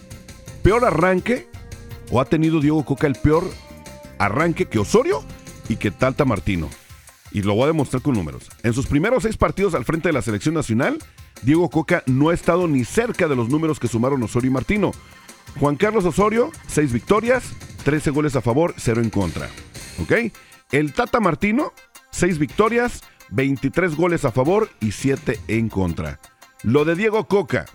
peor 0.62 0.84
arranque 0.84 1.48
o 2.10 2.20
ha 2.20 2.24
tenido 2.24 2.60
Diego 2.60 2.84
Coca 2.84 3.06
el 3.06 3.14
peor 3.14 3.48
arranque 4.18 4.66
que 4.66 4.78
Osorio 4.78 5.22
y 5.68 5.76
que 5.76 5.90
Tata 5.90 6.24
Martino. 6.24 6.68
Y 7.32 7.42
lo 7.42 7.54
voy 7.54 7.64
a 7.64 7.68
demostrar 7.68 8.02
con 8.02 8.14
números. 8.14 8.50
En 8.62 8.72
sus 8.72 8.86
primeros 8.86 9.24
seis 9.24 9.36
partidos 9.36 9.74
al 9.74 9.84
frente 9.84 10.08
de 10.08 10.12
la 10.12 10.22
selección 10.22 10.54
nacional, 10.54 10.98
Diego 11.42 11.68
Coca 11.68 12.02
no 12.06 12.30
ha 12.30 12.34
estado 12.34 12.68
ni 12.68 12.84
cerca 12.84 13.28
de 13.28 13.36
los 13.36 13.48
números 13.48 13.78
que 13.78 13.88
sumaron 13.88 14.22
Osorio 14.22 14.50
y 14.50 14.54
Martino. 14.54 14.92
Juan 15.60 15.76
Carlos 15.76 16.04
Osorio, 16.04 16.50
seis 16.66 16.92
victorias, 16.92 17.44
13 17.84 18.10
goles 18.10 18.36
a 18.36 18.40
favor, 18.40 18.74
cero 18.76 19.00
en 19.00 19.10
contra. 19.10 19.48
¿Ok? 20.00 20.32
El 20.72 20.92
Tata 20.92 21.20
Martino, 21.20 21.72
seis 22.10 22.38
victorias, 22.38 23.02
23 23.30 23.96
goles 23.96 24.24
a 24.24 24.32
favor 24.32 24.70
y 24.80 24.92
7 24.92 25.40
en 25.48 25.68
contra. 25.68 26.20
Lo 26.62 26.84
de 26.84 26.94
Diego 26.94 27.26
Coca, 27.26 27.66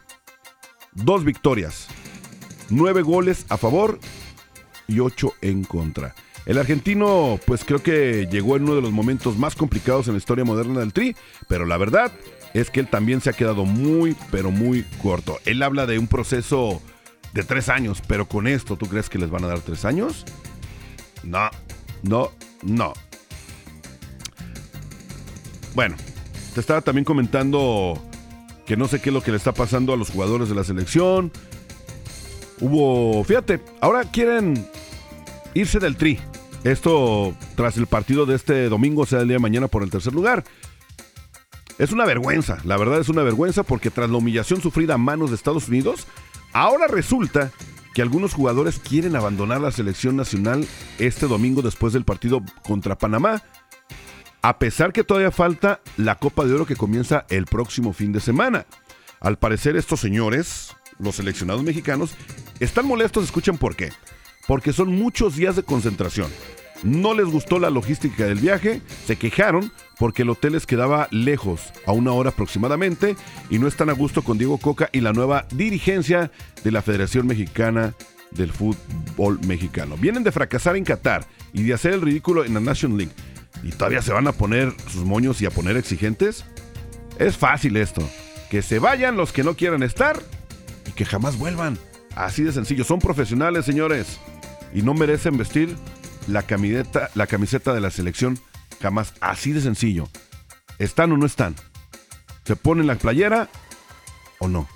dos 0.93 1.23
victorias, 1.23 1.87
9 2.69 3.01
goles 3.01 3.45
a 3.49 3.57
favor 3.57 3.99
y 4.87 4.99
8 4.99 5.33
en 5.41 5.63
contra. 5.63 6.15
El 6.45 6.57
argentino, 6.57 7.39
pues 7.45 7.63
creo 7.63 7.83
que 7.83 8.27
llegó 8.31 8.55
en 8.55 8.63
uno 8.63 8.75
de 8.75 8.81
los 8.81 8.91
momentos 8.91 9.37
más 9.37 9.55
complicados 9.55 10.07
en 10.07 10.13
la 10.13 10.17
historia 10.17 10.43
moderna 10.43 10.79
del 10.79 10.93
Tri, 10.93 11.15
pero 11.47 11.65
la 11.65 11.77
verdad 11.77 12.11
es 12.53 12.69
que 12.69 12.79
él 12.79 12.87
también 12.87 13.21
se 13.21 13.29
ha 13.29 13.33
quedado 13.33 13.65
muy, 13.65 14.15
pero 14.31 14.51
muy 14.51 14.83
corto. 15.01 15.37
Él 15.45 15.61
habla 15.61 15.85
de 15.85 15.99
un 15.99 16.07
proceso 16.07 16.81
de 17.33 17.43
tres 17.43 17.69
años, 17.69 18.01
pero 18.07 18.27
con 18.27 18.47
esto, 18.47 18.75
¿tú 18.75 18.87
crees 18.87 19.09
que 19.09 19.19
les 19.19 19.29
van 19.29 19.43
a 19.43 19.47
dar 19.47 19.59
tres 19.59 19.85
años? 19.85 20.25
No, 21.23 21.49
no, 22.01 22.31
no. 22.63 22.93
Bueno, 25.75 25.95
te 26.53 26.59
estaba 26.59 26.81
también 26.81 27.05
comentando 27.05 28.01
que 28.65 28.75
no 28.75 28.87
sé 28.87 28.99
qué 28.99 29.09
es 29.09 29.13
lo 29.13 29.21
que 29.21 29.31
le 29.31 29.37
está 29.37 29.53
pasando 29.53 29.93
a 29.93 29.97
los 29.97 30.09
jugadores 30.09 30.49
de 30.49 30.55
la 30.55 30.63
selección. 30.63 31.31
Hubo, 32.59 33.23
fíjate, 33.23 33.61
ahora 33.79 34.03
quieren 34.03 34.67
irse 35.53 35.79
del 35.79 35.95
tri. 35.95 36.19
Esto 36.63 37.35
tras 37.55 37.77
el 37.77 37.87
partido 37.87 38.25
de 38.25 38.35
este 38.35 38.69
domingo, 38.69 39.05
sea 39.05 39.21
el 39.21 39.27
día 39.27 39.37
de 39.37 39.41
mañana 39.41 39.67
por 39.67 39.83
el 39.83 39.89
tercer 39.89 40.13
lugar. 40.13 40.43
Es 41.79 41.91
una 41.91 42.05
vergüenza, 42.05 42.59
la 42.63 42.77
verdad 42.77 42.99
es 42.99 43.09
una 43.09 43.23
vergüenza 43.23 43.63
porque 43.63 43.89
tras 43.89 44.09
la 44.09 44.17
humillación 44.17 44.61
sufrida 44.61 44.93
a 44.93 44.99
manos 44.99 45.31
de 45.31 45.35
Estados 45.35 45.67
Unidos, 45.67 46.05
ahora 46.53 46.85
resulta 46.85 47.51
que 47.95 48.03
algunos 48.03 48.33
jugadores 48.33 48.77
quieren 48.77 49.15
abandonar 49.15 49.61
la 49.61 49.71
selección 49.71 50.15
nacional 50.15 50.67
este 50.99 51.27
domingo 51.27 51.63
después 51.63 51.93
del 51.93 52.05
partido 52.05 52.43
contra 52.63 52.97
Panamá, 52.97 53.41
a 54.43 54.59
pesar 54.59 54.93
que 54.93 55.03
todavía 55.03 55.31
falta 55.31 55.81
la 55.97 56.15
Copa 56.15 56.45
de 56.45 56.53
Oro 56.53 56.67
que 56.67 56.75
comienza 56.75 57.25
el 57.29 57.45
próximo 57.45 57.93
fin 57.93 58.11
de 58.11 58.19
semana. 58.19 58.67
Al 59.19 59.37
parecer 59.37 59.75
estos 59.75 59.99
señores, 59.99 60.75
los 60.99 61.15
seleccionados 61.15 61.63
mexicanos, 61.63 62.11
están 62.59 62.87
molestos, 62.87 63.25
escuchen 63.25 63.57
por 63.57 63.75
qué. 63.75 63.91
Porque 64.47 64.73
son 64.73 64.95
muchos 64.95 65.35
días 65.35 65.55
de 65.55 65.63
concentración. 65.63 66.29
No 66.83 67.13
les 67.13 67.27
gustó 67.27 67.59
la 67.59 67.69
logística 67.69 68.25
del 68.25 68.39
viaje, 68.39 68.81
se 69.05 69.15
quejaron 69.15 69.71
porque 69.99 70.23
el 70.23 70.31
hotel 70.31 70.53
les 70.53 70.65
quedaba 70.65 71.07
lejos, 71.11 71.71
a 71.85 71.91
una 71.91 72.11
hora 72.11 72.31
aproximadamente, 72.31 73.15
y 73.51 73.59
no 73.59 73.67
están 73.67 73.91
a 73.91 73.93
gusto 73.93 74.23
con 74.23 74.39
Diego 74.39 74.57
Coca 74.57 74.89
y 74.91 75.01
la 75.01 75.13
nueva 75.13 75.45
dirigencia 75.51 76.31
de 76.63 76.71
la 76.71 76.81
Federación 76.81 77.27
Mexicana 77.27 77.93
del 78.31 78.51
Fútbol 78.51 79.39
Mexicano. 79.45 79.95
Vienen 79.97 80.23
de 80.23 80.31
fracasar 80.31 80.75
en 80.75 80.85
Qatar 80.85 81.27
y 81.53 81.61
de 81.63 81.73
hacer 81.73 81.93
el 81.93 82.01
ridículo 82.01 82.43
en 82.43 82.55
la 82.55 82.61
National 82.61 82.97
League. 82.97 83.13
¿Y 83.63 83.69
todavía 83.69 84.01
se 84.01 84.13
van 84.13 84.27
a 84.27 84.31
poner 84.31 84.73
sus 84.87 85.05
moños 85.05 85.39
y 85.41 85.45
a 85.45 85.51
poner 85.51 85.77
exigentes? 85.77 86.45
Es 87.19 87.37
fácil 87.37 87.77
esto. 87.77 88.01
Que 88.49 88.63
se 88.63 88.79
vayan 88.79 89.17
los 89.17 89.31
que 89.31 89.43
no 89.43 89.55
quieran 89.55 89.83
estar 89.83 90.19
y 90.87 90.91
que 90.93 91.05
jamás 91.05 91.37
vuelvan. 91.37 91.77
Así 92.15 92.43
de 92.43 92.51
sencillo. 92.51 92.83
Son 92.83 92.99
profesionales, 92.99 93.65
señores. 93.65 94.19
Y 94.73 94.81
no 94.81 94.93
merecen 94.93 95.37
vestir 95.37 95.75
la 96.27 96.43
camiseta, 96.43 97.09
la 97.15 97.27
camiseta 97.27 97.73
de 97.73 97.81
la 97.81 97.91
selección 97.91 98.39
jamás. 98.81 99.13
Así 99.21 99.51
de 99.51 99.61
sencillo. 99.61 100.09
¿Están 100.79 101.11
o 101.11 101.17
no 101.17 101.25
están? 101.25 101.55
¿Se 102.45 102.55
ponen 102.55 102.87
la 102.87 102.95
playera 102.95 103.49
o 104.39 104.47
no? 104.47 104.67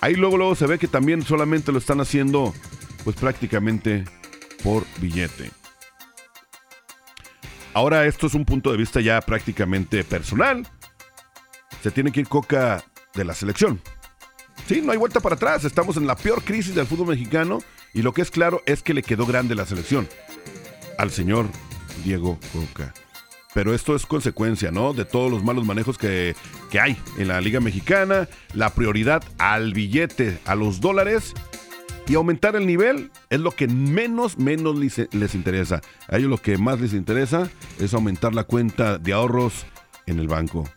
Ahí 0.00 0.14
luego, 0.14 0.36
luego 0.36 0.54
se 0.56 0.66
ve 0.66 0.78
que 0.78 0.88
también 0.88 1.22
solamente 1.22 1.70
lo 1.70 1.78
están 1.78 2.00
haciendo, 2.00 2.52
pues 3.04 3.14
prácticamente 3.16 4.04
por 4.64 4.84
billete. 5.00 5.50
Ahora 7.74 8.04
esto 8.06 8.26
es 8.26 8.34
un 8.34 8.44
punto 8.44 8.70
de 8.70 8.76
vista 8.76 9.00
ya 9.00 9.20
prácticamente 9.20 10.04
personal. 10.04 10.66
Se 11.82 11.90
tiene 11.90 12.12
que 12.12 12.20
ir 12.20 12.28
Coca 12.28 12.84
de 13.14 13.24
la 13.24 13.34
selección. 13.34 13.80
Sí, 14.66 14.80
no 14.80 14.92
hay 14.92 14.98
vuelta 14.98 15.20
para 15.20 15.34
atrás. 15.34 15.64
Estamos 15.64 15.96
en 15.96 16.06
la 16.06 16.16
peor 16.16 16.42
crisis 16.42 16.74
del 16.74 16.86
fútbol 16.86 17.08
mexicano 17.08 17.58
y 17.92 18.02
lo 18.02 18.12
que 18.12 18.22
es 18.22 18.30
claro 18.30 18.62
es 18.66 18.82
que 18.82 18.94
le 18.94 19.02
quedó 19.02 19.26
grande 19.26 19.54
la 19.54 19.66
selección 19.66 20.08
al 20.98 21.10
señor 21.10 21.46
Diego 22.04 22.38
Coca. 22.52 22.94
Pero 23.54 23.74
esto 23.74 23.94
es 23.94 24.06
consecuencia, 24.06 24.70
¿no? 24.70 24.94
De 24.94 25.04
todos 25.04 25.30
los 25.30 25.44
malos 25.44 25.66
manejos 25.66 25.98
que, 25.98 26.34
que 26.70 26.80
hay 26.80 26.96
en 27.18 27.28
la 27.28 27.40
Liga 27.40 27.60
Mexicana, 27.60 28.28
la 28.54 28.70
prioridad 28.70 29.22
al 29.36 29.74
billete, 29.74 30.38
a 30.46 30.54
los 30.54 30.80
dólares 30.80 31.34
y 32.08 32.14
aumentar 32.14 32.56
el 32.56 32.66
nivel 32.66 33.10
es 33.30 33.40
lo 33.40 33.52
que 33.52 33.68
menos, 33.68 34.38
menos 34.38 34.78
les, 34.78 35.08
les 35.12 35.34
interesa. 35.34 35.80
A 36.08 36.16
ellos 36.16 36.30
lo 36.30 36.38
que 36.38 36.58
más 36.58 36.80
les 36.80 36.94
interesa 36.94 37.48
es 37.78 37.94
aumentar 37.94 38.34
la 38.34 38.44
cuenta 38.44 38.98
de 38.98 39.12
ahorros 39.12 39.66
en 40.06 40.18
el 40.18 40.28
banco. 40.28 40.68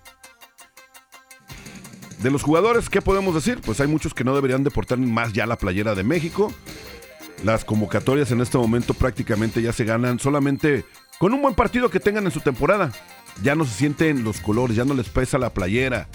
De 2.21 2.31
los 2.31 2.43
jugadores, 2.43 2.89
¿qué 2.89 3.01
podemos 3.01 3.35
decir? 3.35 3.59
Pues 3.63 3.79
hay 3.79 3.87
muchos 3.87 4.13
que 4.13 4.23
no 4.23 4.33
deberían 4.33 4.63
de 4.63 4.71
portar 4.71 4.97
más 4.97 5.33
ya 5.33 5.45
la 5.45 5.57
playera 5.57 5.95
de 5.95 6.03
México. 6.03 6.53
Las 7.43 7.65
convocatorias 7.65 8.31
en 8.31 8.41
este 8.41 8.57
momento 8.57 8.93
prácticamente 8.93 9.61
ya 9.61 9.73
se 9.73 9.83
ganan 9.83 10.19
solamente 10.19 10.85
con 11.19 11.33
un 11.33 11.41
buen 11.41 11.55
partido 11.55 11.89
que 11.89 11.99
tengan 11.99 12.25
en 12.25 12.31
su 12.31 12.39
temporada. 12.39 12.91
Ya 13.43 13.55
no 13.55 13.65
se 13.65 13.73
sienten 13.73 14.23
los 14.23 14.39
colores, 14.39 14.77
ya 14.77 14.85
no 14.85 14.93
les 14.93 15.09
pesa 15.09 15.37
la 15.37 15.53
playera. 15.53 16.07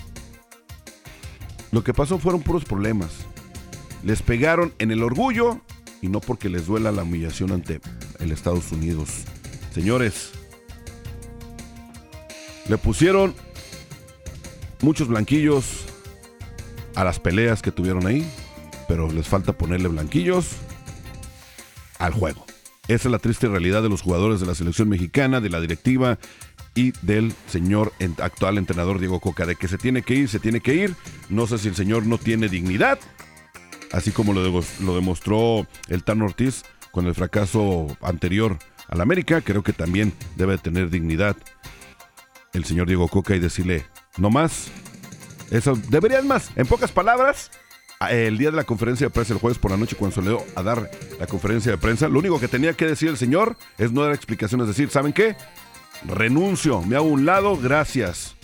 Lo 1.70 1.84
que 1.84 1.94
pasó 1.94 2.18
fueron 2.18 2.42
puros 2.42 2.64
problemas. 2.64 3.10
Les 4.02 4.22
pegaron 4.22 4.72
en 4.78 4.90
el 4.90 5.02
orgullo 5.02 5.60
y 6.00 6.08
no 6.08 6.20
porque 6.20 6.48
les 6.48 6.66
duela 6.66 6.90
la 6.90 7.02
humillación 7.02 7.52
ante 7.52 7.80
el 8.18 8.32
Estados 8.32 8.72
Unidos. 8.72 9.24
Señores, 9.72 10.30
le 12.68 12.78
pusieron 12.78 13.34
muchos 14.80 15.08
blanquillos 15.08 15.84
a 17.00 17.04
las 17.04 17.18
peleas 17.18 17.62
que 17.62 17.72
tuvieron 17.72 18.06
ahí, 18.06 18.30
pero 18.86 19.10
les 19.10 19.26
falta 19.26 19.54
ponerle 19.54 19.88
blanquillos 19.88 20.48
al 21.98 22.12
juego. 22.12 22.44
Esa 22.88 23.08
es 23.08 23.12
la 23.12 23.18
triste 23.18 23.48
realidad 23.48 23.82
de 23.82 23.88
los 23.88 24.02
jugadores 24.02 24.38
de 24.38 24.46
la 24.46 24.54
selección 24.54 24.90
mexicana, 24.90 25.40
de 25.40 25.48
la 25.48 25.62
directiva 25.62 26.18
y 26.74 26.92
del 27.00 27.32
señor 27.48 27.94
actual 28.18 28.58
entrenador 28.58 28.98
Diego 28.98 29.18
Coca. 29.18 29.46
De 29.46 29.56
que 29.56 29.66
se 29.66 29.78
tiene 29.78 30.02
que 30.02 30.14
ir, 30.14 30.28
se 30.28 30.40
tiene 30.40 30.60
que 30.60 30.74
ir. 30.74 30.94
No 31.30 31.46
sé 31.46 31.56
si 31.56 31.68
el 31.68 31.74
señor 31.74 32.04
no 32.04 32.18
tiene 32.18 32.48
dignidad, 32.48 32.98
así 33.92 34.10
como 34.10 34.34
lo 34.34 34.94
demostró 34.94 35.66
el 35.88 36.04
Tan 36.04 36.20
Ortiz 36.20 36.64
con 36.90 37.06
el 37.06 37.14
fracaso 37.14 37.96
anterior 38.02 38.58
al 38.88 39.00
América. 39.00 39.40
Creo 39.40 39.62
que 39.62 39.72
también 39.72 40.12
debe 40.36 40.58
tener 40.58 40.90
dignidad 40.90 41.36
el 42.52 42.66
señor 42.66 42.88
Diego 42.88 43.08
Coca 43.08 43.34
y 43.34 43.38
decirle, 43.38 43.86
no 44.18 44.28
más. 44.28 44.70
Eso 45.50 45.76
deberían 45.88 46.26
más. 46.26 46.50
En 46.56 46.66
pocas 46.66 46.92
palabras, 46.92 47.50
el 48.08 48.38
día 48.38 48.50
de 48.50 48.56
la 48.56 48.64
conferencia 48.64 49.08
de 49.08 49.10
prensa 49.10 49.34
el 49.34 49.40
jueves 49.40 49.58
por 49.58 49.70
la 49.70 49.76
noche 49.76 49.96
cuando 49.96 50.14
salió 50.14 50.44
a 50.54 50.62
dar 50.62 50.90
la 51.18 51.26
conferencia 51.26 51.72
de 51.72 51.78
prensa, 51.78 52.08
lo 52.08 52.18
único 52.18 52.40
que 52.40 52.48
tenía 52.48 52.72
que 52.72 52.86
decir 52.86 53.08
el 53.08 53.16
señor 53.16 53.56
es 53.76 53.92
no 53.92 54.02
dar 54.02 54.14
explicaciones, 54.14 54.68
decir, 54.68 54.90
¿saben 54.90 55.12
qué? 55.12 55.36
Renuncio, 56.04 56.82
me 56.82 56.96
hago 56.96 57.06
un 57.06 57.26
lado, 57.26 57.56
gracias. 57.56 58.36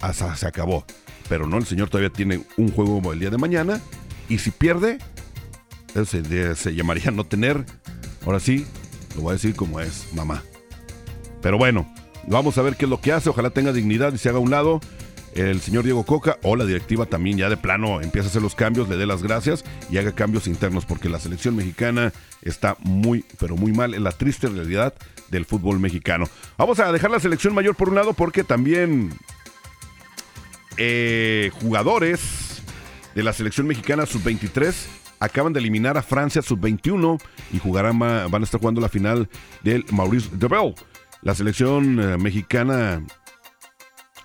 Hasta 0.00 0.36
se 0.36 0.46
acabó. 0.46 0.84
Pero 1.28 1.46
no, 1.46 1.56
el 1.56 1.66
señor 1.66 1.88
todavía 1.88 2.10
tiene 2.10 2.44
un 2.56 2.70
juego 2.70 3.12
el 3.12 3.18
día 3.18 3.30
de 3.30 3.38
mañana 3.38 3.80
y 4.28 4.38
si 4.38 4.50
pierde, 4.50 4.98
eso 5.94 6.04
se, 6.04 6.54
se 6.54 6.74
llamaría 6.74 7.10
no 7.10 7.24
tener. 7.24 7.64
Ahora 8.24 8.38
sí, 8.38 8.66
lo 9.16 9.22
voy 9.22 9.30
a 9.30 9.32
decir 9.32 9.56
como 9.56 9.80
es, 9.80 10.06
mamá. 10.12 10.44
Pero 11.42 11.58
bueno, 11.58 11.92
vamos 12.28 12.58
a 12.58 12.62
ver 12.62 12.76
qué 12.76 12.84
es 12.84 12.90
lo 12.90 13.00
que 13.00 13.12
hace. 13.12 13.30
Ojalá 13.30 13.50
tenga 13.50 13.72
dignidad 13.72 14.12
y 14.12 14.18
se 14.18 14.28
haga 14.28 14.38
un 14.38 14.50
lado 14.50 14.80
el 15.36 15.60
señor 15.60 15.84
Diego 15.84 16.04
Coca 16.04 16.38
o 16.42 16.56
la 16.56 16.64
directiva 16.64 17.06
también 17.06 17.36
ya 17.38 17.48
de 17.50 17.56
plano 17.56 18.00
empieza 18.00 18.28
a 18.28 18.30
hacer 18.30 18.42
los 18.42 18.54
cambios, 18.54 18.88
le 18.88 18.96
dé 18.96 19.06
las 19.06 19.22
gracias 19.22 19.64
y 19.90 19.98
haga 19.98 20.12
cambios 20.12 20.46
internos 20.46 20.84
porque 20.86 21.08
la 21.08 21.20
selección 21.20 21.54
mexicana 21.56 22.12
está 22.42 22.76
muy, 22.80 23.24
pero 23.38 23.56
muy 23.56 23.72
mal 23.72 23.94
en 23.94 24.02
la 24.04 24.12
triste 24.12 24.48
realidad 24.48 24.94
del 25.30 25.44
fútbol 25.44 25.78
mexicano. 25.78 26.26
Vamos 26.56 26.78
a 26.80 26.90
dejar 26.92 27.10
la 27.10 27.20
selección 27.20 27.54
mayor 27.54 27.74
por 27.74 27.88
un 27.90 27.96
lado 27.96 28.12
porque 28.14 28.44
también 28.44 29.10
eh, 30.76 31.50
jugadores 31.60 32.62
de 33.14 33.22
la 33.22 33.32
selección 33.32 33.66
mexicana 33.66 34.06
sub-23 34.06 34.74
acaban 35.20 35.52
de 35.52 35.60
eliminar 35.60 35.96
a 35.96 36.02
Francia 36.02 36.42
sub-21 36.42 37.20
y 37.52 37.58
jugarán, 37.58 38.00
va- 38.00 38.26
van 38.28 38.42
a 38.42 38.44
estar 38.44 38.60
jugando 38.60 38.80
la 38.80 38.88
final 38.88 39.28
del 39.62 39.84
Maurice 39.90 40.28
Debel. 40.32 40.74
La 41.22 41.34
selección 41.34 41.98
eh, 41.98 42.16
mexicana 42.18 43.02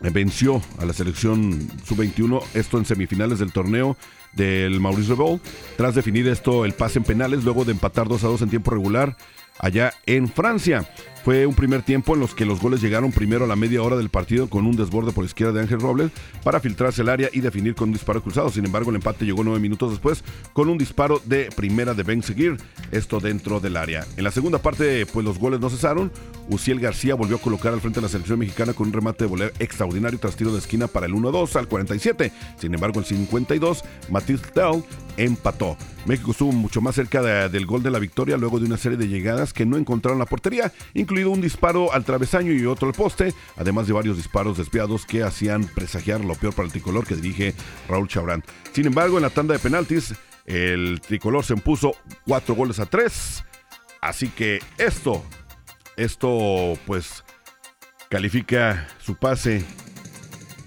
venció 0.09 0.61
a 0.79 0.85
la 0.85 0.93
selección 0.93 1.69
sub-21, 1.85 2.41
esto 2.53 2.77
en 2.77 2.85
semifinales 2.85 3.39
del 3.39 3.53
torneo 3.53 3.97
del 4.33 4.79
Maurice 4.79 5.13
Revel, 5.13 5.39
tras 5.77 5.95
definir 5.95 6.27
esto 6.27 6.65
el 6.65 6.73
pase 6.73 6.99
en 6.99 7.05
penales, 7.05 7.43
luego 7.43 7.65
de 7.65 7.73
empatar 7.73 8.07
2 8.07 8.23
a 8.23 8.27
2 8.27 8.41
en 8.43 8.49
tiempo 8.49 8.71
regular 8.71 9.15
allá 9.59 9.93
en 10.05 10.27
Francia. 10.27 10.89
Fue 11.23 11.45
un 11.45 11.53
primer 11.53 11.83
tiempo 11.83 12.15
en 12.15 12.19
los 12.19 12.33
que 12.33 12.45
los 12.45 12.59
goles 12.59 12.81
llegaron 12.81 13.11
primero 13.11 13.45
a 13.45 13.47
la 13.47 13.55
media 13.55 13.83
hora 13.83 13.95
del 13.95 14.09
partido 14.09 14.49
con 14.49 14.65
un 14.65 14.75
desborde 14.75 15.11
por 15.11 15.23
izquierda 15.23 15.53
de 15.53 15.61
Ángel 15.61 15.79
Robles 15.79 16.11
para 16.43 16.59
filtrarse 16.59 17.03
el 17.03 17.09
área 17.09 17.29
y 17.31 17.41
definir 17.41 17.75
con 17.75 17.89
un 17.89 17.93
disparo 17.93 18.23
cruzado. 18.23 18.49
Sin 18.49 18.65
embargo, 18.65 18.89
el 18.89 18.95
empate 18.95 19.23
llegó 19.23 19.43
nueve 19.43 19.59
minutos 19.59 19.91
después 19.91 20.23
con 20.53 20.67
un 20.67 20.79
disparo 20.79 21.21
de 21.25 21.49
primera 21.55 21.93
de 21.93 22.01
Ben 22.01 22.23
Seguir, 22.23 22.57
esto 22.91 23.19
dentro 23.19 23.59
del 23.59 23.77
área. 23.77 24.05
En 24.17 24.23
la 24.23 24.31
segunda 24.31 24.57
parte, 24.57 25.05
pues 25.05 25.23
los 25.23 25.37
goles 25.37 25.59
no 25.59 25.69
cesaron. 25.69 26.11
Uciel 26.51 26.79
García 26.81 27.15
volvió 27.15 27.37
a 27.37 27.41
colocar 27.41 27.73
al 27.73 27.79
frente 27.79 27.99
de 28.01 28.03
la 28.05 28.09
selección 28.09 28.37
mexicana 28.37 28.73
con 28.73 28.87
un 28.87 28.93
remate 28.93 29.23
de 29.23 29.29
volea 29.29 29.51
extraordinario 29.59 30.19
tras 30.19 30.35
tiro 30.35 30.51
de 30.51 30.59
esquina 30.59 30.87
para 30.87 31.05
el 31.05 31.13
1-2 31.13 31.55
al 31.55 31.67
47. 31.69 32.31
Sin 32.59 32.73
embargo, 32.73 32.99
el 32.99 33.05
52, 33.05 33.83
Matisse 34.09 34.41
Tell 34.53 34.83
empató. 35.15 35.77
México 36.05 36.31
estuvo 36.31 36.51
mucho 36.51 36.81
más 36.81 36.95
cerca 36.95 37.21
de- 37.21 37.47
del 37.49 37.65
gol 37.65 37.83
de 37.83 37.91
la 37.91 37.99
victoria 37.99 38.35
luego 38.35 38.59
de 38.59 38.65
una 38.65 38.77
serie 38.77 38.97
de 38.97 39.07
llegadas 39.07 39.53
que 39.53 39.65
no 39.65 39.77
encontraron 39.77 40.19
la 40.19 40.25
portería, 40.25 40.73
incluido 40.93 41.29
un 41.31 41.39
disparo 41.41 41.93
al 41.93 42.03
travesaño 42.03 42.51
y 42.51 42.65
otro 42.65 42.87
al 42.89 42.93
poste, 42.95 43.33
además 43.55 43.87
de 43.87 43.93
varios 43.93 44.17
disparos 44.17 44.57
desviados 44.57 45.05
que 45.05 45.23
hacían 45.23 45.63
presagiar 45.65 46.23
lo 46.25 46.35
peor 46.35 46.53
para 46.53 46.65
el 46.65 46.71
tricolor 46.71 47.05
que 47.07 47.15
dirige 47.15 47.53
Raúl 47.87 48.07
Chabrán. 48.09 48.43
Sin 48.73 48.87
embargo, 48.87 49.17
en 49.17 49.23
la 49.23 49.29
tanda 49.29 49.53
de 49.53 49.59
penaltis, 49.59 50.13
el 50.45 50.99
tricolor 50.99 51.45
se 51.45 51.53
impuso 51.53 51.93
cuatro 52.27 52.55
goles 52.55 52.79
a 52.79 52.85
tres. 52.87 53.43
Así 54.01 54.29
que 54.29 54.59
esto, 54.79 55.23
esto 56.03 56.77
pues 56.85 57.23
califica 58.09 58.87
su 58.99 59.15
pase 59.15 59.63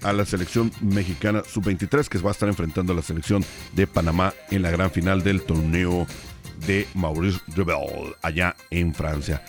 a 0.01 0.13
la 0.13 0.25
selección 0.25 0.71
mexicana 0.81 1.43
sub-23 1.45 2.07
que 2.07 2.17
va 2.19 2.29
a 2.29 2.31
estar 2.31 2.47
enfrentando 2.47 2.93
a 2.93 2.95
la 2.95 3.01
selección 3.01 3.43
de 3.73 3.87
Panamá 3.87 4.33
en 4.51 4.61
la 4.61 4.71
gran 4.71 4.91
final 4.91 5.23
del 5.23 5.41
torneo 5.41 6.07
de 6.65 6.87
Maurice 6.93 7.39
Revel 7.55 8.15
allá 8.21 8.55
en 8.69 8.93
Francia. 8.93 9.43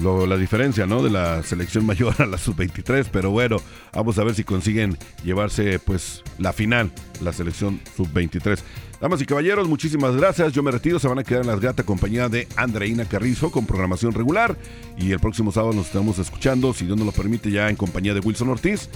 Lo- 0.00 0.26
la 0.26 0.36
diferencia, 0.36 0.86
¿no? 0.86 1.02
De 1.02 1.10
la 1.10 1.42
selección 1.44 1.86
mayor 1.86 2.14
a 2.20 2.26
la 2.26 2.36
sub-23, 2.38 3.06
pero 3.12 3.30
bueno, 3.30 3.56
vamos 3.92 4.18
a 4.18 4.24
ver 4.24 4.34
si 4.34 4.42
consiguen 4.42 4.98
llevarse 5.24 5.78
pues 5.78 6.22
la 6.38 6.52
final, 6.52 6.90
la 7.20 7.32
selección 7.32 7.80
sub-23. 7.96 8.58
Damas 9.00 9.20
y 9.20 9.26
caballeros, 9.26 9.68
muchísimas 9.68 10.16
gracias. 10.16 10.52
Yo 10.52 10.62
me 10.62 10.70
retiro, 10.70 10.98
se 10.98 11.06
van 11.08 11.18
a 11.18 11.24
quedar 11.24 11.42
en 11.42 11.48
la 11.48 11.56
grata 11.56 11.82
compañía 11.82 12.28
de 12.28 12.48
Andreina 12.56 13.04
Carrizo 13.04 13.50
con 13.50 13.66
programación 13.66 14.12
regular 14.14 14.56
y 14.96 15.12
el 15.12 15.20
próximo 15.20 15.52
sábado 15.52 15.74
nos 15.74 15.86
estamos 15.86 16.18
escuchando, 16.18 16.72
si 16.72 16.86
Dios 16.86 16.96
nos 16.96 17.06
lo 17.06 17.12
permite, 17.12 17.50
ya 17.50 17.68
en 17.68 17.76
compañía 17.76 18.14
de 18.14 18.20
Wilson 18.20 18.48
Ortiz 18.48 18.88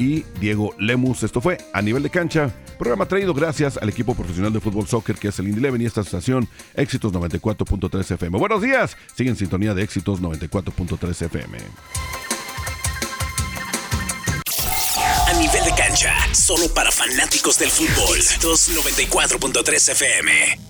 y 0.00 0.24
Diego 0.40 0.74
Lemus. 0.78 1.22
Esto 1.22 1.42
fue 1.42 1.58
a 1.74 1.82
nivel 1.82 2.02
de 2.02 2.08
cancha, 2.08 2.50
programa 2.78 3.06
traído 3.06 3.34
gracias 3.34 3.76
al 3.76 3.90
equipo 3.90 4.14
profesional 4.14 4.50
de 4.50 4.58
fútbol 4.58 4.88
soccer 4.88 5.16
que 5.16 5.28
es 5.28 5.38
el 5.38 5.48
Indy 5.48 5.58
Eleven 5.58 5.82
y 5.82 5.84
esta 5.84 6.00
estación 6.00 6.48
Éxitos 6.74 7.12
94.3 7.12 8.12
FM. 8.12 8.38
Buenos 8.38 8.62
días, 8.62 8.96
siguen 9.14 9.34
en 9.34 9.36
sintonía 9.36 9.74
de 9.74 9.82
Éxitos 9.82 10.22
94.3 10.22 11.26
FM. 11.26 11.58
A 15.26 15.32
nivel 15.34 15.64
de 15.64 15.74
cancha, 15.76 16.14
solo 16.32 16.72
para 16.72 16.90
fanáticos 16.90 17.58
del 17.58 17.70
fútbol. 17.70 18.18
294.3 18.18 19.92
FM. 19.92 20.69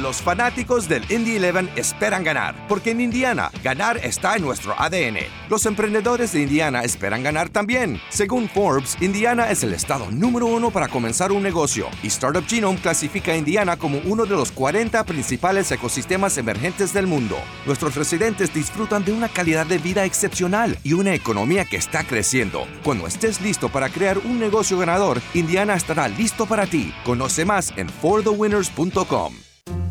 Los 0.00 0.22
fanáticos 0.22 0.88
del 0.88 1.04
Indy 1.10 1.36
11 1.36 1.78
esperan 1.78 2.24
ganar, 2.24 2.54
porque 2.68 2.92
en 2.92 3.02
Indiana, 3.02 3.50
ganar 3.62 3.98
está 3.98 4.34
en 4.34 4.42
nuestro 4.42 4.74
ADN. 4.80 5.18
Los 5.50 5.66
emprendedores 5.66 6.32
de 6.32 6.40
Indiana 6.40 6.84
esperan 6.84 7.22
ganar 7.22 7.50
también. 7.50 8.00
Según 8.08 8.48
Forbes, 8.48 8.96
Indiana 9.02 9.50
es 9.50 9.62
el 9.62 9.74
estado 9.74 10.10
número 10.10 10.46
uno 10.46 10.70
para 10.70 10.88
comenzar 10.88 11.32
un 11.32 11.42
negocio, 11.42 11.86
y 12.02 12.06
Startup 12.06 12.46
Genome 12.46 12.78
clasifica 12.78 13.32
a 13.32 13.36
Indiana 13.36 13.76
como 13.76 13.98
uno 14.06 14.24
de 14.24 14.36
los 14.36 14.52
40 14.52 15.04
principales 15.04 15.70
ecosistemas 15.70 16.38
emergentes 16.38 16.94
del 16.94 17.06
mundo. 17.06 17.36
Nuestros 17.66 17.94
residentes 17.94 18.54
disfrutan 18.54 19.04
de 19.04 19.12
una 19.12 19.28
calidad 19.28 19.66
de 19.66 19.76
vida 19.76 20.06
excepcional 20.06 20.78
y 20.82 20.94
una 20.94 21.12
economía 21.12 21.66
que 21.66 21.76
está 21.76 22.04
creciendo. 22.04 22.66
Cuando 22.84 23.06
estés 23.06 23.42
listo 23.42 23.68
para 23.68 23.90
crear 23.90 24.16
un 24.16 24.40
negocio 24.40 24.78
ganador, 24.78 25.20
Indiana 25.34 25.74
estará 25.74 26.08
listo 26.08 26.46
para 26.46 26.66
ti. 26.66 26.94
Conoce 27.04 27.44
más 27.44 27.74
en 27.76 27.90
forthewinners.com. 27.90 29.34